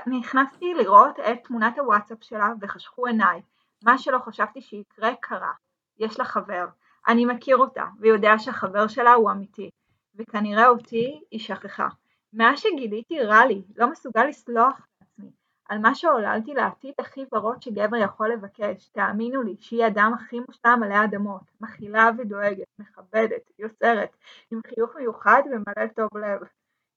נכנסתי 0.07 0.75
לראות 0.75 1.21
את 1.21 1.39
תמונת 1.45 1.79
הוואטסאפ 1.79 2.19
שלה 2.21 2.49
וחשכו 2.61 3.07
עיניי. 3.07 3.43
מה 3.85 3.99
שלא 3.99 4.19
חשבתי 4.19 4.61
שיקרה 4.61 5.15
קרה. 5.21 5.53
יש 5.99 6.19
לה 6.19 6.25
חבר. 6.25 6.67
אני 7.09 7.25
מכיר 7.25 7.57
אותה, 7.57 7.85
ויודע 8.01 8.39
שהחבר 8.39 8.89
שלה 8.89 9.13
הוא 9.13 9.31
אמיתי. 9.31 9.71
וכנראה 10.15 10.69
אותי 10.69 11.21
היא 11.31 11.41
שכחה. 11.41 11.89
מאז 12.33 12.59
שגיליתי 12.59 13.21
רע 13.21 13.47
לי, 13.47 13.63
לא 13.77 13.91
מסוגל 13.91 14.25
לסלוח 14.25 14.87
לעצמי. 15.01 15.31
על 15.69 15.79
מה 15.79 15.95
שעוללתי 15.95 16.55
לעתיד 16.55 16.95
הכי 16.99 17.25
ורוד 17.35 17.63
שגבר 17.63 17.97
יכול 17.97 18.33
לבקש. 18.33 18.89
תאמינו 18.89 19.43
לי 19.43 19.57
שהיא 19.61 19.85
האדם 19.85 20.13
הכי 20.15 20.41
מושלם 20.49 20.83
עלי 20.83 21.05
אדמות. 21.05 21.43
מכילה 21.61 22.11
ודואגת, 22.19 22.67
מכבדת, 22.79 23.51
יוצרת, 23.59 24.17
עם 24.51 24.61
חיוך 24.67 24.97
מיוחד 24.97 25.43
ומלא 25.47 25.87
טוב 25.97 26.17
לב. 26.17 26.41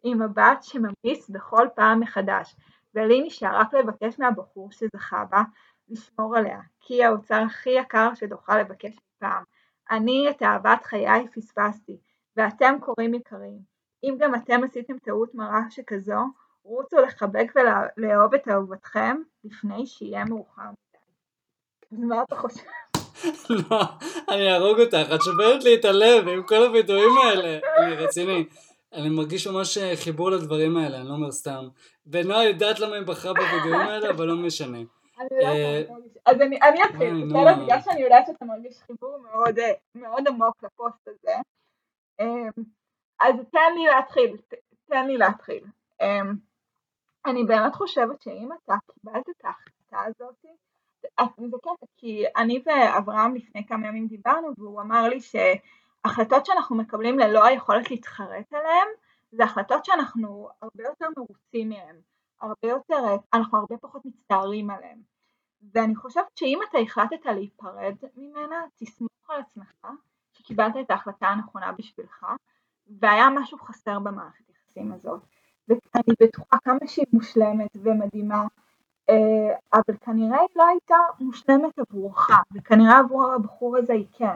עם 0.03 0.21
מבט 0.21 0.63
שממיס 0.63 1.29
בכל 1.29 1.67
פעם 1.75 1.99
מחדש, 1.99 2.55
ולי 2.95 3.21
נשאר 3.21 3.55
רק 3.55 3.73
לבקש 3.73 4.19
מהבחור 4.19 4.71
שזכה 4.71 5.25
בה 5.29 5.41
לשמור 5.89 6.37
עליה, 6.37 6.59
כי 6.79 6.93
היא 6.93 7.05
האוצר 7.05 7.43
הכי 7.45 7.69
יקר 7.69 8.09
שתוכל 8.15 8.57
לבקש 8.57 8.95
פעם. 9.19 9.43
אני 9.91 10.29
את 10.29 10.43
אהבת 10.43 10.83
חיי 10.83 11.27
פספסתי, 11.35 11.97
ואתם 12.37 12.75
קוראים 12.79 13.13
יקרים. 13.13 13.59
אם 14.03 14.15
גם 14.19 14.35
אתם 14.35 14.63
עשיתם 14.63 14.97
טעות 14.97 15.35
מרה 15.35 15.61
שכזו, 15.69 16.21
רוצו 16.63 16.97
לחבק 16.97 17.53
ולאהוב 17.55 18.33
את 18.33 18.47
אהובתכם 18.47 19.17
לפני 19.43 19.87
שיהיה 19.87 20.25
מאוחר 20.25 20.61
מדי. 21.91 22.07
מה 22.07 22.23
אתה 22.23 22.35
חושב? 22.35 22.63
לא, 23.49 23.81
אני 24.29 24.51
אהרוג 24.51 24.79
אותך, 24.79 25.13
את 25.15 25.21
שוברת 25.21 25.63
לי 25.63 25.75
את 25.75 25.85
הלב 25.85 26.27
עם 26.27 26.43
כל 26.43 26.63
הווידואים 26.63 27.17
האלה. 27.17 27.59
אני 27.77 27.95
רציני. 27.95 28.45
אני 28.93 29.09
מרגיש 29.09 29.47
ממש 29.47 29.77
אה, 29.77 29.93
חיבור 30.03 30.31
לדברים 30.31 30.77
האלה, 30.77 30.97
אני 30.97 31.07
לא 31.07 31.13
אומר 31.13 31.31
סתם. 31.31 31.67
ונועה 32.07 32.45
יודעת 32.45 32.79
למה 32.79 32.95
היא 32.95 33.05
בחרה 33.05 33.33
בווידאוים 33.33 33.87
האלה, 33.87 34.09
אבל 34.09 34.25
לא 34.25 34.35
משנה. 34.35 34.79
אה, 35.21 35.81
אז 36.25 36.41
אני 36.41 36.83
אתחיל, 36.83 37.25
בסדר? 37.25 37.63
בגלל 37.63 37.81
שאני 37.81 38.01
יודעת 38.01 38.25
שאתה 38.25 38.45
מרגיש 38.45 38.77
חיבור 38.87 39.17
מאוד 39.95 40.27
עמוק 40.27 40.63
לפוסט 40.63 41.07
הזה. 41.07 41.35
אמ, 42.19 42.63
אז 43.19 43.35
תן 43.51 43.73
לי 43.77 43.85
להתחיל, 43.85 44.37
תן 44.89 45.07
לי 45.07 45.17
להתחיל. 45.17 45.63
אמ, 46.01 46.33
אני 47.25 47.43
באמת 47.43 47.75
חושבת 47.75 48.21
שאם 48.21 48.49
אתה 48.63 48.75
קיבלת 48.93 49.29
את 49.29 49.45
ההחלטה 49.45 50.09
הזאת, 50.09 50.35
זה 51.01 51.57
קטע, 51.61 51.85
כי 51.97 52.23
אני 52.37 52.63
ואברהם 52.65 53.35
לפני 53.35 53.67
כמה 53.67 53.87
ימים 53.87 54.07
דיברנו 54.07 54.47
והוא 54.57 54.81
אמר 54.81 55.07
לי 55.09 55.21
שהחלטות 56.07 56.45
שאנחנו 56.45 56.75
מקבלים 56.75 57.19
ללא 57.19 57.45
היכולת 57.45 57.91
להתחרט 57.91 58.53
עליהן 58.53 58.87
זה 59.31 59.43
החלטות 59.43 59.85
שאנחנו 59.85 60.49
הרבה 60.61 60.83
יותר 60.83 61.05
מרוצים 61.17 61.69
מהן, 61.69 61.95
הרבה 62.41 62.67
יותר, 62.67 63.15
אנחנו 63.33 63.57
הרבה 63.57 63.77
פחות 63.77 64.05
מצטערים 64.05 64.69
עליהן. 64.69 65.01
ואני 65.73 65.95
חושבת 65.95 66.37
שאם 66.37 66.59
אתה 66.69 66.77
החלטת 66.77 67.25
להיפרד 67.25 67.95
ממנה, 68.17 68.55
תסמוך 68.75 69.29
על 69.29 69.41
עצמך 69.41 69.87
שקיבלת 70.33 70.73
את 70.81 70.91
ההחלטה 70.91 71.27
הנכונה 71.27 71.71
בשבילך, 71.71 72.25
והיה 72.99 73.29
משהו 73.29 73.57
חסר 73.57 73.99
במערכת 73.99 74.43
היחסים 74.49 74.91
הזאת. 74.91 75.21
ואני 75.67 76.15
בטוחה 76.21 76.57
כמה 76.63 76.87
שהיא 76.87 77.05
מושלמת 77.13 77.69
ומדהימה, 77.75 78.47
אה, 79.09 79.55
אבל 79.73 79.97
כנראה 80.01 80.39
היא 80.39 80.49
לא 80.55 80.67
הייתה 80.67 80.95
מושלמת 81.19 81.79
עבורך, 81.79 82.29
וכנראה 82.53 82.99
עבור 82.99 83.33
הבחור 83.33 83.77
הזה 83.77 83.93
היא 83.93 84.05
כן. 84.11 84.35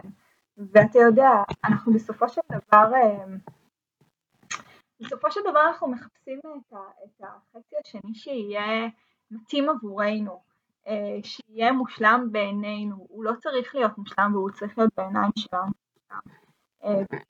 ואתה 0.57 0.99
יודע, 0.99 1.29
אנחנו 1.63 1.93
בסופו 1.93 2.29
של 2.29 2.41
דבר, 2.49 2.93
אה, 2.95 3.25
בסופו 4.99 5.31
של 5.31 5.41
דבר 5.49 5.67
אנחנו 5.67 5.87
מחפשים 5.87 6.39
את 7.03 7.21
החצי 7.23 7.75
השני 7.85 8.15
שיהיה 8.15 8.87
מתאים 9.31 9.69
עבורנו, 9.69 10.41
אה, 10.87 11.17
שיהיה 11.23 11.71
מושלם 11.71 12.27
בעינינו, 12.31 13.05
הוא 13.09 13.23
לא 13.23 13.31
צריך 13.39 13.75
להיות 13.75 13.97
מושלם 13.97 14.31
והוא 14.33 14.51
צריך 14.51 14.77
להיות 14.77 14.91
בעיניים 14.97 15.31
שלנו. 15.35 15.71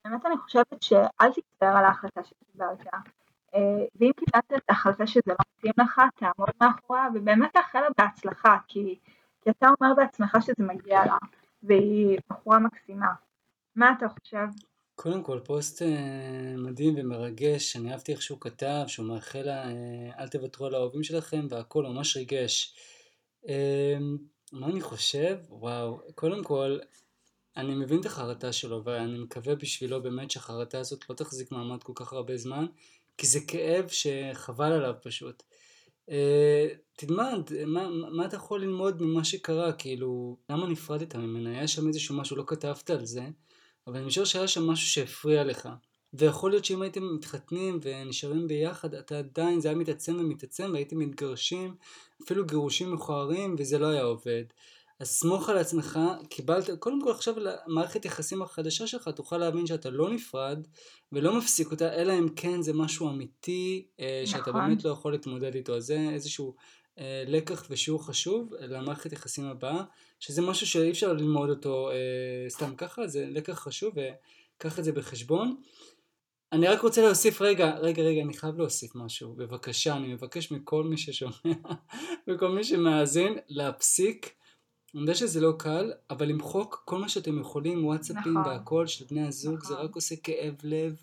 באמת 0.06 0.26
אני 0.26 0.38
חושבת 0.38 0.82
שאל 0.82 1.32
תצטער 1.36 1.78
על 1.78 1.86
ההחלטה 1.86 2.24
שקיבלת, 2.24 2.88
אה, 3.56 3.86
ואם 3.96 4.12
קיבלת 4.18 4.54
את 4.64 4.70
ההחלטה 4.70 5.08
שזה 5.08 5.22
לא 5.28 5.36
מתאים 5.58 5.74
לך, 5.78 6.02
תעמוד 6.16 6.50
מאחוריה 6.62 7.04
ובאמת 7.14 7.54
תאחל 7.54 7.80
לה 7.80 7.88
בהצלחה, 7.98 8.58
כי, 8.68 9.00
כי 9.42 9.50
אתה 9.50 9.68
אומר 9.80 9.94
בעצמך 9.96 10.38
שזה 10.42 10.64
מגיע 10.64 11.06
לה, 11.06 11.18
והיא 11.68 12.18
בחורה 12.30 12.60
מקסימה. 12.60 13.08
מה 13.76 13.94
אתה 13.98 14.06
חושב? 14.10 14.46
קודם 14.96 15.24
כל 15.24 15.40
פוסט 15.46 15.82
אה, 15.82 16.56
מדהים 16.58 16.94
ומרגש, 16.98 17.76
אני 17.76 17.92
אהבתי 17.92 18.12
איך 18.12 18.22
שהוא 18.22 18.42
כתב, 18.42 18.84
שהוא 18.88 19.08
מאחל 19.08 19.42
לה 19.42 19.68
אה, 19.68 20.20
אל 20.20 20.28
תוותרו 20.28 20.66
על 20.66 20.76
האהובים 20.76 21.04
שלכם 21.04 21.48
והכל 21.50 21.84
ממש 21.84 22.18
ריגש. 22.18 22.76
מה 24.52 24.68
אני 24.68 24.82
חושב? 24.82 25.38
וואו, 25.50 26.02
קודם 26.16 26.44
כל 26.44 26.80
אני 27.58 27.76
מבין 27.76 28.00
את 28.00 28.06
החרטה 28.06 28.54
שלו 28.54 28.84
ואני 28.84 29.20
מקווה 29.20 29.56
בשבילו 29.56 30.02
באמת 30.02 30.32
שהחרטה 30.32 30.80
הזאת 30.80 31.10
לא 31.10 31.16
תחזיק 31.16 31.52
מעמד 31.52 31.84
כל 31.84 31.94
כך 31.96 32.14
הרבה 32.14 32.38
זמן 32.38 32.66
כי 33.18 33.28
זה 33.28 33.40
כאב 33.48 33.88
שחבל 33.88 34.72
עליו 34.72 34.94
פשוט. 35.02 35.44
אה, 36.10 36.68
תלמד, 36.96 37.42
מה, 37.66 37.90
מה 37.90 38.26
אתה 38.26 38.36
יכול 38.36 38.62
ללמוד 38.62 39.02
ממה 39.02 39.24
שקרה, 39.24 39.74
כאילו, 39.74 40.38
למה 40.50 40.68
נפרדת 40.68 41.16
ממנה? 41.16 41.50
היה 41.50 41.68
שם 41.68 41.88
איזשהו 41.88 42.16
משהו, 42.16 42.36
לא 42.36 42.44
כתבת 42.48 42.90
על 42.90 43.06
זה, 43.06 43.28
אבל 43.88 43.98
אני 43.98 44.10
חושב 44.10 44.26
שהיה 44.26 44.48
שם 44.48 44.68
משהו 44.68 44.88
שהפריע 44.88 45.44
לך. 45.44 45.70
ויכול 46.14 46.52
להיות 46.52 46.66
שאם 46.66 46.82
הייתם 46.82 47.16
מתחתנים 47.16 47.80
ונשארים 47.82 48.48
ביחד, 48.48 48.94
אתה 48.94 49.18
עדיין, 49.18 49.62
זה 49.62 49.68
היה 49.68 49.78
מתעצם 49.78 50.18
ומתעצם 50.20 50.70
והייתם 50.74 51.00
מתגרשים, 51.00 51.76
אפילו 52.24 52.46
גירושים 52.46 52.94
מכוערים, 52.94 53.56
וזה 53.60 53.80
לא 53.80 53.88
היה 53.88 54.04
עובד. 54.04 54.44
אז 55.00 55.08
סמוך 55.08 55.50
על 55.50 55.58
עצמך, 55.58 56.00
קיבלת, 56.30 56.70
קודם 56.80 57.02
כל 57.02 57.12
עכשיו 57.12 57.36
למערכת 57.40 58.06
יחסים 58.06 58.42
החדשה 58.42 58.88
שלך 58.88 59.08
תוכל 59.08 59.38
להבין 59.38 59.68
שאתה 59.68 59.90
לא 59.90 60.10
נפרד 60.10 60.68
ולא 61.12 61.38
מפסיק 61.38 61.72
אותה, 61.72 61.94
אלא 61.94 62.14
אם 62.14 62.30
כן 62.36 62.62
זה 62.62 62.74
משהו 62.74 63.10
אמיתי 63.10 63.88
אה, 64.00 64.24
נכון. 64.28 64.40
שאתה 64.40 64.52
באמת 64.52 64.84
לא 64.84 64.90
יכול 64.90 65.12
להתמודד 65.12 65.56
איתו, 65.56 65.78
אז 65.78 65.84
זה 65.84 66.10
איזשהו 66.14 66.56
אה, 67.00 67.24
לקח 67.28 67.66
ושיעור 67.70 68.06
חשוב 68.06 68.54
למערכת 68.60 69.12
יחסים 69.14 69.46
הבאה, 69.46 69.84
שזה 70.20 70.42
משהו 70.42 70.68
שאי 70.68 70.92
אפשר 70.92 71.14
ללמוד 71.14 71.50
אותו 71.50 71.90
אה, 71.92 72.50
סתם 72.50 72.76
ככה, 72.76 73.08
זה 73.08 73.26
לקח 73.30 73.54
חשוב 73.54 73.94
וקח 73.96 74.80
את 74.80 74.84
זה 74.84 74.92
בחשבון. 74.92 75.56
אני 76.52 76.68
רק 76.68 76.82
רוצה 76.82 77.02
להוסיף 77.02 77.42
רגע, 77.42 77.76
רגע, 77.78 78.04
רגע, 78.04 78.22
אני 78.22 78.34
חייב 78.34 78.58
להוסיף 78.58 78.96
משהו, 78.96 79.36
בבקשה, 79.36 79.96
אני 79.96 80.14
מבקש 80.14 80.52
מכל 80.52 80.84
מי 80.84 80.98
ששומע 80.98 81.32
וכל 82.28 82.50
מי 82.50 82.64
שמאזין 82.64 83.38
להפסיק 83.48 84.36
אני 84.96 85.02
יודע 85.02 85.16
שזה 85.16 85.42
לא 85.42 85.54
קל, 85.60 85.92
אבל 86.10 86.26
למחוק 86.26 86.84
כל 86.86 86.98
מה 86.98 87.10
שאתם 87.10 87.40
יכולים, 87.40 87.86
וואטסאפים 87.86 88.38
נכון. 88.38 88.52
והכל 88.52 88.88
של 88.88 89.06
בני 89.10 89.28
הזוג, 89.28 89.56
נכון. 89.56 89.68
זה 89.68 89.76
רק 89.76 89.96
עושה 89.96 90.16
כאב 90.24 90.56
לב. 90.64 91.02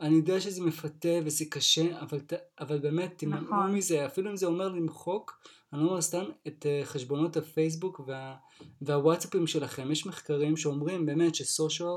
אני 0.00 0.16
יודע 0.16 0.40
שזה 0.40 0.62
מפתה 0.62 1.08
וזה 1.24 1.44
קשה, 1.50 2.00
אבל, 2.00 2.18
אבל 2.60 2.78
באמת 2.78 3.14
תמנעו 3.16 3.40
נכון. 3.40 3.74
מזה, 3.74 4.06
אפילו 4.06 4.30
אם 4.30 4.36
זה 4.36 4.46
אומר 4.46 4.68
למחוק, 4.68 5.42
אני 5.72 5.82
לא 5.82 5.88
אומר 5.88 6.00
סתם, 6.00 6.24
את 6.46 6.66
uh, 6.66 6.86
חשבונות 6.86 7.36
הפייסבוק 7.36 8.00
וה, 8.06 8.34
והוואטסאפים 8.82 9.46
שלכם. 9.46 9.92
יש 9.92 10.06
מחקרים 10.06 10.56
שאומרים 10.56 11.06
באמת 11.06 11.34
שסושיאל, 11.34 11.88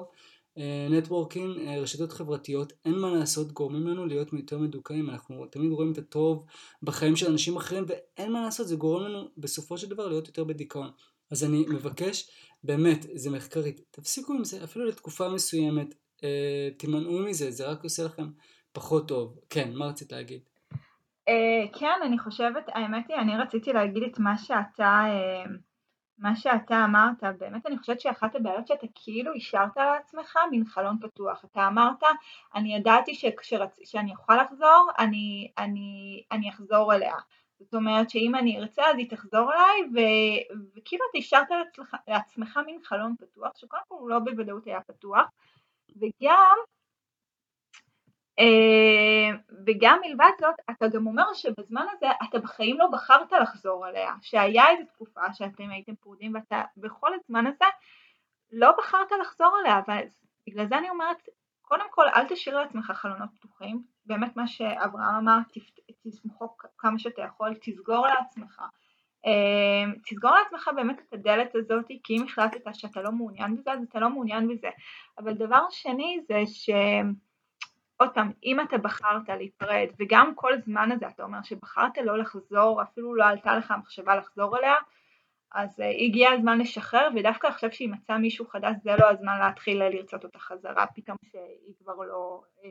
נטוורקינג, 0.89 1.57
uh, 1.57 1.69
רשתות 1.81 2.11
חברתיות, 2.11 2.73
אין 2.85 2.95
מה 2.99 3.09
לעשות, 3.09 3.51
גורמים 3.51 3.87
לנו 3.87 4.05
להיות 4.05 4.33
יותר 4.33 4.57
מדוכאים, 4.57 5.09
אנחנו 5.09 5.45
תמיד 5.45 5.71
רואים 5.71 5.91
את 5.91 5.97
הטוב 5.97 6.45
בחיים 6.83 7.15
של 7.15 7.31
אנשים 7.31 7.57
אחרים, 7.57 7.85
ואין 7.87 8.31
מה 8.31 8.41
לעשות, 8.41 8.67
זה 8.67 8.75
גורם 8.75 9.03
לנו 9.03 9.29
בסופו 9.37 9.77
של 9.77 9.89
דבר 9.89 10.07
להיות 10.07 10.27
יותר 10.27 10.43
בדיכאון. 10.43 10.89
אז 11.31 11.43
אני 11.43 11.65
מבקש, 11.69 12.29
באמת, 12.63 13.05
זה 13.13 13.31
מחקרית, 13.31 13.81
תפסיקו 13.91 14.33
עם 14.33 14.43
זה, 14.43 14.63
אפילו 14.63 14.85
לתקופה 14.85 15.29
מסוימת, 15.29 15.93
אה, 16.23 16.69
תימנעו 16.77 17.19
מזה, 17.19 17.51
זה 17.51 17.67
רק 17.67 17.83
עושה 17.83 18.03
לכם 18.03 18.27
פחות 18.71 19.07
טוב. 19.07 19.39
כן, 19.49 19.73
מה 19.73 19.85
רצית 19.85 20.11
להגיד? 20.11 20.41
אה, 21.29 21.79
כן, 21.79 21.99
אני 22.05 22.19
חושבת, 22.19 22.63
האמת 22.67 23.05
היא, 23.09 23.17
אני 23.17 23.37
רציתי 23.37 23.73
להגיד 23.73 24.03
את 24.03 24.19
מה 24.19 24.37
שאתה, 24.37 25.03
אה, 25.07 25.43
מה 26.17 26.35
שאתה 26.35 26.85
אמרת, 26.85 27.23
באמת 27.39 27.65
אני 27.65 27.77
חושבת 27.77 27.99
שאחת 28.01 28.35
הבעיות 28.35 28.67
שאתה 28.67 28.87
כאילו 28.95 29.31
השארת 29.35 29.77
לעצמך 29.77 30.37
מין 30.51 30.65
חלון 30.65 30.97
פתוח. 31.01 31.45
אתה 31.51 31.67
אמרת, 31.67 32.03
אני 32.55 32.75
ידעתי 32.75 33.15
שכשרצ... 33.15 33.79
שאני 33.83 34.11
אוכל 34.11 34.41
לחזור, 34.43 34.89
אני, 34.99 35.51
אני, 35.57 36.23
אני 36.31 36.49
אחזור 36.49 36.93
אליה. 36.93 37.15
זאת 37.61 37.73
אומרת 37.73 38.09
שאם 38.09 38.35
אני 38.35 38.59
ארצה 38.59 38.83
אז 38.89 38.97
היא 38.97 39.09
תחזור 39.09 39.53
אליי 39.53 39.81
ו... 39.93 39.97
וכאילו 40.75 41.05
אתה 41.09 41.17
השארת 41.17 41.51
לעצמך, 41.51 41.95
לעצמך 42.07 42.59
מין 42.65 42.79
חלון 42.83 43.15
פתוח 43.19 43.57
שקודם 43.57 43.81
כל 43.87 43.95
הוא 43.95 44.09
לא 44.09 44.19
בוודאות 44.19 44.65
היה 44.65 44.81
פתוח 44.81 45.29
וגם 45.95 46.57
אה, 48.39 49.37
וגם 49.67 49.99
מלבד 50.05 50.31
זאת 50.39 50.55
אתה 50.69 50.87
גם 50.87 51.07
אומר 51.07 51.33
שבזמן 51.33 51.85
הזה 51.91 52.07
אתה 52.29 52.39
בחיים 52.39 52.79
לא 52.79 52.87
בחרת 52.87 53.31
לחזור 53.31 53.87
אליה 53.87 54.11
שהיה 54.21 54.69
איזו 54.69 54.83
תקופה 54.93 55.33
שאתם 55.33 55.69
הייתם 55.69 55.95
פרודים 55.95 56.35
ואתה 56.35 56.63
בכל 56.77 57.09
הזמן 57.13 57.47
הזה 57.47 57.65
לא 58.51 58.71
בחרת 58.77 59.11
לחזור 59.21 59.57
אליה 59.59 59.79
ובגלל 59.87 60.67
זה 60.67 60.77
אני 60.77 60.89
אומרת 60.89 61.27
קודם 61.71 61.85
כל 61.91 62.07
אל 62.15 62.27
תשאיר 62.27 62.57
לעצמך 62.57 62.91
חלונות 62.91 63.29
פתוחים. 63.35 63.83
באמת 64.05 64.37
מה 64.37 64.47
שאברהם 64.47 65.15
אמר 65.15 65.37
תסמכו 66.03 66.57
כמה 66.81 66.99
שאתה 66.99 67.21
יכול, 67.21 67.55
תסגור 67.61 68.07
לעצמך. 68.07 68.61
אמ, 69.25 69.93
תסגור 70.05 70.31
לעצמך 70.31 70.69
באמת 70.75 70.99
את 70.99 71.13
הדלת 71.13 71.55
הזאת, 71.55 71.85
כי 72.03 72.17
אם 72.17 72.23
החלטת 72.23 72.61
שאתה 72.73 73.01
לא 73.01 73.11
מעוניין 73.11 73.55
בזה, 73.55 73.71
אז 73.71 73.79
אתה 73.89 73.99
לא 73.99 74.09
מעוניין 74.09 74.47
בזה. 74.47 74.69
אבל 75.17 75.33
דבר 75.33 75.65
שני 75.69 76.19
זה 76.27 76.41
ש... 76.45 76.69
עוד 78.01 78.09
פעם, 78.13 78.31
אם 78.43 78.61
אתה 78.61 78.77
בחרת 78.77 79.29
להיפרד, 79.29 79.87
וגם 79.99 80.35
כל 80.35 80.53
הזמן 80.53 80.91
הזה 80.91 81.07
אתה 81.07 81.23
אומר 81.23 81.41
שבחרת 81.43 81.97
לא 81.97 82.17
לחזור, 82.17 82.81
אפילו 82.81 83.15
לא 83.15 83.25
עלתה 83.25 83.57
לך 83.57 83.71
המחשבה 83.71 84.15
לחזור 84.15 84.57
אליה, 84.57 84.75
אז 85.51 85.79
uh, 85.79 85.83
הגיע 86.05 86.29
הזמן 86.31 86.59
לשחרר, 86.59 87.09
ודווקא 87.15 87.47
עכשיו 87.47 87.71
שהיא 87.71 87.89
מצאה 87.89 88.17
מישהו 88.17 88.47
חדש, 88.47 88.75
זה 88.83 88.91
לא 88.99 89.09
הזמן 89.09 89.39
להתחיל 89.39 89.83
לרצות 89.83 90.23
אותה 90.23 90.39
חזרה, 90.39 90.85
פתאום 90.95 91.17
שהיא 91.31 91.73
כבר 91.79 91.95
לא, 91.95 92.41
uh, 92.57 92.67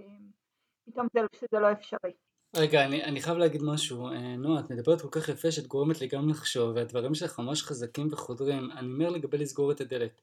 פתאום 0.87 1.07
זה, 1.13 1.21
שזה 1.37 1.61
לא 1.61 1.73
אפשרי. 1.73 2.13
רגע, 2.57 2.85
אני, 2.85 3.05
אני 3.05 3.23
חייב 3.23 3.39
להגיד 3.39 3.63
משהו. 3.63 4.09
אה, 4.09 4.37
נועה, 4.37 4.61
את 4.61 4.71
מדברת 4.71 5.01
כל 5.01 5.09
כך 5.11 5.29
יפה 5.29 5.51
שאת 5.51 5.67
גורמת 5.67 6.01
לי 6.01 6.07
גם 6.07 6.29
לחשוב, 6.29 6.73
והדברים 6.77 7.15
שלך 7.15 7.39
ממש 7.39 7.63
חזקים 7.63 8.09
וחודרים. 8.11 8.71
אני 8.73 8.87
אומר 8.87 9.11
לגבי 9.11 9.39
לסגור 9.39 9.73
את 9.73 9.81
הדלת. 9.81 10.21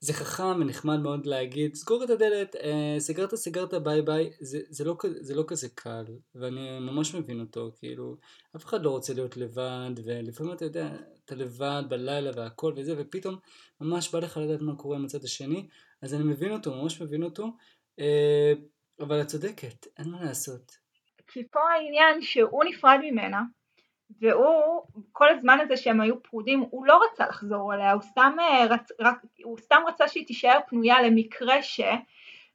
זה 0.00 0.12
חכם 0.12 0.60
ונחמד 0.60 1.00
מאוד 1.00 1.26
להגיד, 1.26 1.74
סגור 1.74 2.04
את 2.04 2.10
הדלת, 2.10 2.56
אה, 2.56 2.96
סגרת 2.98 3.34
סגרת 3.34 3.74
ביי 3.74 4.02
ביי, 4.02 4.30
זה, 4.40 4.58
זה, 4.68 4.84
לא, 4.84 4.96
זה 5.20 5.34
לא 5.34 5.44
כזה 5.46 5.68
קל, 5.74 6.04
ואני 6.34 6.78
ממש 6.80 7.14
מבין 7.14 7.40
אותו, 7.40 7.70
כאילו, 7.76 8.16
אף 8.56 8.64
אחד 8.64 8.82
לא 8.82 8.90
רוצה 8.90 9.14
להיות 9.14 9.36
לבד, 9.36 9.90
ולפעמים 10.04 10.52
אתה 10.52 10.64
יודע, 10.64 10.96
אתה 11.24 11.34
לבד 11.34 11.82
בלילה 11.88 12.30
והכל 12.36 12.74
וזה, 12.76 12.94
ופתאום 12.98 13.36
ממש 13.80 14.10
בא 14.12 14.18
לך 14.18 14.36
לדעת 14.36 14.60
מה 14.60 14.76
קורה 14.76 14.98
מצד 14.98 15.24
השני, 15.24 15.68
אז 16.02 16.14
אני 16.14 16.24
מבין 16.24 16.52
אותו, 16.52 16.74
ממש 16.74 17.00
מבין 17.00 17.22
אותו, 17.22 17.46
אה, 17.98 18.52
אבל 19.00 19.20
את 19.20 19.26
צודקת, 19.26 19.86
אין 19.98 20.10
מה 20.10 20.24
לעשות. 20.24 20.83
כי 21.34 21.42
פה 21.50 21.60
העניין 21.70 22.22
שהוא 22.22 22.64
נפרד 22.64 22.98
ממנה, 23.02 23.42
והוא, 24.20 24.82
כל 25.12 25.28
הזמן 25.28 25.58
הזה 25.60 25.76
שהם 25.76 26.00
היו 26.00 26.22
פרודים, 26.22 26.60
הוא 26.70 26.86
לא 26.86 27.00
רצה 27.04 27.26
לחזור 27.26 27.74
אליה, 27.74 27.92
הוא 27.92 28.02
סתם, 28.02 28.36
אה, 28.40 28.66
רצ, 28.70 28.92
רק, 29.00 29.18
הוא 29.44 29.58
סתם 29.58 29.82
רצה 29.86 30.08
שהיא 30.08 30.26
תישאר 30.26 30.58
פנויה 30.68 31.02
למקרה 31.02 31.62
ש... 31.62 31.80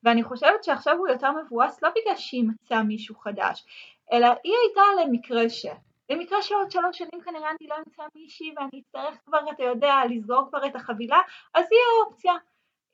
ואני 0.03 0.23
חושבת 0.23 0.63
שעכשיו 0.63 0.97
הוא 0.97 1.07
יותר 1.07 1.31
מבואס 1.31 1.83
לא 1.83 1.89
בגלל 1.89 2.15
שהיא 2.15 2.43
מצאה 2.43 2.83
מישהו 2.83 3.15
חדש, 3.15 3.65
אלא 4.11 4.27
היא 4.43 4.53
הייתה 4.63 4.81
למקרה 5.01 5.49
ש... 5.49 5.65
למקרה 6.09 6.41
שעוד 6.41 6.71
שלוש 6.71 6.97
שנים 6.97 7.21
כנראה 7.25 7.49
אני 7.49 7.67
לא 7.69 7.75
אמצא 7.77 8.03
מישהי 8.15 8.53
ואני 8.57 8.81
אצטרך 8.81 9.17
כבר, 9.25 9.39
אתה 9.51 9.63
יודע, 9.63 9.95
לסגור 10.09 10.45
כבר 10.49 10.65
את 10.65 10.75
החבילה, 10.75 11.19
אז 11.53 11.65
היא 11.71 11.79
האופציה. 11.89 12.33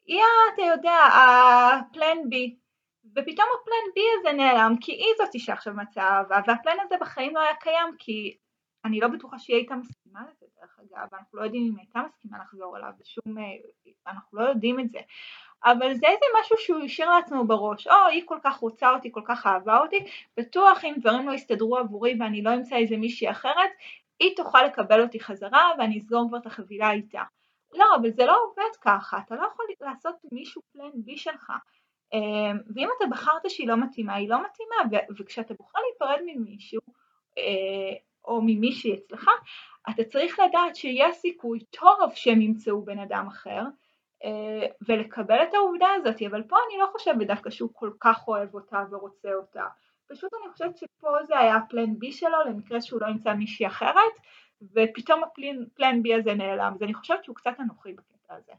היא, 0.06 0.22
אתה 0.54 0.62
יודע, 0.62 0.98
הפלן 1.06 2.30
בי. 2.30 2.56
ופתאום 3.12 3.48
הפלן 3.62 3.94
בי 3.96 4.02
הזה 4.20 4.32
נעלם 4.32 4.76
כי 4.82 4.92
היא 4.92 5.14
זאתי 5.18 5.40
שעכשיו 5.40 5.74
מצאה 5.74 6.18
אהבה 6.18 6.40
והפלן 6.48 6.78
הזה 6.86 6.96
בחיים 7.02 7.36
לא 7.36 7.40
היה 7.40 7.56
קיים 7.56 7.96
כי 8.00 8.38
אני 8.86 9.00
לא 9.00 9.08
בטוחה 9.08 9.40
שהיא 9.40 9.56
הייתה 9.56 9.76
מסכימה 9.76 10.22
לזה 10.22 10.46
דרך 10.62 10.80
אגב, 10.80 11.08
אנחנו 11.14 11.40
לא 11.40 11.44
יודעים 11.44 11.64
אם 11.64 11.76
היא 11.78 11.86
הייתה 11.86 12.00
מסכימה 12.10 12.38
לחזור 12.44 12.78
אליו 12.78 12.92
בשום, 13.00 13.38
אה, 13.38 13.44
אנחנו 14.08 14.40
לא 14.40 14.44
יודעים 14.44 14.80
את 14.80 14.90
זה, 14.90 15.00
אבל 15.64 15.94
זה 15.94 16.08
איזה 16.08 16.26
משהו 16.42 16.58
שהוא 16.58 16.84
השאיר 16.84 17.10
לעצמו 17.10 17.44
בראש, 17.44 17.88
או 17.88 17.94
היא 18.12 18.24
כל 18.26 18.38
כך 18.44 18.58
רוצה 18.58 18.90
אותי, 18.90 19.12
כל 19.12 19.22
כך 19.26 19.48
אהבה 19.48 19.80
אותי, 19.80 20.06
בטוח 20.38 20.86
אם 20.86 20.96
דברים 20.98 21.28
לא 21.28 21.34
יסתדרו 21.34 21.78
עבורי 21.78 22.16
ואני 22.20 22.42
לא 22.42 22.54
אמצא 22.54 22.76
איזה 22.76 22.98
מישהי 22.98 23.32
אחרת, 23.32 23.72
היא 24.20 24.36
תוכל 24.36 24.64
לקבל 24.64 25.02
אותי 25.02 25.20
חזרה 25.20 25.72
ואני 25.78 25.98
אסגור 25.98 26.26
כבר 26.30 26.38
את 26.38 26.46
החבילה 26.46 26.92
איתה. 26.92 27.24
לא, 27.74 27.86
אבל 28.02 28.12
זה 28.12 28.26
לא 28.26 28.38
עובד 28.44 28.76
ככה, 28.82 29.18
אתה 29.26 29.36
לא 29.36 29.48
יכול 29.54 29.66
לעשות 29.82 30.16
מישהו 30.32 30.62
פלן 30.74 30.92
בי 30.96 31.18
שלך. 31.18 31.52
אה, 32.16 32.52
ואם 32.76 32.88
אתה 32.98 33.06
בחרת 33.12 33.50
שהיא 33.50 33.68
לא 33.68 33.78
מתאימה, 33.78 34.16
היא 34.16 34.30
לא 34.30 34.38
מתאימה, 34.46 35.06
וכשאתה 35.20 35.54
בוחר 35.54 35.80
להיפרד 35.80 36.20
ממישהו, 36.26 36.82
אה, 37.38 37.98
או 38.26 38.42
ממישהי 38.42 38.94
אצלך, 38.94 39.30
אתה 39.90 40.04
צריך 40.04 40.40
לדעת 40.40 40.76
שיש 40.76 41.16
סיכוי 41.16 41.60
טוב 41.60 42.12
שהם 42.16 42.42
ימצאו 42.42 42.86
בן 42.86 43.00
אדם 43.00 43.28
אחר 43.28 43.62
אה, 44.24 44.68
ולקבל 44.88 45.44
את 45.44 45.54
העובדה 45.54 45.88
הזאת, 45.96 46.22
אבל 46.30 46.44
פה 46.44 46.56
אני 46.70 46.80
לא 46.82 46.88
חושבת 46.92 47.28
דווקא 47.28 47.50
שהוא 47.50 47.70
כל 47.74 47.92
כך 48.00 48.28
אוהב 48.28 48.54
אותה 48.54 48.84
ורוצה 48.92 49.34
אותה, 49.34 49.66
פשוט 50.08 50.32
אני 50.34 50.52
חושבת 50.52 50.78
שפה 50.78 51.24
זה 51.24 51.40
היה 51.40 51.56
הפלן 51.56 52.00
בי 52.00 52.12
שלו 52.12 52.44
למקרה 52.46 52.82
שהוא 52.82 53.02
לא 53.02 53.08
ימצא 53.08 53.34
מישהי 53.34 53.68
אחרת 53.68 54.14
ופתאום 54.62 55.22
הפלן 55.24 56.04
בי 56.04 56.14
הזה 56.14 56.34
נעלם, 56.34 56.74
אז 56.76 56.84
אני 56.84 56.94
חושבת 56.94 57.24
שהוא 57.24 57.36
קצת 57.36 57.54
אנוכי 57.60 57.94
בקטע 57.94 58.36
הזה. 58.36 58.54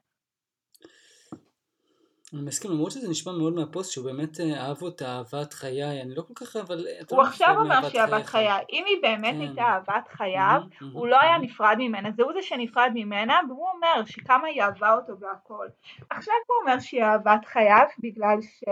אני 2.35 2.43
מסכים, 2.43 2.71
למרות 2.71 2.91
שזה 2.91 3.11
נשמע 3.11 3.33
מאוד 3.33 3.55
מהפוסט 3.55 3.93
שהוא 3.93 4.05
באמת 4.05 4.41
אה, 4.41 4.67
אהב 4.67 4.83
אותה 4.83 5.07
אהבת 5.07 5.53
חיי, 5.53 6.03
אני 6.03 6.15
לא 6.15 6.23
כל 6.23 6.35
כך 6.35 6.57
אבל... 6.57 6.87
הוא 7.11 7.19
לא 7.19 7.27
עכשיו 7.27 7.55
אומר 7.59 7.89
שהיא 7.89 8.01
אהבת 8.01 8.27
חיי, 8.27 8.49
אם 8.73 8.85
היא 8.87 8.97
באמת 9.03 9.35
כן. 9.35 9.41
הייתה 9.41 9.63
אהבת 9.63 10.09
חייו, 10.09 10.61
הוא 10.93 11.07
לא 11.07 11.21
היה 11.21 11.39
נפרד 11.39 11.77
ממנה, 11.79 12.11
זהו 12.17 12.33
זה 12.33 12.43
שנפרד 12.43 12.91
ממנה, 12.95 13.41
והוא 13.49 13.67
אומר 13.75 14.05
שכמה 14.05 14.47
היא 14.47 14.63
אהבה 14.63 14.95
אותו 14.95 15.13
והכל. 15.21 15.67
עכשיו 16.11 16.35
הוא 16.47 16.57
אומר 16.61 16.81
שהיא 16.81 17.03
אהבת 17.03 17.45
חייו 17.45 17.87
בגלל 17.99 18.43
ש... 18.43 18.65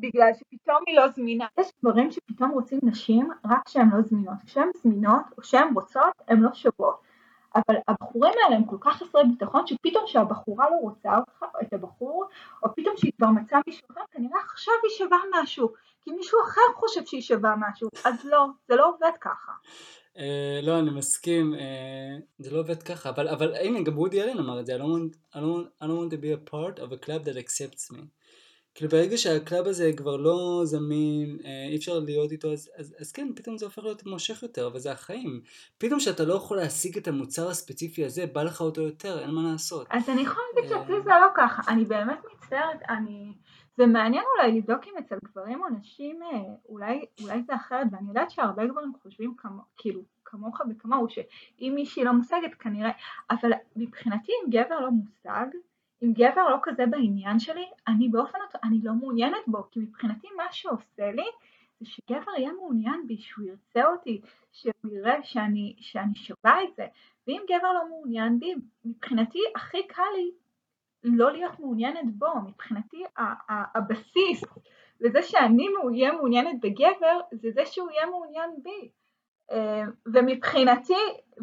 בגלל 0.00 0.30
שפתאום 0.34 0.82
היא 0.86 0.96
לא 0.96 1.08
זמינה. 1.08 1.46
יש 1.60 1.66
דברים 1.82 2.10
שפתאום 2.10 2.50
רוצים 2.50 2.78
נשים 2.82 3.28
רק 3.44 3.62
כשהן 3.64 3.88
לא 3.92 4.02
זמינות. 4.02 4.36
כשהן 4.46 4.68
זמינות 4.82 5.22
או 5.36 5.42
כשהן 5.42 5.74
רוצות, 5.74 6.12
הן 6.28 6.40
לא 6.40 6.50
שוות. 6.54 7.05
אבל 7.56 7.76
הבחורים 7.88 8.32
האלה 8.44 8.56
הם 8.56 8.64
כל 8.64 8.76
כך 8.80 8.96
חסרי 8.96 9.22
ביטחון 9.24 9.66
שפתאום 9.66 10.04
שהבחורה 10.06 10.70
לא 10.70 10.76
רוצה 10.76 11.16
אותך, 11.18 11.44
את 11.62 11.72
הבחור, 11.72 12.24
או 12.62 12.68
פתאום 12.76 12.96
שהיא 12.96 13.12
כבר 13.18 13.28
מצאה 13.28 13.60
מישהו 13.66 13.86
אחר, 13.92 14.00
כנראה 14.10 14.40
עכשיו 14.40 14.74
היא 14.82 14.98
שווה 14.98 15.18
משהו, 15.42 15.72
כי 16.04 16.10
מישהו 16.12 16.38
אחר 16.44 16.60
חושב 16.74 17.04
שהיא 17.04 17.22
שווה 17.22 17.54
משהו, 17.58 17.88
אז 18.04 18.24
לא, 18.24 18.46
זה 18.68 18.76
לא 18.76 18.88
עובד 18.88 19.12
ככה. 19.20 19.52
אה, 20.14 20.18
לא, 20.62 20.78
אני 20.78 20.90
מסכים, 20.90 21.54
אה, 21.54 21.58
זה 22.38 22.50
לא 22.50 22.58
עובד 22.60 22.82
ככה, 22.82 23.10
אבל, 23.10 23.54
הנה, 23.54 23.82
גם 23.82 23.98
וודי 23.98 24.22
אלן 24.22 24.38
אמר 24.38 24.60
את 24.60 24.66
זה, 24.66 24.76
I 24.76 24.78
don't 24.78 25.80
want 25.80 26.10
to 26.10 26.16
be 26.16 26.32
a 26.32 26.50
part 26.50 26.78
of 26.78 26.92
a 26.92 27.06
club 27.06 27.24
that 27.24 27.36
accepts 27.36 27.92
me. 27.92 28.15
כאילו 28.76 28.90
ברגע 28.90 29.16
שה 29.16 29.37
club 29.37 29.66
הזה 29.66 29.90
כבר 29.96 30.16
לא 30.16 30.60
זמין, 30.64 31.38
אה, 31.44 31.66
אי 31.70 31.76
אפשר 31.76 31.98
להיות 31.98 32.32
איתו, 32.32 32.52
אז, 32.52 32.70
אז, 32.76 32.96
אז 33.00 33.12
כן, 33.12 33.28
פתאום 33.36 33.58
זה 33.58 33.64
הופך 33.64 33.82
להיות 33.82 34.06
מושך 34.06 34.42
יותר, 34.42 34.66
אבל 34.66 34.78
זה 34.78 34.92
החיים. 34.92 35.40
פתאום 35.78 36.00
שאתה 36.00 36.24
לא 36.24 36.34
יכול 36.34 36.56
להשיג 36.56 36.96
את 36.98 37.08
המוצר 37.08 37.48
הספציפי 37.48 38.04
הזה, 38.04 38.26
בא 38.26 38.42
לך 38.42 38.60
אותו 38.60 38.82
יותר, 38.82 39.18
אין 39.18 39.30
מה 39.30 39.42
לעשות. 39.52 39.86
אז 39.90 40.08
אני 40.08 40.20
יכולה 40.20 40.46
להגיד 40.54 40.70
שאצלי 40.70 40.94
אה, 40.94 41.00
זה 41.00 41.10
לא 41.10 41.26
ככה, 41.36 41.72
אני 41.72 41.84
באמת 41.84 42.18
מצטערת, 42.32 42.82
אני... 42.88 43.32
זה 43.76 43.86
מעניין 43.86 44.24
אולי 44.36 44.58
לבדוק 44.58 44.84
אם 44.86 44.92
אצל 44.98 45.16
גברים 45.24 45.62
או 45.62 45.68
נשים, 45.68 46.22
אה, 46.22 46.28
אולי, 46.68 47.04
אולי 47.22 47.42
זה 47.42 47.54
אחרת, 47.54 47.86
ואני 47.92 48.08
יודעת 48.08 48.30
שהרבה 48.30 48.66
גברים 48.66 48.92
חושבים 49.02 49.34
כמו, 49.38 49.62
כאילו, 49.76 50.00
כמוך 50.24 50.60
וכמוהו, 50.70 51.08
שאם 51.08 51.72
מישהי 51.74 52.04
לא 52.04 52.12
מושגת 52.12 52.54
כנראה, 52.58 52.90
אבל 53.30 53.50
מבחינתי 53.76 54.32
אם 54.32 54.50
גבר 54.50 54.80
לא 54.80 54.90
מושג, 54.90 55.46
אם 56.02 56.12
גבר 56.12 56.48
לא 56.48 56.56
כזה 56.62 56.86
בעניין 56.86 57.38
שלי, 57.38 57.66
אני 57.88 58.08
באופן 58.08 58.38
אותו, 58.46 58.58
אני 58.64 58.78
לא 58.82 58.92
מעוניינת 58.92 59.42
בו, 59.46 59.70
כי 59.70 59.80
מבחינתי 59.80 60.28
מה 60.36 60.44
שעושה 60.52 61.10
לי 61.10 61.26
זה 61.80 61.86
שגבר 61.86 62.32
יהיה 62.38 62.52
מעוניין 62.52 63.06
בי, 63.06 63.18
שהוא 63.18 63.46
ירצה 63.46 63.86
אותי, 63.86 64.20
שהוא 64.52 64.92
יראה 64.92 65.22
שאני, 65.22 65.76
שאני 65.80 66.14
שווה 66.14 66.62
את 66.64 66.76
זה, 66.76 66.86
ואם 67.26 67.42
גבר 67.44 67.72
לא 67.72 67.88
מעוניין 67.88 68.38
בי, 68.38 68.54
מבחינתי 68.84 69.38
הכי 69.54 69.86
קל 69.86 70.02
לי 70.16 70.30
לא 71.04 71.32
להיות 71.32 71.60
מעוניינת 71.60 72.14
בו, 72.18 72.26
מבחינתי 72.46 73.04
הבסיס 73.74 74.44
לזה 75.00 75.22
שאני 75.22 75.66
אהיה 75.84 76.12
מעוניינת 76.12 76.60
בגבר, 76.60 77.20
זה 77.32 77.50
זה 77.54 77.66
שהוא 77.66 77.90
יהיה 77.90 78.06
מעוניין 78.06 78.50
בי. 78.62 78.90
אה, 79.50 79.82
ומבחינתי, 80.06 80.94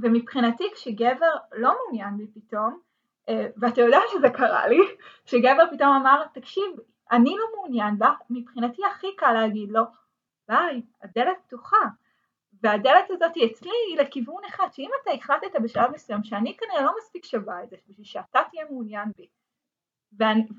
ומבחינתי 0.01 0.63
כשגבר 0.73 1.35
לא 1.51 1.73
מעוניין 1.83 2.17
בי 2.17 2.27
פתאום, 2.27 2.79
ואתה 3.57 3.81
יודע 3.81 3.99
שזה 4.11 4.29
קרה 4.29 4.67
לי, 4.67 4.79
שגבר 5.25 5.63
פתאום 5.71 5.89
אמר, 5.89 6.23
תקשיב, 6.33 6.63
אני 7.11 7.35
לא 7.37 7.45
מעוניין 7.55 7.97
בה, 7.97 8.11
מבחינתי 8.29 8.81
הכי 8.85 9.07
קל 9.17 9.33
להגיד 9.33 9.71
לו, 9.71 9.83
ביי, 10.47 10.81
הדלת 11.03 11.37
פתוחה. 11.47 11.77
והדלת 12.63 13.09
הזאת 13.09 13.31
אצלי 13.45 13.71
היא 13.89 13.97
לכיוון 13.97 14.43
אחד, 14.49 14.67
שאם 14.71 14.89
אתה 15.01 15.11
החלטת 15.11 15.61
בשלב 15.63 15.91
מסוים 15.91 16.23
שאני 16.23 16.57
כנראה 16.57 16.81
לא 16.81 16.91
מספיק 16.97 17.25
שווה 17.25 17.63
את 17.63 17.69
זה, 17.69 17.75
בשביל 17.87 18.05
שאתה 18.05 18.39
תהיה 18.51 18.65
מעוניין 18.69 19.11
בי, 19.17 19.27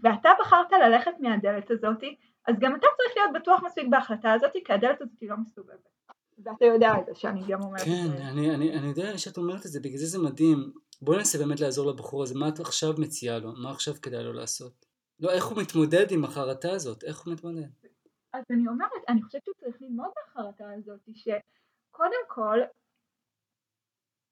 ואתה 0.03 0.31
בחרת 0.41 0.73
ללכת 0.73 1.13
מהדלת 1.21 1.71
הזאת, 1.71 2.03
אז 2.47 2.55
גם 2.59 2.75
אתה 2.75 2.87
צריך 2.97 3.17
להיות 3.17 3.43
בטוח 3.43 3.63
מספיק 3.63 3.87
בהחלטה 3.91 4.33
הזאת, 4.33 4.53
כי 4.65 4.73
הדלת 4.73 5.01
הזאת 5.01 5.21
היא 5.21 5.31
לא 5.31 5.37
מסתובבת. 5.37 5.89
ואתה 6.45 6.65
יודע 6.65 6.93
את 7.01 7.07
זה, 7.07 7.15
שאני 7.15 7.41
גם 7.49 7.63
אומרת 7.63 7.81
כן. 7.81 7.91
כן, 7.91 8.23
אני, 8.23 8.55
אני, 8.55 8.79
אני 8.79 8.87
יודע 8.87 9.19
שאת 9.19 9.37
אומרת 9.37 9.67
את 9.67 9.71
זה, 9.71 9.81
בגלל 9.81 9.97
זה 9.97 10.07
זה 10.07 10.19
מדהים. 10.19 10.73
בואי 11.03 11.17
ננסה 11.17 11.39
באמת 11.39 11.61
לעזור 11.61 11.91
לבחור 11.91 12.23
הזה, 12.23 12.39
מה 12.39 12.49
את 12.49 12.61
עכשיו 12.61 12.95
מציעה 12.99 13.39
לו? 13.39 13.53
מה 13.63 13.71
עכשיו 13.71 13.95
כדאי 14.03 14.25
לו 14.25 14.33
לעשות? 14.33 14.87
לא, 15.21 15.31
איך 15.31 15.45
הוא 15.45 15.63
מתמודד 15.63 16.07
עם 16.11 16.25
החרטה 16.25 16.73
הזאת? 16.73 17.05
איך 17.05 17.21
הוא 17.21 17.35
מתמודד? 17.35 17.69
אז 18.33 18.45
אני 18.51 18.69
אומרת, 18.69 19.03
אני 19.09 19.23
חושבת 19.23 19.45
שהוא 19.45 19.55
צריך 19.55 19.83
ללמוד 19.83 20.09
מהחרטה 20.17 20.73
הזאת, 20.73 21.01
שקודם 21.15 22.25
כל, 22.29 22.59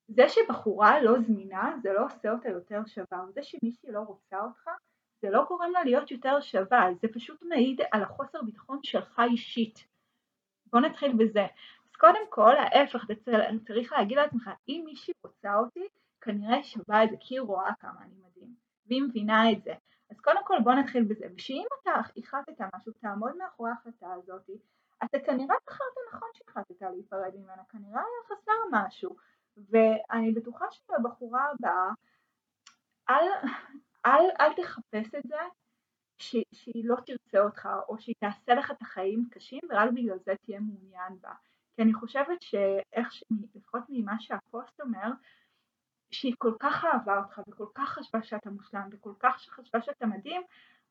זה 0.07 0.23
שבחורה 0.29 1.01
לא 1.01 1.21
זמינה, 1.27 1.75
זה 1.83 1.93
לא 1.93 2.05
עושה 2.05 2.31
אותה 2.31 2.49
יותר 2.49 2.81
שווה, 2.85 3.25
וזה 3.29 3.43
שמישהי 3.43 3.91
לא 3.91 3.99
רוצה 3.99 4.41
אותך, 4.43 4.69
זה 5.21 5.29
לא 5.29 5.45
גורם 5.47 5.71
לה 5.71 5.83
להיות 5.83 6.11
יותר 6.11 6.41
שווה, 6.41 6.89
זה 7.01 7.07
פשוט 7.13 7.41
מעיד 7.41 7.81
על 7.91 8.03
החוסר 8.03 8.41
ביטחון 8.41 8.79
שלך 8.83 9.21
אישית. 9.31 9.87
בוא 10.65 10.79
נתחיל 10.79 11.11
בזה. 11.17 11.43
אז 11.85 11.95
קודם 11.99 12.25
כל, 12.29 12.55
ההפך, 12.57 13.05
אתה 13.05 13.13
צריך 13.67 13.91
להגיד 13.91 14.17
לעצמך, 14.17 14.49
אם 14.67 14.81
מישהי 14.85 15.13
רוצה 15.23 15.55
אותי, 15.55 15.87
כנראה 16.23 16.63
שווה 16.63 17.03
את 17.03 17.09
זה 17.09 17.15
כי 17.19 17.35
היא 17.35 17.41
רואה 17.41 17.73
כמה 17.79 18.01
אני 18.01 18.15
מדהים, 18.15 18.55
והיא 18.85 19.01
מבינה 19.01 19.51
את 19.51 19.63
זה. 19.63 19.73
אז 20.09 20.19
קודם 20.19 20.45
כל 20.45 20.57
בוא 20.63 20.73
נתחיל 20.73 21.03
בזה, 21.03 21.25
ושאם 21.35 21.65
אתה 21.81 21.91
החלטת 22.17 22.61
משהו, 22.75 22.91
תעמוד 22.91 23.35
מאחורי 23.37 23.69
ההחלטה 23.69 24.13
הזאת, 24.13 24.49
אתה 25.03 25.17
כנראה 25.25 25.55
בחרת 25.67 25.93
נכון 26.13 26.29
שהחלטת 26.33 26.81
להיפרד 26.81 27.35
ממנה, 27.35 27.63
כנראה 27.69 28.01
היה 28.01 28.37
חסר 28.37 28.51
משהו, 28.71 29.15
ואני 29.57 30.31
בטוחה 30.31 30.65
שבבחורה 30.71 31.51
הבאה, 31.51 31.89
אל, 33.09 33.49
אל, 34.05 34.25
אל 34.39 34.53
תחפש 34.53 35.15
את 35.15 35.23
זה 35.27 35.39
ש, 36.17 36.35
שהיא 36.51 36.85
לא 36.85 36.95
תרצה 37.05 37.39
אותך, 37.39 37.69
או 37.87 37.99
שהיא 37.99 38.15
תעשה 38.19 38.53
לך 38.53 38.71
את 38.71 38.81
החיים 38.81 39.27
קשים, 39.31 39.59
ורק 39.69 39.89
בגלל 39.93 40.17
זה 40.25 40.33
תהיה 40.45 40.59
מעוניין 40.59 41.17
בה. 41.21 41.33
כי 41.75 41.81
אני 41.81 41.93
חושבת 41.93 42.41
שאיך, 42.41 43.13
לפחות 43.55 43.83
ממה 43.89 44.15
שהפוסט 44.19 44.81
אומר, 44.81 45.11
שהיא 46.13 46.35
כל 46.37 46.53
כך 46.59 46.85
אהבה 46.85 47.17
אותך 47.17 47.41
וכל 47.47 47.67
כך 47.75 47.89
חשבה 47.89 48.23
שאתה 48.23 48.49
מושלם 48.49 48.89
וכל 48.91 49.13
כך 49.19 49.45
חשבה 49.49 49.81
שאתה 49.81 50.05
מדהים 50.05 50.41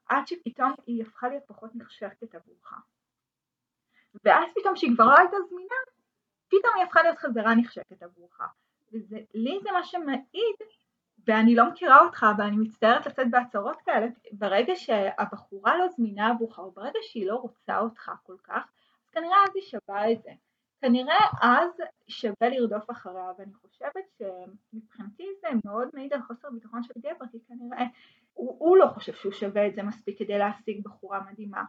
עד 0.09 0.27
שפתאום 0.27 0.75
היא 0.87 1.03
הפכה 1.03 1.29
להיות 1.29 1.45
פחות 1.47 1.71
נחשקת 1.75 2.35
עבורך. 2.35 2.73
ואז 4.25 4.49
פתאום 4.55 4.77
שהיא 4.77 4.95
כבר 4.95 5.05
לא 5.05 5.19
הייתה 5.19 5.37
זמינה, 5.49 5.75
פתאום 6.49 6.75
היא 6.77 6.85
הפכה 6.85 7.03
להיות 7.03 7.19
חזרה 7.19 7.55
נחשקת 7.55 8.03
עבורך. 8.03 8.41
ולי 8.93 9.59
זה 9.63 9.73
מה 9.73 9.85
שמעיד, 9.85 10.57
ואני 11.27 11.55
לא 11.55 11.71
מכירה 11.71 12.01
אותך 12.01 12.27
ואני 12.39 12.57
מצטערת 12.57 13.07
לצאת 13.07 13.31
בהצהרות 13.31 13.83
כאלה, 13.85 14.07
ברגע 14.33 14.73
שהבחורה 14.77 15.79
לא 15.79 15.89
זמינה 15.89 16.31
עבורך, 16.31 16.59
או 16.59 16.71
ברגע 16.71 16.99
שהיא 17.03 17.27
לא 17.27 17.37
רוצה 17.37 17.79
אותך 17.79 18.13
כל 18.23 18.37
כך, 18.45 18.63
אז 19.05 19.11
כנראה 19.13 19.37
אז 19.45 19.51
היא 19.55 19.63
שווה 19.63 20.13
את 20.13 20.23
זה. 20.23 20.31
כנראה 20.83 21.27
אז 21.43 21.71
שווה 22.09 22.49
לרדוף 22.49 22.91
אחריה, 22.91 23.31
ואני 23.39 23.53
חושבת 23.55 24.19
שמבחינתי 24.19 25.27
זה 25.41 25.49
מאוד 25.65 25.89
מעיד 25.95 26.13
על 26.13 26.23
חוסר 26.23 26.49
ביטחון 26.51 26.83
של 26.83 26.93
גבר, 26.99 27.27
כי 27.33 27.39
כנראה 27.49 27.87
הוא, 28.33 28.57
הוא 28.59 28.77
לא 28.77 28.87
חושב 28.87 29.13
שהוא 29.13 29.33
שווה 29.33 29.67
את 29.67 29.75
זה 29.75 29.83
מספיק 29.83 30.19
כדי 30.19 30.39
להשיג 30.39 30.85
בחורה 30.85 31.21
מדהימה. 31.31 31.65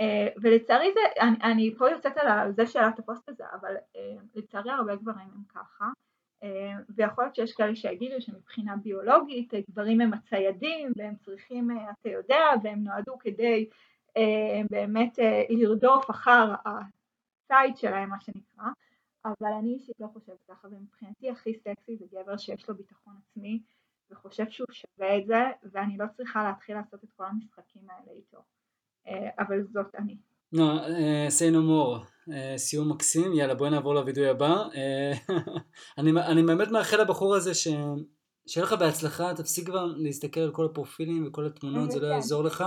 Uh, 0.00 0.38
ולצערי 0.42 0.92
זה, 0.94 1.00
אני, 1.20 1.36
אני 1.42 1.74
פה 1.78 1.90
יוצאת 1.90 2.16
על 2.16 2.52
זה 2.52 2.66
שאלת 2.66 2.98
הפוסט 2.98 3.28
הזה, 3.28 3.44
אבל 3.60 3.74
uh, 3.76 3.98
לצערי 4.34 4.70
הרבה 4.70 4.96
גברים 4.96 5.28
הם 5.34 5.42
ככה, 5.48 5.84
uh, 6.42 6.46
ויכול 6.96 7.24
להיות 7.24 7.34
שיש 7.34 7.52
כאלה 7.52 7.76
שיגידו 7.76 8.20
שמבחינה 8.20 8.76
ביולוגית 8.76 9.54
גברים 9.70 10.00
הם 10.00 10.12
הציידים 10.14 10.92
והם 10.96 11.14
צריכים, 11.16 11.70
אתה 11.70 12.08
יודע, 12.08 12.44
והם 12.62 12.84
נועדו 12.84 13.18
כדי 13.18 13.68
באמת 14.70 15.18
לרדוף 15.50 16.10
אחר 16.10 16.54
הציד 17.50 17.76
שלהם 17.76 18.10
מה 18.10 18.20
שנקרא, 18.20 18.64
אבל 19.24 19.52
אני 19.60 19.74
אישית 19.74 20.00
לא 20.00 20.06
חושבת 20.12 20.38
ככה, 20.50 20.68
ומבחינתי 20.68 21.30
הכי 21.30 21.54
סקסי 21.54 21.96
זה 21.96 22.04
גבר 22.12 22.36
שיש 22.36 22.68
לו 22.68 22.76
ביטחון 22.76 23.14
עצמי 23.22 23.62
וחושב 24.10 24.44
שהוא 24.50 24.66
שווה 24.70 25.18
את 25.18 25.26
זה, 25.26 25.42
ואני 25.72 25.98
לא 25.98 26.04
צריכה 26.16 26.44
להתחיל 26.44 26.76
לעשות 26.76 27.04
את 27.04 27.08
כל 27.16 27.24
המשחקים 27.24 27.82
האלה 27.90 28.12
איתו. 28.16 28.38
אה, 29.06 29.30
אבל 29.38 29.62
זאת 29.72 29.94
אני. 29.94 30.16
לא, 30.52 30.86
uh, 30.86 31.30
say 31.38 31.54
no 31.54 31.58
more, 31.58 32.06
uh, 32.28 32.32
סיום 32.56 32.92
מקסים, 32.92 33.32
יאללה 33.32 33.54
בואי 33.54 33.70
נעבור 33.70 33.94
לוידוי 33.94 34.28
הבא. 34.28 34.54
אני, 35.98 36.10
אני 36.10 36.42
באמת 36.42 36.68
מאחל 36.68 37.00
לבחור 37.02 37.34
הזה 37.34 37.54
ש... 37.54 37.68
שיהיה 38.46 38.66
לך 38.66 38.72
בהצלחה, 38.72 39.34
תפסיק 39.34 39.66
כבר 39.66 39.84
להסתכל 39.84 40.40
על 40.40 40.52
כל 40.52 40.64
הפרופילים 40.64 41.26
וכל 41.26 41.46
התמונות, 41.46 41.90
זה 41.90 42.00
לא 42.00 42.06
יעזור 42.06 42.44
לך. 42.44 42.64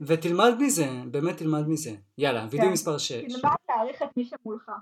ותלמד 0.00 0.54
מזה, 0.60 0.88
באמת 1.10 1.36
תלמד 1.36 1.68
מזה. 1.68 1.90
יאללה, 2.18 2.46
כן. 2.50 2.72
מספר 2.72 2.98
6. 2.98 3.12
תלמד 3.12 3.54
להעריך 3.80 4.02
את 4.02 4.16
מי 4.16 4.24
שמולך. 4.24 4.72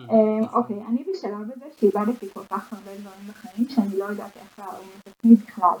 אמ, 0.00 0.44
אוקיי, 0.52 0.82
אני 0.88 1.04
בשלב 1.12 1.50
הזה 1.52 1.64
שאיבדתי 1.76 2.28
כל 2.32 2.44
כך 2.44 2.72
הרבה 2.72 2.96
דברים 2.98 3.28
בחיים 3.28 3.68
שאני 3.68 3.98
לא 3.98 4.04
יודעת 4.04 4.36
איך 4.36 4.58
להרים 4.58 4.88
את 4.98 5.08
עצמי 5.08 5.34
בכלל. 5.34 5.76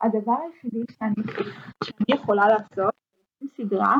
הדבר 0.00 0.34
היחידי 0.44 0.84
שאני 0.98 1.14
יכולה 2.08 2.48
לעשות, 2.48 2.94
סדרה, 3.56 3.96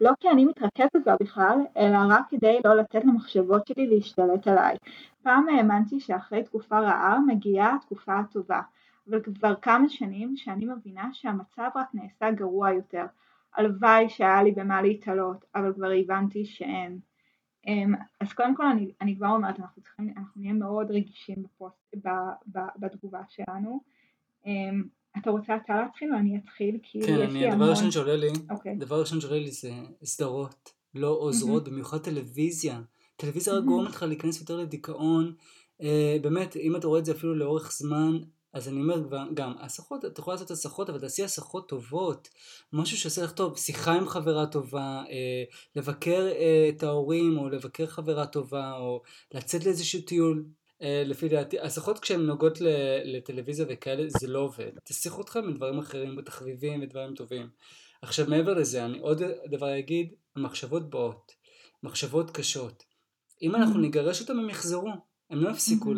לא 0.00 0.10
כי 0.20 0.30
אני 0.30 0.44
מתרכזת 0.44 0.96
בה 1.04 1.16
בכלל, 1.20 1.58
אלא 1.76 1.98
רק 2.08 2.24
כדי 2.30 2.58
לא 2.64 2.74
לתת 2.74 3.04
למחשבות 3.04 3.66
שלי 3.66 3.86
להשתלט 3.86 4.48
עליי. 4.48 4.76
פעם 5.22 5.48
האמנתי 5.48 6.00
שאחרי 6.00 6.44
תקופה 6.44 6.78
רעה 6.78 7.18
מגיעה 7.26 7.74
התקופה 7.74 8.18
הטובה, 8.18 8.60
אבל 9.10 9.22
כבר 9.22 9.54
כמה 9.54 9.88
שנים 9.88 10.36
שאני 10.36 10.66
מבינה 10.66 11.08
שהמצב 11.12 11.70
רק 11.74 11.86
נעשה 11.94 12.30
גרוע 12.30 12.70
יותר. 12.70 13.04
הלוואי 13.56 14.08
שהיה 14.08 14.42
לי 14.42 14.52
במה 14.52 14.82
להתעלות, 14.82 15.44
אבל 15.54 15.72
כבר 15.74 15.90
הבנתי 16.00 16.44
שאין. 16.44 16.98
אמ, 17.66 17.94
אז 18.20 18.32
קודם 18.32 18.56
כל 18.56 18.66
אני, 18.66 18.92
אני 19.00 19.16
כבר 19.16 19.28
אומרת, 19.28 19.60
אנחנו 19.60 19.82
צריכים, 19.82 20.14
אנחנו 20.16 20.40
נהיה 20.40 20.52
מאוד 20.52 20.90
רגישים 20.90 21.42
בפוסט, 21.42 21.94
ב, 22.04 22.08
ב, 22.52 22.58
בתגובה 22.78 23.20
שלנו. 23.28 23.80
אמ, 24.46 24.82
אתה 25.18 25.30
רוצה 25.30 25.56
אתה 25.56 25.80
להתחיל 25.80 26.12
או 26.12 26.18
אני 26.18 26.38
אתחיל? 26.38 26.78
כי 26.82 27.00
כן, 27.06 27.12
יש 27.12 27.30
אני, 27.30 27.50
הדבר. 27.50 27.64
הראשון 27.64 27.90
שעולה 27.90 28.16
לי, 28.16 28.28
okay. 28.28 28.52
אוקיי. 28.52 28.72
הדבר 28.72 28.96
הראשון 28.96 29.20
שעולה 29.20 29.38
לי 29.38 29.50
זה 29.50 29.72
סדרות 30.04 30.72
לא 30.94 31.08
עוזרות, 31.08 31.66
mm-hmm. 31.66 31.70
במיוחד 31.70 31.98
טלוויזיה. 31.98 32.80
טלוויזיה 33.16 33.54
רק 33.54 33.62
mm-hmm. 33.62 33.66
גורמת 33.66 33.90
לך 33.90 34.02
להיכנס 34.02 34.40
יותר 34.40 34.56
לדיכאון. 34.56 35.34
Uh, 35.80 35.84
באמת, 36.22 36.56
אם 36.56 36.76
אתה 36.76 36.86
רואה 36.86 37.00
את 37.00 37.04
זה 37.04 37.12
אפילו 37.12 37.34
לאורך 37.34 37.72
זמן, 37.72 38.18
אז 38.56 38.68
אני 38.68 38.80
אומר 38.80 39.02
גם, 39.34 39.52
הסחות, 39.60 40.04
אתה 40.04 40.20
יכול 40.20 40.34
לעשות 40.34 40.50
הסחות, 40.50 40.90
אבל 40.90 41.00
תעשי 41.00 41.24
הסחות 41.24 41.68
טובות. 41.68 42.28
משהו 42.72 42.96
שעושה 42.96 43.22
לך 43.22 43.32
טוב, 43.32 43.56
שיחה 43.58 43.92
עם 43.92 44.08
חברה 44.08 44.46
טובה, 44.46 45.02
אה, 45.10 45.44
לבקר 45.76 46.26
אה, 46.26 46.68
את 46.68 46.82
ההורים, 46.82 47.38
או 47.38 47.48
לבקר 47.48 47.86
חברה 47.86 48.26
טובה, 48.26 48.76
או 48.76 49.02
לצאת 49.34 49.64
לאיזשהו 49.64 50.00
טיול. 50.00 50.44
אה, 50.82 51.02
לפי 51.06 51.28
דעתי, 51.28 51.60
הסחות 51.60 51.98
כשהן 51.98 52.20
נוגעות 52.20 52.58
לטלוויזיה 53.04 53.66
וכאלה, 53.68 54.04
זה 54.08 54.28
לא 54.28 54.38
עובד. 54.38 54.70
תסיכו 54.84 55.22
אתכם 55.22 55.48
מדברים 55.48 55.78
אחרים, 55.78 56.16
בתחביבים 56.16 56.82
ודברים 56.82 57.14
טובים. 57.14 57.48
עכשיו 58.02 58.26
מעבר 58.28 58.54
לזה, 58.54 58.84
אני 58.84 58.98
עוד 58.98 59.22
דבר 59.50 59.78
אגיד, 59.78 60.14
המחשבות 60.36 60.90
באות. 60.90 61.32
מחשבות 61.82 62.30
קשות. 62.30 62.84
אם 63.42 63.54
אנחנו 63.54 63.80
נגרש 63.80 64.20
אותם 64.20 64.38
הם 64.38 64.50
יחזרו, 64.50 64.90
הם 65.30 65.40
לא 65.40 65.50
יפסיקו, 65.50 65.94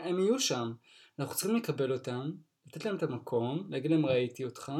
הם 0.00 0.18
יהיו 0.18 0.40
שם. 0.40 0.72
אנחנו 1.18 1.34
צריכים 1.34 1.56
לקבל 1.56 1.92
אותם, 1.92 2.30
לתת 2.66 2.84
להם 2.84 2.96
את 2.96 3.02
המקום, 3.02 3.66
להגיד 3.68 3.90
להם 3.90 4.06
ראיתי 4.06 4.44
אותך, 4.44 4.72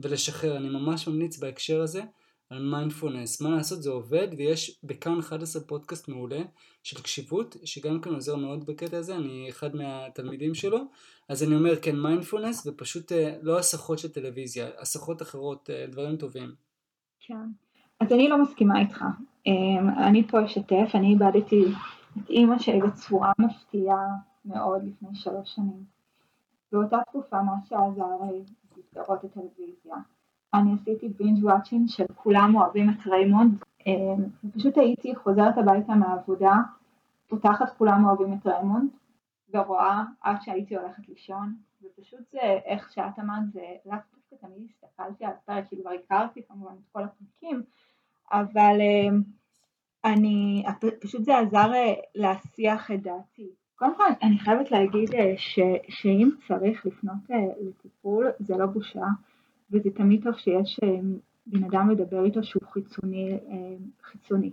ולשחרר. 0.00 0.56
אני 0.56 0.68
ממש 0.68 1.08
ממליץ 1.08 1.38
בהקשר 1.38 1.82
הזה 1.82 2.02
על 2.50 2.70
מיינדפולנס. 2.70 3.40
מה 3.40 3.50
לעשות 3.50 3.82
זה 3.82 3.90
עובד, 3.90 4.28
ויש 4.38 4.80
בכאן 4.84 5.18
11 5.18 5.62
פודקאסט 5.62 6.08
מעולה 6.08 6.40
של 6.82 7.02
קשיבות, 7.02 7.56
שגם 7.64 8.00
כן 8.00 8.10
עוזר 8.10 8.36
מאוד 8.36 8.66
בקטע 8.66 8.96
הזה, 8.96 9.16
אני 9.16 9.46
אחד 9.48 9.76
מהתלמידים 9.76 10.54
שלו. 10.54 10.78
אז 11.28 11.42
אני 11.42 11.56
אומר 11.56 11.80
כן 11.82 11.96
מיינדפולנס, 11.96 12.66
ופשוט 12.66 13.12
אה, 13.12 13.34
לא 13.42 13.58
הסחות 13.58 13.98
של 13.98 14.08
טלוויזיה, 14.08 14.68
הסחות 14.78 15.22
אחרות, 15.22 15.70
אה, 15.70 15.86
דברים 15.88 16.16
טובים. 16.16 16.54
כן. 17.20 17.34
אז 18.00 18.12
אני 18.12 18.28
לא 18.28 18.42
מסכימה 18.42 18.80
איתך. 18.80 19.04
אמ, 19.46 19.88
אני 19.88 20.28
פה 20.28 20.44
אשתף, 20.44 20.90
אני 20.94 21.06
איבדתי 21.12 21.64
את 22.18 22.30
אימא 22.30 22.58
שלי 22.58 22.80
בצורה 22.80 23.32
מפתיעה. 23.38 24.06
מאוד 24.48 24.84
לפני 24.84 25.14
שלוש 25.14 25.54
שנים. 25.54 25.84
באותה 26.72 26.98
תקופה 27.06 27.42
מה 27.42 27.52
שעזר 27.64 28.16
זה 28.76 28.82
סדרות 28.90 29.24
הטלוויזיה. 29.24 29.96
אני 30.54 30.74
עשיתי 30.74 31.08
binge 31.08 31.44
watching 31.44 31.88
של 31.88 32.04
כולם 32.14 32.56
אוהבים 32.56 32.90
את 32.90 33.06
ריימונד, 33.06 33.62
אמ, 33.86 34.24
ופשוט 34.44 34.78
הייתי 34.78 35.16
חוזרת 35.16 35.58
הביתה 35.58 35.94
מהעבודה, 35.94 36.54
פותחת 37.28 37.76
כולם 37.78 38.04
אוהבים 38.04 38.32
את 38.32 38.46
ריימונד, 38.46 38.90
ורואה 39.54 40.02
עד 40.20 40.36
שהייתי 40.40 40.76
הולכת 40.76 41.08
לישון, 41.08 41.56
ופשוט 41.82 42.20
זה, 42.32 42.58
איך 42.64 42.92
שאת 42.92 43.18
אמרת, 43.18 43.52
זה 43.52 43.60
לאו 43.86 43.96
דווקא 44.14 44.46
תמיד 44.46 44.68
הסתכלתי 44.70 45.24
על 45.24 45.32
הפרק, 45.32 45.68
כי 45.68 45.76
כבר 45.82 45.90
הכרתי 45.90 46.42
כמובן 46.48 46.72
את 46.72 46.92
כל 46.92 47.02
הפרקים, 47.04 47.62
אבל 48.32 48.76
אמ, 48.80 49.22
אני, 50.04 50.64
פשוט 51.00 51.24
זה 51.24 51.38
עזר 51.38 51.72
אה, 51.74 51.94
להסיח 52.14 52.90
את 52.90 53.02
דעתי. 53.02 53.50
קודם 53.78 53.96
כל 53.96 54.04
אני 54.22 54.38
חייבת 54.38 54.70
להגיד 54.70 55.14
אה, 55.14 55.34
ש, 55.36 55.58
שאם 55.88 56.30
צריך 56.48 56.86
לפנות 56.86 57.30
אה, 57.30 57.36
לטיפול 57.60 58.26
זה 58.38 58.56
לא 58.56 58.66
בושה 58.66 59.06
וזה 59.70 59.90
תמיד 59.90 60.22
טוב 60.24 60.34
שיש 60.34 60.80
אה, 60.82 61.00
בן 61.46 61.64
אדם 61.64 61.90
לדבר 61.90 62.24
איתו 62.24 62.44
שהוא 62.44 62.62
חיצוני, 62.72 63.38
חיצוני. 64.02 64.52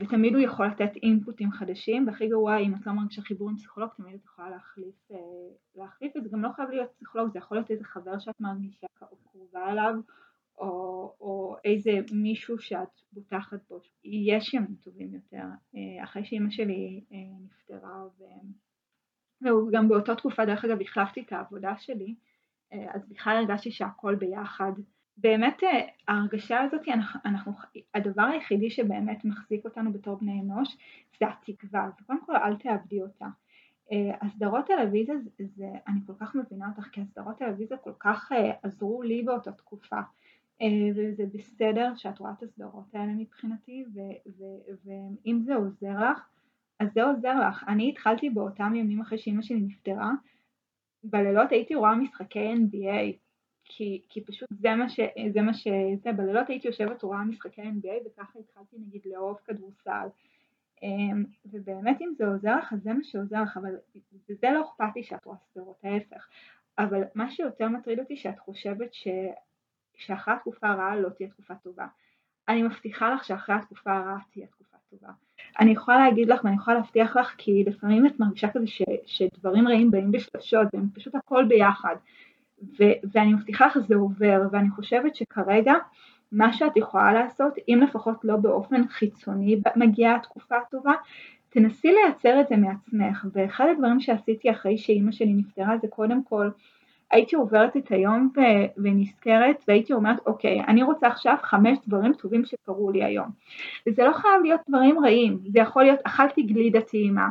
ותמיד 0.00 0.34
הוא 0.34 0.42
יכול 0.42 0.66
לתת 0.66 0.96
אינפוטים 1.02 1.50
חדשים 1.50 2.06
והכי 2.06 2.28
גרוע 2.28 2.56
אם 2.56 2.74
את 2.74 2.86
לא 2.86 2.92
מרגישה 2.92 3.22
חיבור 3.22 3.50
עם 3.50 3.56
פסיכולוג 3.56 3.90
תמיד 3.96 4.14
את 4.14 4.24
יכולה 4.24 4.50
להחליף, 4.50 5.08
להחליף 5.76 6.12
וזה 6.16 6.28
גם 6.28 6.42
לא 6.42 6.48
חייב 6.56 6.70
להיות 6.70 6.90
פסיכולוג 6.90 7.32
זה 7.32 7.38
יכול 7.38 7.56
להיות 7.56 7.70
איזה 7.70 7.84
חבר 7.84 8.18
שאת 8.18 8.40
מרגישה 8.40 8.86
קרובה 9.32 9.70
אליו 9.70 9.94
או, 10.60 11.14
או 11.20 11.56
איזה 11.64 11.90
מישהו 12.12 12.58
שאת 12.58 13.00
בוטחת 13.12 13.58
בו. 13.70 13.80
יש 14.04 14.54
ימים 14.54 14.74
טובים 14.82 15.14
יותר. 15.14 15.44
אה, 15.76 16.04
אחרי 16.04 16.24
שאימא 16.24 16.50
שלי 16.50 17.04
אה, 17.12 17.18
נפטרה, 17.44 18.04
ו... 18.18 18.24
וגם 19.42 19.88
באותה 19.88 20.14
תקופה 20.14 20.44
דרך 20.44 20.64
אגב 20.64 20.80
החלפתי 20.80 21.20
את 21.20 21.32
העבודה 21.32 21.76
שלי, 21.76 22.14
אה, 22.72 22.86
אז 22.94 23.08
בכלל 23.08 23.36
הרגשתי 23.36 23.70
שהכל 23.70 24.14
ביחד. 24.14 24.72
באמת 25.16 25.62
ההרגשה 26.08 26.60
הזאת, 26.60 26.80
אנחנו, 27.24 27.52
הדבר 27.94 28.22
היחידי 28.22 28.70
שבאמת 28.70 29.24
מחזיק 29.24 29.64
אותנו 29.64 29.92
בתור 29.92 30.16
בני 30.16 30.40
אנוש 30.40 30.76
זה 31.18 31.26
התקווה, 31.28 31.84
אז 31.84 32.06
קודם 32.06 32.26
כל 32.26 32.36
אל 32.36 32.56
תאבדי 32.56 33.02
אותה. 33.02 33.26
הסדרות 34.20 34.66
טלוויזיה, 34.66 35.14
זה, 35.38 35.66
אני 35.88 36.00
כל 36.06 36.12
כך 36.20 36.34
מבינה 36.34 36.68
אותך, 36.68 36.88
כי 36.92 37.00
הסדרות 37.00 37.38
טלוויזיה 37.38 37.76
כל 37.76 37.92
כך 37.98 38.32
עזרו 38.62 39.02
לי 39.02 39.22
באותה 39.22 39.52
תקופה. 39.52 40.00
אה, 40.62 40.66
וזה 40.96 41.24
בסדר 41.32 41.92
שאת 41.96 42.18
רואה 42.18 42.32
את 42.38 42.42
הסדרות 42.42 42.94
האלה 42.94 43.12
מבחינתי, 43.12 43.84
ואם 44.84 45.40
זה 45.44 45.54
עוזר 45.54 46.10
לך, 46.10 46.28
אז 46.80 46.88
זה 46.94 47.04
עוזר 47.04 47.48
לך. 47.48 47.64
אני 47.68 47.88
התחלתי 47.88 48.30
באותם 48.30 48.74
ימים 48.74 49.00
אחרי 49.00 49.18
שאימא 49.18 49.42
שלי 49.42 49.60
נפטרה, 49.60 50.10
בלילות 51.04 51.52
הייתי 51.52 51.74
רואה 51.74 51.94
משחקי 51.94 52.52
NBA, 52.54 53.16
כי, 53.64 54.02
כי 54.08 54.24
פשוט 54.24 54.48
זה 54.50 54.74
מה 54.74 54.88
ש... 54.88 55.00
זה 55.32 55.42
מה 55.42 55.54
ש... 55.54 55.68
זה, 56.02 56.12
בלילות 56.12 56.48
הייתי 56.48 56.68
יושבת 56.68 57.02
רואה 57.02 57.24
משחקי 57.24 57.62
NBA 57.62 58.06
וככה 58.06 58.38
התחלתי 58.38 58.76
נגיד 58.78 59.02
לאהוב 59.04 59.36
כדורסל. 59.44 60.08
אמ, 60.82 61.24
ובאמת 61.44 62.00
אם 62.00 62.12
זה 62.18 62.26
עוזר 62.26 62.56
לך 62.56 62.72
אז 62.72 62.82
זה 62.82 62.92
מה 62.92 63.04
שעוזר 63.04 63.42
לך, 63.42 63.56
אבל 63.56 63.76
זה 64.28 64.50
לא 64.50 64.64
אכפת 64.64 64.96
לי 64.96 65.02
שאת 65.02 65.24
רואה 65.24 65.36
סדרות, 65.36 65.84
ההפך. 65.84 66.28
אבל 66.78 67.02
מה 67.14 67.30
שיותר 67.30 67.68
מטריד 67.68 68.00
אותי 68.00 68.16
שאת 68.16 68.38
חושבת 68.38 68.94
ש... 68.94 69.08
שאחרי 70.00 70.34
התקופה 70.34 70.68
הרעה 70.68 70.96
לא 70.96 71.08
תהיה 71.08 71.28
תקופה 71.28 71.54
טובה. 71.54 71.86
אני 72.48 72.62
מבטיחה 72.62 73.10
לך 73.14 73.24
שאחרי 73.24 73.54
התקופה 73.54 73.92
הרעה 73.92 74.18
תהיה 74.32 74.46
תקופה 74.46 74.76
טובה. 74.90 75.12
אני 75.60 75.70
יכולה 75.70 75.98
להגיד 75.98 76.28
לך 76.28 76.44
ואני 76.44 76.56
יכולה 76.56 76.76
להבטיח 76.76 77.16
לך 77.16 77.34
כי 77.38 77.64
לפעמים 77.66 78.06
את 78.06 78.20
מרגישה 78.20 78.48
כזה 78.48 78.66
ש, 78.66 78.82
שדברים 79.06 79.68
רעים 79.68 79.90
באים 79.90 80.12
בשלשות 80.12 80.68
והם 80.72 80.88
פשוט 80.94 81.14
הכל 81.14 81.44
ביחד. 81.48 81.96
ו, 82.62 82.84
ואני 83.12 83.34
מבטיחה 83.34 83.66
לך 83.66 83.74
שזה 83.74 83.94
עובר 83.94 84.42
ואני 84.52 84.70
חושבת 84.70 85.16
שכרגע 85.16 85.74
מה 86.32 86.52
שאת 86.52 86.76
יכולה 86.76 87.12
לעשות, 87.12 87.54
אם 87.68 87.80
לפחות 87.82 88.24
לא 88.24 88.36
באופן 88.36 88.88
חיצוני 88.88 89.60
מגיעה 89.76 90.16
התקופה 90.16 90.56
הטובה, 90.56 90.92
תנסי 91.48 91.88
לייצר 91.92 92.40
את 92.40 92.48
זה 92.48 92.56
מעצמך. 92.56 93.26
ואחד 93.32 93.64
הדברים 93.72 94.00
שעשיתי 94.00 94.50
אחרי 94.50 94.78
שאימא 94.78 95.12
שלי 95.12 95.32
נפטרה 95.32 95.78
זה 95.78 95.88
קודם 95.88 96.24
כל 96.24 96.50
הייתי 97.10 97.36
עוברת 97.36 97.76
את 97.76 97.92
היום 97.92 98.30
ו- 98.36 98.82
ונזכרת 98.82 99.64
והייתי 99.68 99.92
אומרת 99.92 100.26
אוקיי 100.26 100.60
אני 100.60 100.82
רוצה 100.82 101.06
עכשיו 101.06 101.36
חמש 101.42 101.78
דברים 101.86 102.12
טובים 102.12 102.44
שקרו 102.44 102.90
לי 102.90 103.04
היום. 103.04 103.28
וזה 103.86 104.04
לא 104.04 104.12
חייב 104.12 104.42
להיות 104.42 104.60
דברים 104.68 105.04
רעים 105.04 105.38
זה 105.48 105.60
יכול 105.60 105.82
להיות 105.82 106.00
אכלתי 106.04 106.42
גלידה 106.42 106.80
טעימה. 106.80 107.28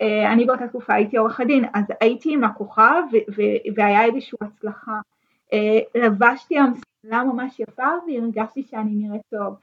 אה, 0.00 0.32
אני 0.32 0.44
באותה 0.44 0.68
תקופה 0.68 0.94
הייתי 0.94 1.16
עורך 1.16 1.40
הדין 1.40 1.64
אז 1.74 1.84
הייתי 2.00 2.34
עם 2.34 2.44
הכוכב 2.44 3.02
ו- 3.12 3.32
ו- 3.36 3.74
והיה 3.76 4.04
איזושהי 4.04 4.38
הצלחה. 4.40 5.00
אה, 5.52 5.78
לבשתי 5.94 6.54
היום 6.54 6.74
שמלה 7.04 7.24
ממש 7.24 7.60
יפה 7.60 7.88
והרגשתי 8.06 8.62
שאני 8.62 8.90
נראית 8.94 9.22
טוב. 9.30 9.54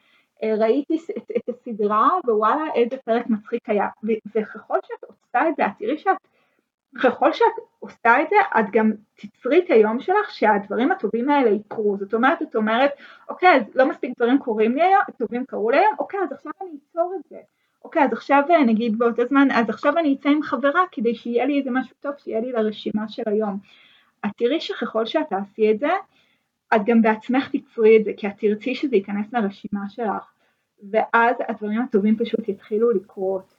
אה, 0.43 0.55
ראיתי 0.57 0.97
את 1.37 1.49
הסדרה 1.49 2.09
ווואלה 2.27 2.63
איזה 2.75 2.97
פרק 3.05 3.27
מצחיק 3.29 3.69
היה. 3.69 3.87
וככל 4.35 4.77
שאת 4.87 5.03
עושה 5.03 5.49
את 5.49 5.55
זה 5.55 5.65
את 5.65 5.71
תראי 5.79 5.97
שאת 5.97 6.17
ככל 7.03 7.33
שאת 7.33 7.63
עושה 7.79 8.21
את 8.21 8.29
זה, 8.29 8.35
את 8.59 8.65
גם 8.71 8.91
תצרי 9.15 9.59
את 9.59 9.69
היום 9.69 9.99
שלך 9.99 10.31
שהדברים 10.31 10.91
הטובים 10.91 11.29
האלה 11.29 11.49
יקרו. 11.49 11.97
זאת 11.97 12.13
אומרת, 12.13 12.41
את 12.41 12.55
אומרת, 12.55 12.91
אוקיי, 13.29 13.55
אז 13.55 13.61
לא 13.75 13.89
מספיק 13.89 14.11
דברים 14.17 14.39
קורים 14.39 14.75
לי 14.75 14.81
היום, 14.81 15.01
טובים 15.17 15.45
קרו 15.45 15.71
לי 15.71 15.77
היום, 15.77 15.95
אוקיי, 15.99 16.19
אז 16.19 16.31
עכשיו 16.31 16.51
אני 16.61 16.69
אצור 16.91 17.13
את 17.19 17.29
זה. 17.29 17.37
אוקיי, 17.85 18.03
אז 18.03 18.13
עכשיו 18.13 18.43
נגיד 18.65 18.97
באותו 18.97 19.25
זמן, 19.25 19.47
אז 19.51 19.69
עכשיו 19.69 19.97
אני 19.97 20.15
אצא 20.19 20.29
עם 20.29 20.43
חברה 20.43 20.81
כדי 20.91 21.15
שיהיה 21.15 21.45
לי 21.45 21.59
איזה 21.59 21.71
משהו 21.71 21.95
טוב, 21.99 22.13
שיהיה 22.17 22.39
לי 22.39 22.51
לרשימה 22.51 23.09
של 23.09 23.23
היום. 23.25 23.57
את 24.25 24.31
תראי 24.37 24.61
שככל 24.61 25.05
שאת 25.05 25.29
תעשי 25.29 25.71
את 25.71 25.79
זה, 25.79 25.91
את 26.75 26.81
גם 26.85 27.01
בעצמך 27.01 27.49
תצרי 27.55 27.97
את 27.97 28.05
זה, 28.05 28.11
כי 28.17 28.27
את 28.27 28.33
תרצי 28.39 28.75
שזה 28.75 28.95
ייכנס 28.95 29.33
לרשימה 29.33 29.89
שלך, 29.89 30.31
ואז 30.91 31.35
הדברים 31.47 31.81
הטובים 31.81 32.17
פשוט 32.17 32.49
יתחילו 32.49 32.91
לקרות. 32.91 33.56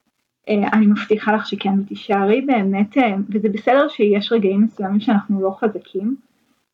אה, 0.49 0.68
אני 0.72 0.86
מבטיחה 0.86 1.32
לך 1.32 1.46
שכן, 1.46 1.80
ותישארי 1.80 2.40
באמת, 2.40 2.99
אה, 2.99 3.14
וזה 3.28 3.49
בסדר 3.49 3.88
שיש 3.88 4.32
רגעים 4.32 4.62
מסוימים 4.62 5.01
שאנחנו 5.01 5.40
לא 5.40 5.57
חזקים, 5.61 6.16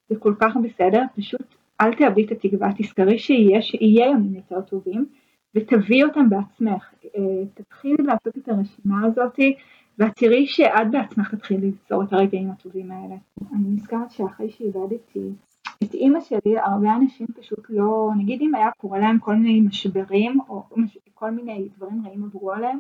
זה 0.09 0.16
כל 0.18 0.35
כך 0.41 0.57
בסדר, 0.57 1.03
פשוט 1.16 1.55
אל 1.81 1.95
תאבדי 1.95 2.25
את 2.25 2.33
התקווה, 2.33 2.68
תזכרי 2.79 3.18
שיהיה 3.18 4.07
ימים 4.11 4.35
יותר 4.35 4.61
טובים, 4.61 5.07
ותביאי 5.55 6.05
אותם 6.05 6.31
בעצמך. 6.31 6.91
אה, 7.16 7.20
תתחילי 7.55 7.97
לעשות 8.05 8.39
את 8.39 8.49
הרשימה 8.49 9.07
הזאת, 9.07 9.39
ואת 9.99 10.16
תראי 10.16 10.47
שאת 10.47 10.91
בעצמך 10.91 11.35
תתחילי 11.35 11.66
ליצור 11.66 12.03
את 12.03 12.12
הרגעים 12.12 12.51
הטובים 12.51 12.91
האלה. 12.91 13.14
אני 13.53 13.68
נזכרת 13.68 14.11
שאחרי 14.11 14.51
שאיבדתי 14.51 15.20
את 15.83 15.95
אימא 15.95 16.20
שלי, 16.20 16.59
הרבה 16.59 16.97
אנשים 16.97 17.27
פשוט 17.41 17.66
לא, 17.68 18.11
נגיד 18.18 18.41
אם 18.41 18.55
היה 18.55 18.70
קורה 18.70 18.99
להם 18.99 19.18
כל 19.18 19.35
מיני 19.35 19.61
משברים, 19.61 20.41
או 20.49 20.62
כל 21.14 21.31
מיני 21.31 21.68
דברים 21.77 22.07
רעים 22.07 22.25
עברו 22.25 22.53
עליהם, 22.53 22.79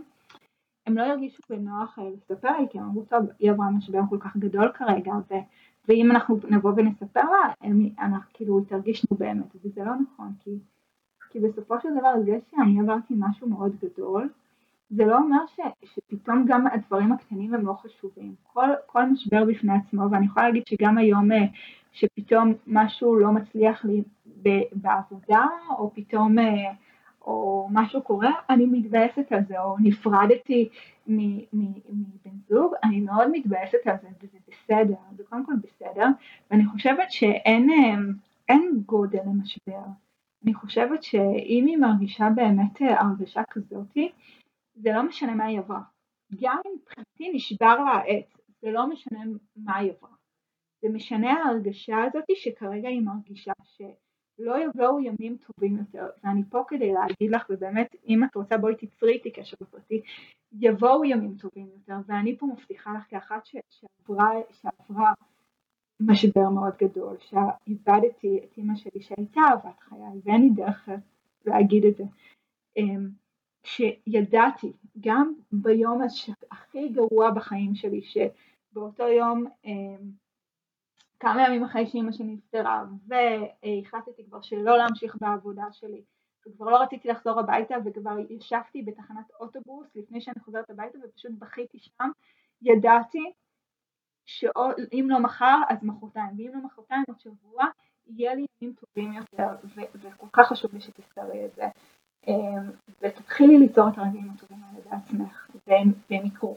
הם 0.86 0.96
לא 0.96 1.02
ירגישו 1.02 1.42
בנוח 1.50 1.98
אה, 1.98 2.10
לספר 2.10 2.58
לי, 2.58 2.66
כי 2.70 2.78
הם 2.78 2.84
אמרו, 2.84 3.02
טוב, 3.02 3.20
היא 3.38 3.50
עברה 3.50 3.70
משבר 3.70 4.00
כל 4.10 4.18
כך 4.20 4.36
גדול 4.36 4.72
כרגע, 4.74 5.12
ו, 5.30 5.34
ואם 5.88 6.10
אנחנו 6.10 6.38
נבוא 6.50 6.72
ונספר 6.76 7.20
לה, 7.20 7.52
הם, 7.60 7.88
אנחנו 7.98 8.30
כאילו, 8.34 8.58
היא 8.58 8.66
תרגיש 8.66 9.10
נו 9.10 9.16
באמת, 9.16 9.56
וזה 9.64 9.84
לא 9.84 9.92
נכון, 9.94 10.32
כי, 10.40 10.50
כי 11.30 11.40
בסופו 11.40 11.80
של 11.82 11.88
דבר 11.98 12.12
זה 12.24 12.38
שאני 12.50 12.80
עברתי 12.80 13.14
משהו 13.18 13.48
מאוד 13.48 13.72
גדול, 13.82 14.28
זה 14.90 15.04
לא 15.04 15.18
אומר 15.18 15.46
ש, 15.46 15.60
שפתאום 15.84 16.44
גם 16.48 16.66
הדברים 16.66 17.12
הקטנים 17.12 17.54
הם 17.54 17.66
לא 17.66 17.72
חשובים. 17.72 18.34
כל, 18.52 18.68
כל 18.86 19.06
משבר 19.06 19.44
בפני 19.44 19.72
עצמו, 19.72 20.10
ואני 20.10 20.26
יכולה 20.26 20.46
להגיד 20.46 20.62
שגם 20.66 20.98
היום 20.98 21.32
אה, 21.32 21.46
שפתאום 21.92 22.52
משהו 22.66 23.16
לא 23.16 23.32
מצליח 23.32 23.84
לי 23.84 24.02
בעבודה, 24.72 25.46
או 25.78 25.90
פתאום 25.94 26.38
אה, 26.38 26.72
או 27.26 27.68
משהו 27.72 28.02
קורה, 28.02 28.32
אני 28.50 28.66
מתבאסת 28.66 29.32
על 29.32 29.44
זה, 29.48 29.60
או 29.60 29.76
נפרדתי 29.78 30.68
מבן 31.06 32.38
זוג, 32.48 32.74
אני 32.84 33.00
מאוד 33.00 33.28
מתבאסת 33.32 33.86
על 33.86 33.96
זה, 34.02 34.08
וזה 34.22 34.38
בסדר, 34.48 34.96
זה 35.16 35.24
קודם 35.24 35.46
כל 35.46 35.52
בסדר, 35.62 36.06
ואני 36.50 36.66
חושבת 36.66 37.10
שאין 37.10 38.82
גודל 38.86 39.20
למשבר. 39.26 39.84
אני 40.44 40.54
חושבת 40.54 41.02
שאם 41.02 41.64
היא 41.66 41.76
מרגישה 41.76 42.28
באמת 42.34 42.80
הרגשה 42.80 43.42
כזאתי, 43.50 44.12
זה 44.74 44.92
לא 44.92 45.02
משנה 45.02 45.34
מה 45.34 45.44
היא 45.44 45.58
עברה. 45.58 45.80
גם 46.40 46.56
אם 46.66 46.72
מבחינתי 46.80 47.36
נשבר 47.36 47.74
לה 47.84 47.90
העץ, 47.90 48.36
זה 48.60 48.70
לא 48.70 48.86
משנה 48.86 49.18
מה 49.56 49.76
היא 49.76 49.92
עברה. 49.92 50.10
זה 50.82 50.88
משנה 50.88 51.32
ההרגשה 51.32 52.04
הזאתי 52.04 52.32
שכרגע 52.36 52.88
היא 52.88 53.02
מרגישה 53.02 53.52
ש... 53.64 53.82
לא 54.38 54.64
יבואו 54.64 55.00
ימים 55.00 55.36
טובים 55.36 55.76
יותר, 55.78 56.06
ואני 56.24 56.42
פה 56.50 56.64
כדי 56.68 56.92
להגיד 56.92 57.30
לך, 57.30 57.46
ובאמת 57.50 57.96
אם 58.08 58.24
את 58.24 58.34
רוצה 58.34 58.58
בואי 58.58 58.74
תצרי 58.74 59.12
איתי 59.12 59.30
קשר 59.30 59.56
בפרטי, 59.60 60.02
יבואו 60.52 61.04
ימים 61.04 61.36
טובים 61.36 61.68
יותר, 61.74 61.96
ואני 62.06 62.38
פה 62.38 62.46
מבטיחה 62.46 62.90
לך 62.98 63.10
כאחת 63.10 63.46
שעברה, 63.70 64.30
שעברה 64.50 65.12
משבר 66.00 66.48
מאוד 66.48 66.72
גדול, 66.78 67.16
שאיבדתי 67.20 68.40
את 68.44 68.58
אימא 68.58 68.76
שלי 68.76 69.02
שהייתה 69.02 69.40
אהבת 69.50 69.80
חיי, 69.80 69.98
ואין 70.24 70.42
לי 70.42 70.50
דרך 70.50 70.88
להגיד 71.44 71.84
את 71.84 71.96
זה, 71.96 72.04
אמ, 72.76 73.08
שידעתי 73.64 74.72
גם 75.00 75.32
ביום 75.52 76.00
הכי 76.50 76.88
גרוע 76.88 77.30
בחיים 77.30 77.74
שלי, 77.74 78.02
שבאותו 78.02 79.08
יום 79.08 79.44
אמ, 79.64 80.23
כמה 81.20 81.46
ימים 81.46 81.64
אחרי 81.64 81.86
שאימא 81.86 82.12
שלי 82.12 82.26
נפטרה 82.26 82.84
והחלטתי 83.06 84.24
כבר 84.24 84.40
שלא 84.40 84.78
להמשיך 84.78 85.16
בעבודה 85.20 85.64
שלי. 85.72 86.02
וכבר 86.46 86.70
לא 86.70 86.82
רציתי 86.82 87.08
לחזור 87.08 87.40
הביתה 87.40 87.74
וכבר 87.84 88.16
ישבתי 88.30 88.82
בתחנת 88.82 89.30
אוטובוס 89.40 89.86
לפני 89.94 90.20
שאני 90.20 90.40
חוזרת 90.40 90.70
הביתה 90.70 90.98
ופשוט 91.04 91.32
בכיתי 91.38 91.78
שם, 91.78 92.10
ידעתי 92.62 93.32
שאם 94.26 95.06
לא 95.08 95.20
מחר 95.20 95.60
אז 95.68 95.78
מחרתיים. 95.82 96.30
ואם 96.38 96.50
לא 96.54 96.60
מחרתיים 96.64 97.04
עוד 97.08 97.20
שבוע 97.20 97.64
יהיה 98.06 98.34
לי 98.34 98.46
ימים 98.62 98.74
טובים 98.74 99.12
יותר. 99.12 99.48
וכל 99.96 100.26
כך 100.32 100.48
חשוב 100.48 100.74
לי 100.74 100.80
שתזכרי 100.80 101.44
את 101.44 101.54
זה. 101.54 101.64
אמ, 102.26 102.70
ותתחילי 103.00 103.58
ליצור 103.58 103.88
את 103.88 103.98
הרגעים 103.98 104.30
הטובים 104.30 104.64
האלה 104.64 104.80
בעצמך 104.90 105.50
והם 105.66 105.92
יקרו. 106.10 106.56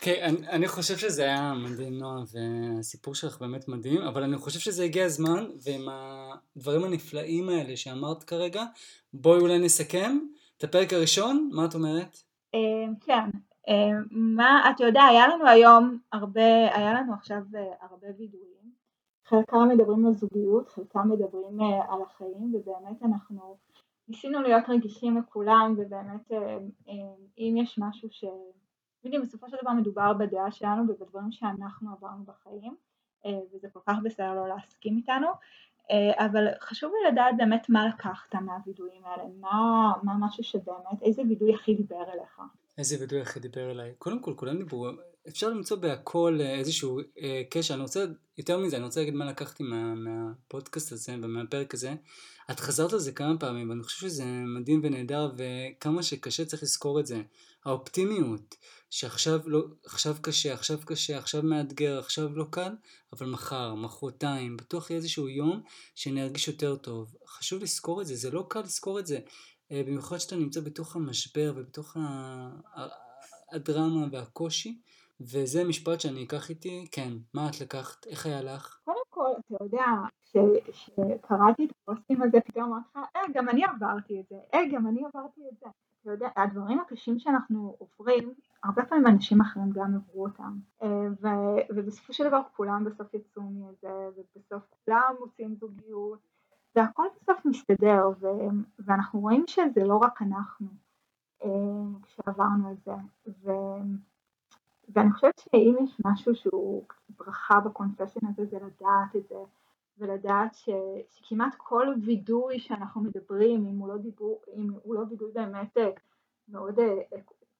כן, 0.00 0.20
אני, 0.22 0.48
אני 0.48 0.68
חושב 0.68 0.96
שזה 0.96 1.22
היה 1.22 1.54
מדהים 1.54 1.98
נועה, 1.98 2.22
והסיפור 2.32 3.14
שלך 3.14 3.40
באמת 3.40 3.68
מדהים, 3.68 4.02
אבל 4.02 4.22
אני 4.22 4.36
חושב 4.36 4.58
שזה 4.58 4.84
הגיע 4.84 5.04
הזמן, 5.04 5.44
ועם 5.64 5.88
הדברים 5.88 6.84
הנפלאים 6.84 7.48
האלה 7.48 7.76
שאמרת 7.76 8.24
כרגע, 8.24 8.64
בואי 9.14 9.40
אולי 9.40 9.58
נסכם. 9.58 10.18
את 10.58 10.64
הפרק 10.64 10.92
הראשון, 10.92 11.50
מה 11.52 11.64
את 11.64 11.74
אומרת? 11.74 12.16
אמ, 12.54 12.94
כן, 13.00 13.30
אמ, 13.68 14.04
מה, 14.10 14.70
אתה 14.74 14.84
יודע, 14.84 15.02
היה 15.02 15.28
לנו 15.28 15.48
היום 15.48 15.98
הרבה, 16.12 16.76
היה 16.76 16.94
לנו 16.94 17.14
עכשיו 17.14 17.42
אה, 17.54 17.72
הרבה 17.80 18.06
וידויים, 18.18 18.70
חלקם 19.26 19.68
מדברים 19.68 20.06
על 20.06 20.12
זוגיות, 20.12 20.68
חלקם 20.68 21.08
מדברים 21.10 21.60
אה, 21.60 21.94
על 21.94 22.02
החיים, 22.02 22.54
ובאמת 22.54 23.02
אנחנו 23.02 23.56
ניסינו 24.08 24.42
להיות 24.42 24.64
רגישים 24.68 25.18
לכולם, 25.18 25.74
ובאמת 25.78 26.32
אה, 26.32 26.58
אם 27.38 27.54
יש 27.56 27.78
משהו 27.78 28.08
ש... 28.10 28.24
יודעים, 29.04 29.22
בסופו 29.22 29.50
של 29.50 29.56
דבר 29.62 29.72
מדובר 29.72 30.12
בדעה 30.12 30.50
שלנו 30.50 30.82
ובדברים 30.82 31.32
שאנחנו 31.32 31.90
עברנו 31.92 32.24
בחיים, 32.24 32.76
אה, 33.26 33.38
וזה 33.52 33.68
כל 33.72 33.80
כך 33.86 33.96
בסדר 34.04 34.34
לא 34.34 34.48
להסכים 34.48 34.96
איתנו, 34.96 35.26
אה, 35.90 36.26
אבל 36.26 36.46
חשוב 36.60 36.92
לי 36.92 37.12
לדעת 37.12 37.34
באמת 37.36 37.66
מה 37.68 37.88
לקחת 37.88 38.34
מהווידואים 38.34 39.04
האלה, 39.04 39.22
מה, 39.40 39.92
מה 40.02 40.12
משהו 40.26 40.44
שבאמת, 40.44 41.02
איזה 41.02 41.22
וידוי 41.22 41.54
הכי 41.54 41.74
דיבר 41.74 42.02
אליך. 42.14 42.40
איזה 42.78 42.96
וידוי 43.00 43.20
הכי 43.20 43.40
דיבר 43.40 43.70
אליי? 43.70 43.94
קודם 43.98 44.22
כל, 44.22 44.34
כולם 44.36 44.58
דיברו, 44.58 44.88
אפשר 45.28 45.48
למצוא 45.48 45.76
בהכל 45.76 46.38
אה, 46.40 46.54
איזשהו 46.54 46.98
קשר, 47.50 47.74
אני 47.74 47.82
רוצה, 47.82 48.04
יותר 48.38 48.58
מזה, 48.58 48.76
אני 48.76 48.84
רוצה 48.84 49.00
להגיד 49.00 49.14
מה 49.14 49.24
לקחתי 49.24 49.62
מה, 49.62 49.94
מהפודקאסט 49.94 50.92
הזה 50.92 51.12
ומהפרק 51.22 51.74
הזה. 51.74 51.94
את 52.50 52.60
חזרת 52.60 52.92
על 52.92 52.98
זה 52.98 53.12
כמה 53.12 53.38
פעמים, 53.38 53.70
ואני 53.70 53.82
חושב 53.82 54.08
שזה 54.08 54.24
מדהים 54.58 54.80
ונהדר, 54.82 55.30
וכמה 55.36 56.02
שקשה 56.02 56.44
צריך 56.44 56.62
לזכור 56.62 57.00
את 57.00 57.06
זה. 57.06 57.22
האופטימיות, 57.64 58.54
שעכשיו 58.90 59.40
לא, 59.46 59.64
עכשיו 59.86 60.14
קשה, 60.22 60.54
עכשיו 60.54 60.78
קשה, 60.86 61.18
עכשיו 61.18 61.42
מאתגר, 61.42 61.98
עכשיו 61.98 62.28
לא 62.36 62.44
קל, 62.50 62.76
אבל 63.12 63.26
מחר, 63.26 63.74
מחרתיים, 63.74 64.56
בטוח 64.56 64.90
יהיה 64.90 64.98
איזשהו 64.98 65.28
יום 65.28 65.62
שאני 65.94 66.22
ארגיש 66.22 66.48
יותר 66.48 66.76
טוב. 66.76 67.14
חשוב 67.26 67.62
לזכור 67.62 68.00
את 68.00 68.06
זה, 68.06 68.14
זה 68.14 68.30
לא 68.30 68.46
קל 68.48 68.60
לזכור 68.60 68.98
את 68.98 69.06
זה. 69.06 69.18
במיוחד 69.70 70.18
שאתה 70.18 70.36
נמצא 70.36 70.60
בתוך 70.60 70.96
המשבר 70.96 71.52
ובתוך 71.56 71.96
הדרמה 73.52 74.06
והקושי, 74.12 74.80
וזה 75.20 75.64
משפט 75.64 76.00
שאני 76.00 76.24
אקח 76.24 76.50
איתי, 76.50 76.86
כן, 76.92 77.12
מה 77.34 77.48
את 77.48 77.60
לקחת, 77.60 78.06
איך 78.06 78.26
היה 78.26 78.42
לך? 78.42 78.80
קודם 78.84 78.96
כל, 79.10 79.30
אתה 79.38 79.64
יודע, 79.64 79.84
כשקראתי 80.24 81.64
את 81.64 81.70
הפוסטים 81.70 82.22
הזה, 82.22 82.38
פתאום 82.46 82.64
אמרתי 82.64 82.88
לך, 82.94 83.04
אה, 83.16 83.20
גם 83.34 83.48
אני 83.48 83.64
עברתי 83.64 84.20
את 84.20 84.28
זה, 84.28 84.36
אה, 84.54 84.60
גם 84.72 84.86
אני 84.86 85.00
עברתי 85.04 85.40
את 85.52 85.58
זה. 85.60 85.66
אתה 86.02 86.10
יודע, 86.10 86.28
הדברים 86.36 86.80
הקשים 86.80 87.18
שאנחנו 87.18 87.76
עוברים, 87.78 88.34
הרבה 88.64 88.84
פעמים 88.84 89.06
אנשים 89.06 89.40
אחרים 89.40 89.70
גם 89.70 89.94
עברו 89.94 90.26
אותם. 90.26 90.58
אה, 90.82 91.06
ובסופו 91.70 92.12
של 92.12 92.28
דבר 92.28 92.40
כולם 92.56 92.84
בסוף 92.84 93.14
יצאו 93.14 93.42
מזה, 93.42 94.08
ובסוף 94.16 94.62
כולם 94.84 95.14
מוצאים 95.20 95.54
זוגיות, 95.54 96.18
והכל 96.76 97.06
בסוף 97.16 97.44
מסתדר, 97.44 98.08
ואנחנו 98.78 99.20
רואים 99.20 99.44
שזה 99.46 99.84
לא 99.84 99.96
רק 99.96 100.22
אנחנו 100.22 100.66
אה, 101.44 101.48
שעברנו 102.06 102.72
את 102.72 102.78
זה. 102.84 102.92
ואני 104.88 105.12
חושבת 105.12 105.38
שאם 105.38 105.76
יש 105.84 106.00
משהו 106.04 106.34
שהוא 106.34 106.82
ברכה 107.18 107.60
בקונפשן 107.60 108.26
הזה 108.26 108.44
זה 108.46 108.56
לדעת 108.56 109.16
את 109.16 109.28
זה 109.28 109.44
ולדעת 109.98 110.54
ש, 110.54 110.68
שכמעט 111.10 111.54
כל 111.56 111.86
וידוי 112.04 112.58
שאנחנו 112.58 113.00
מדברים 113.00 113.66
אם 113.66 113.78
הוא 113.78 113.88
לא, 113.88 113.96
דיבור, 113.96 114.42
אם 114.56 114.70
הוא 114.82 114.94
לא 114.94 115.00
וידוי 115.10 115.32
באמת 115.32 115.76
אה, 115.76 115.90
מאוד, 116.48 116.78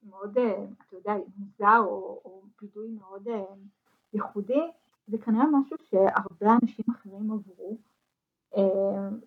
מאוד 0.02 0.38
אתה 0.38 0.96
יודע, 0.96 1.14
מוזר 1.36 1.80
או, 1.84 2.20
או 2.24 2.42
וידוי 2.62 2.88
מאוד 2.88 3.28
ייחודי 4.12 4.70
זה 5.06 5.18
כנראה 5.18 5.44
משהו 5.52 5.76
שהרבה 5.90 6.58
אנשים 6.62 6.84
אחרים 6.90 7.32
עברו 7.32 7.78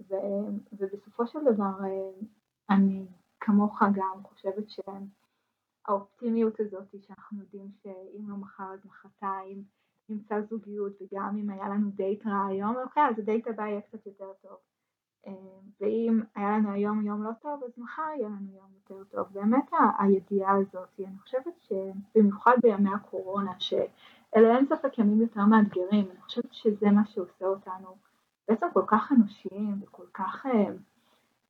ו, 0.09 0.15
ובסופו 0.73 1.27
של 1.27 1.39
דבר 1.53 1.73
אני 2.69 3.05
כמוך 3.39 3.81
גם 3.93 4.23
חושבת 4.23 4.69
שהם 4.69 5.07
האופטימיות 5.85 6.59
הזאת 6.59 6.95
שאנחנו 7.01 7.39
יודעים 7.39 7.71
שאם 7.83 8.29
לא 8.29 8.35
מחר 8.35 8.73
אז 8.73 8.85
מחרתיים 8.85 9.63
נמצא 10.09 10.41
זוגיות 10.41 10.93
וגם 11.01 11.37
אם 11.37 11.49
היה 11.49 11.69
לנו 11.69 11.89
דייט 11.89 12.27
רע 12.27 12.45
היום, 12.45 12.75
אוקיי, 12.75 13.03
אז 13.09 13.19
הדייט 13.19 13.47
הבא 13.47 13.63
יהיה 13.63 13.81
קצת 13.81 14.05
יותר 14.05 14.33
טוב. 14.41 14.57
אה, 15.27 15.33
ואם 15.81 16.21
היה 16.35 16.57
לנו 16.57 16.71
היום 16.71 17.01
יום 17.01 17.23
לא 17.23 17.31
טוב, 17.41 17.63
אז 17.63 17.71
מחר 17.77 18.01
יהיה 18.17 18.29
לנו 18.29 18.51
יום 18.55 18.67
יותר 18.73 19.03
טוב. 19.03 19.27
באמת 19.31 19.71
הידיעה 19.99 20.55
הזאת, 20.55 20.99
אני 20.99 21.19
חושבת 21.19 21.53
שבמיוחד 21.61 22.55
בימי 22.61 22.89
הקורונה, 22.93 23.51
שאלה 23.59 24.57
אין 24.57 24.65
ספק 24.65 24.97
ימים 24.97 25.21
יותר 25.21 25.45
מאתגרים, 25.45 26.11
אני 26.11 26.21
חושבת 26.21 26.53
שזה 26.53 26.91
מה 26.91 27.05
שעושה 27.05 27.45
אותנו 27.45 27.95
בעצם 28.47 28.67
כל 28.73 28.83
כך 28.87 29.11
אנושיים 29.11 29.79
וכל 29.83 30.05
כך 30.13 30.45
אה, 30.45 30.69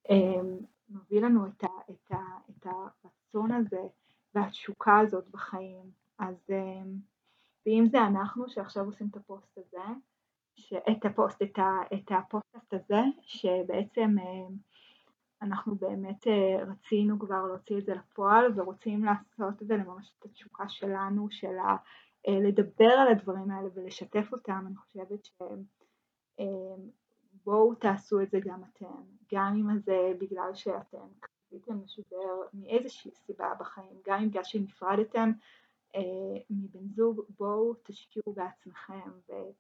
אה, 0.10 0.42
מביא 0.90 1.22
לנו 1.22 1.48
את, 1.48 1.64
ה, 1.64 1.68
את, 1.90 2.12
ה, 2.12 2.22
את 2.50 2.66
הרצון 2.66 3.52
הזה 3.52 3.88
והתשוקה 4.36 5.00
הזאת 5.00 5.28
בחיים. 5.32 5.92
אז 6.20 6.36
אמ, 6.50 6.98
ואם 7.66 7.86
זה 7.92 8.02
אנחנו 8.02 8.50
שעכשיו 8.50 8.86
עושים 8.86 9.08
את 9.12 9.16
הפוסט 9.16 9.58
הזה, 9.58 9.84
את 10.92 11.06
הפוסט, 11.06 11.42
את, 11.42 11.60
ה, 11.60 11.82
את 11.94 12.12
הפוסט 12.12 12.74
הזה, 12.74 13.02
שבעצם 13.22 14.16
אמ, 14.20 14.56
אנחנו 15.42 15.76
באמת 15.76 16.28
אה, 16.28 16.64
רצינו 16.64 17.20
כבר 17.20 17.46
להוציא 17.48 17.78
את 17.78 17.86
זה 17.86 17.94
לפועל 17.94 18.52
ורוצים 18.56 19.06
לעשות 19.06 19.62
ולממש 19.68 20.16
את 20.20 20.26
התשוקה 20.26 20.70
שלנו, 20.70 21.28
של 21.32 21.56
אה, 22.28 22.40
לדבר 22.40 22.92
על 22.92 23.08
הדברים 23.08 23.52
האלה 23.52 23.70
ולשתף 23.74 24.28
אותם, 24.32 24.64
אני 24.68 24.76
חושבת 24.76 25.28
שבואו 27.40 27.76
תעשו 27.76 28.22
את 28.22 28.32
זה 28.32 28.40
גם 28.44 28.62
אתם, 28.64 29.04
גם 29.34 29.54
אם 29.56 29.80
זה 29.80 30.14
בגלל 30.20 30.54
שאתם 30.54 31.08
עשיתם 31.46 31.84
משבר 31.84 32.42
מאיזושהי 32.54 33.12
סיבה 33.12 33.54
בחיים, 33.60 34.02
גם 34.06 34.22
אם 34.22 34.30
בגלל 34.30 34.44
שנפרדתם 34.44 35.32
אה, 35.96 36.42
מבן 36.50 36.88
זוג, 36.96 37.22
בואו 37.40 37.74
תשקיעו 37.84 38.34
בעצמכם 38.34 39.12
ו- 39.30 39.52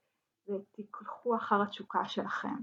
ותיקחו 0.47 1.35
אחר 1.35 1.61
התשוקה 1.61 2.05
שלכם. 2.07 2.55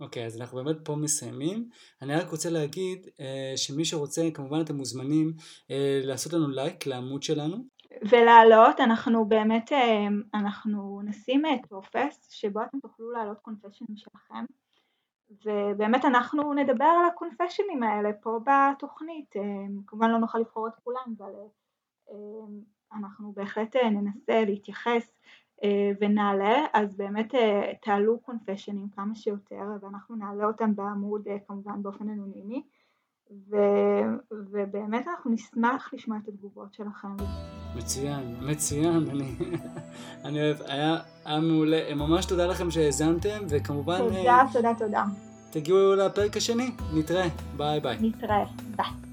אוקיי, 0.00 0.22
okay, 0.22 0.26
אז 0.26 0.40
אנחנו 0.40 0.64
באמת 0.64 0.76
פה 0.84 0.96
מסיימים. 0.96 1.68
אני 2.02 2.14
רק 2.16 2.30
רוצה 2.30 2.50
להגיד 2.50 3.06
אה, 3.20 3.52
שמי 3.56 3.84
שרוצה, 3.84 4.22
כמובן 4.34 4.60
אתם 4.60 4.74
מוזמנים 4.74 5.32
אה, 5.70 6.00
לעשות 6.04 6.32
לנו 6.32 6.48
לייק 6.48 6.86
לעמוד 6.86 7.22
שלנו. 7.22 7.56
ולהעלות, 8.10 8.80
אנחנו 8.80 9.24
באמת, 9.24 9.72
אה, 9.72 10.06
אנחנו 10.34 11.00
נשים 11.04 11.42
פרופס 11.68 12.28
שבו 12.30 12.62
אתם 12.62 12.78
תוכלו 12.80 13.12
להעלות 13.12 13.38
קונפשיונים 13.40 13.96
שלכם. 13.96 14.44
ובאמת 15.44 16.04
אנחנו 16.04 16.54
נדבר 16.54 16.84
על 16.84 17.06
הקונפשיונים 17.12 17.82
האלה 17.82 18.10
פה 18.22 18.40
בתוכנית, 18.46 19.36
אה, 19.36 19.42
כמובן 19.86 20.10
לא 20.10 20.18
נוכל 20.18 20.38
לבחור 20.38 20.68
את 20.68 20.72
כולם, 20.84 21.14
אבל 21.18 21.32
אה, 22.10 22.16
אנחנו 22.98 23.32
בהחלט 23.32 23.76
אה, 23.76 23.90
ננסה 23.90 24.44
להתייחס 24.44 25.12
ונעלה, 26.00 26.64
אז 26.72 26.96
באמת 26.96 27.34
תעלו 27.82 28.20
קונפשיונים 28.20 28.88
כמה 28.96 29.14
שיותר 29.14 29.64
ואנחנו 29.82 30.16
נעלה 30.16 30.44
אותם 30.44 30.74
בעמוד 30.76 31.28
כמובן 31.46 31.82
באופן 31.82 32.08
אנונימי 32.08 32.62
ו, 33.50 33.56
ובאמת 34.52 35.08
אנחנו 35.08 35.30
נשמח 35.30 35.90
לשמוע 35.92 36.18
את 36.22 36.28
התגובות 36.28 36.74
שלכם. 36.74 37.16
מצוין, 37.76 38.36
מצוין, 38.50 39.10
אני, 39.10 39.34
אני 40.24 40.40
אוהב, 40.40 40.56
היה, 40.62 40.96
היה 41.24 41.40
מעולה, 41.40 41.94
ממש 41.94 42.26
תודה 42.26 42.46
לכם 42.46 42.70
שהאזנתם, 42.70 43.38
וכמובן... 43.48 43.98
תודה, 43.98 44.42
תודה, 44.52 44.72
תודה. 44.78 45.04
תגיעו 45.50 45.94
לפרק 45.94 46.36
השני, 46.36 46.70
נתראה, 46.94 47.28
ביי 47.56 47.80
ביי. 47.80 47.98
נתראה, 48.00 48.44
ביי. 48.76 49.11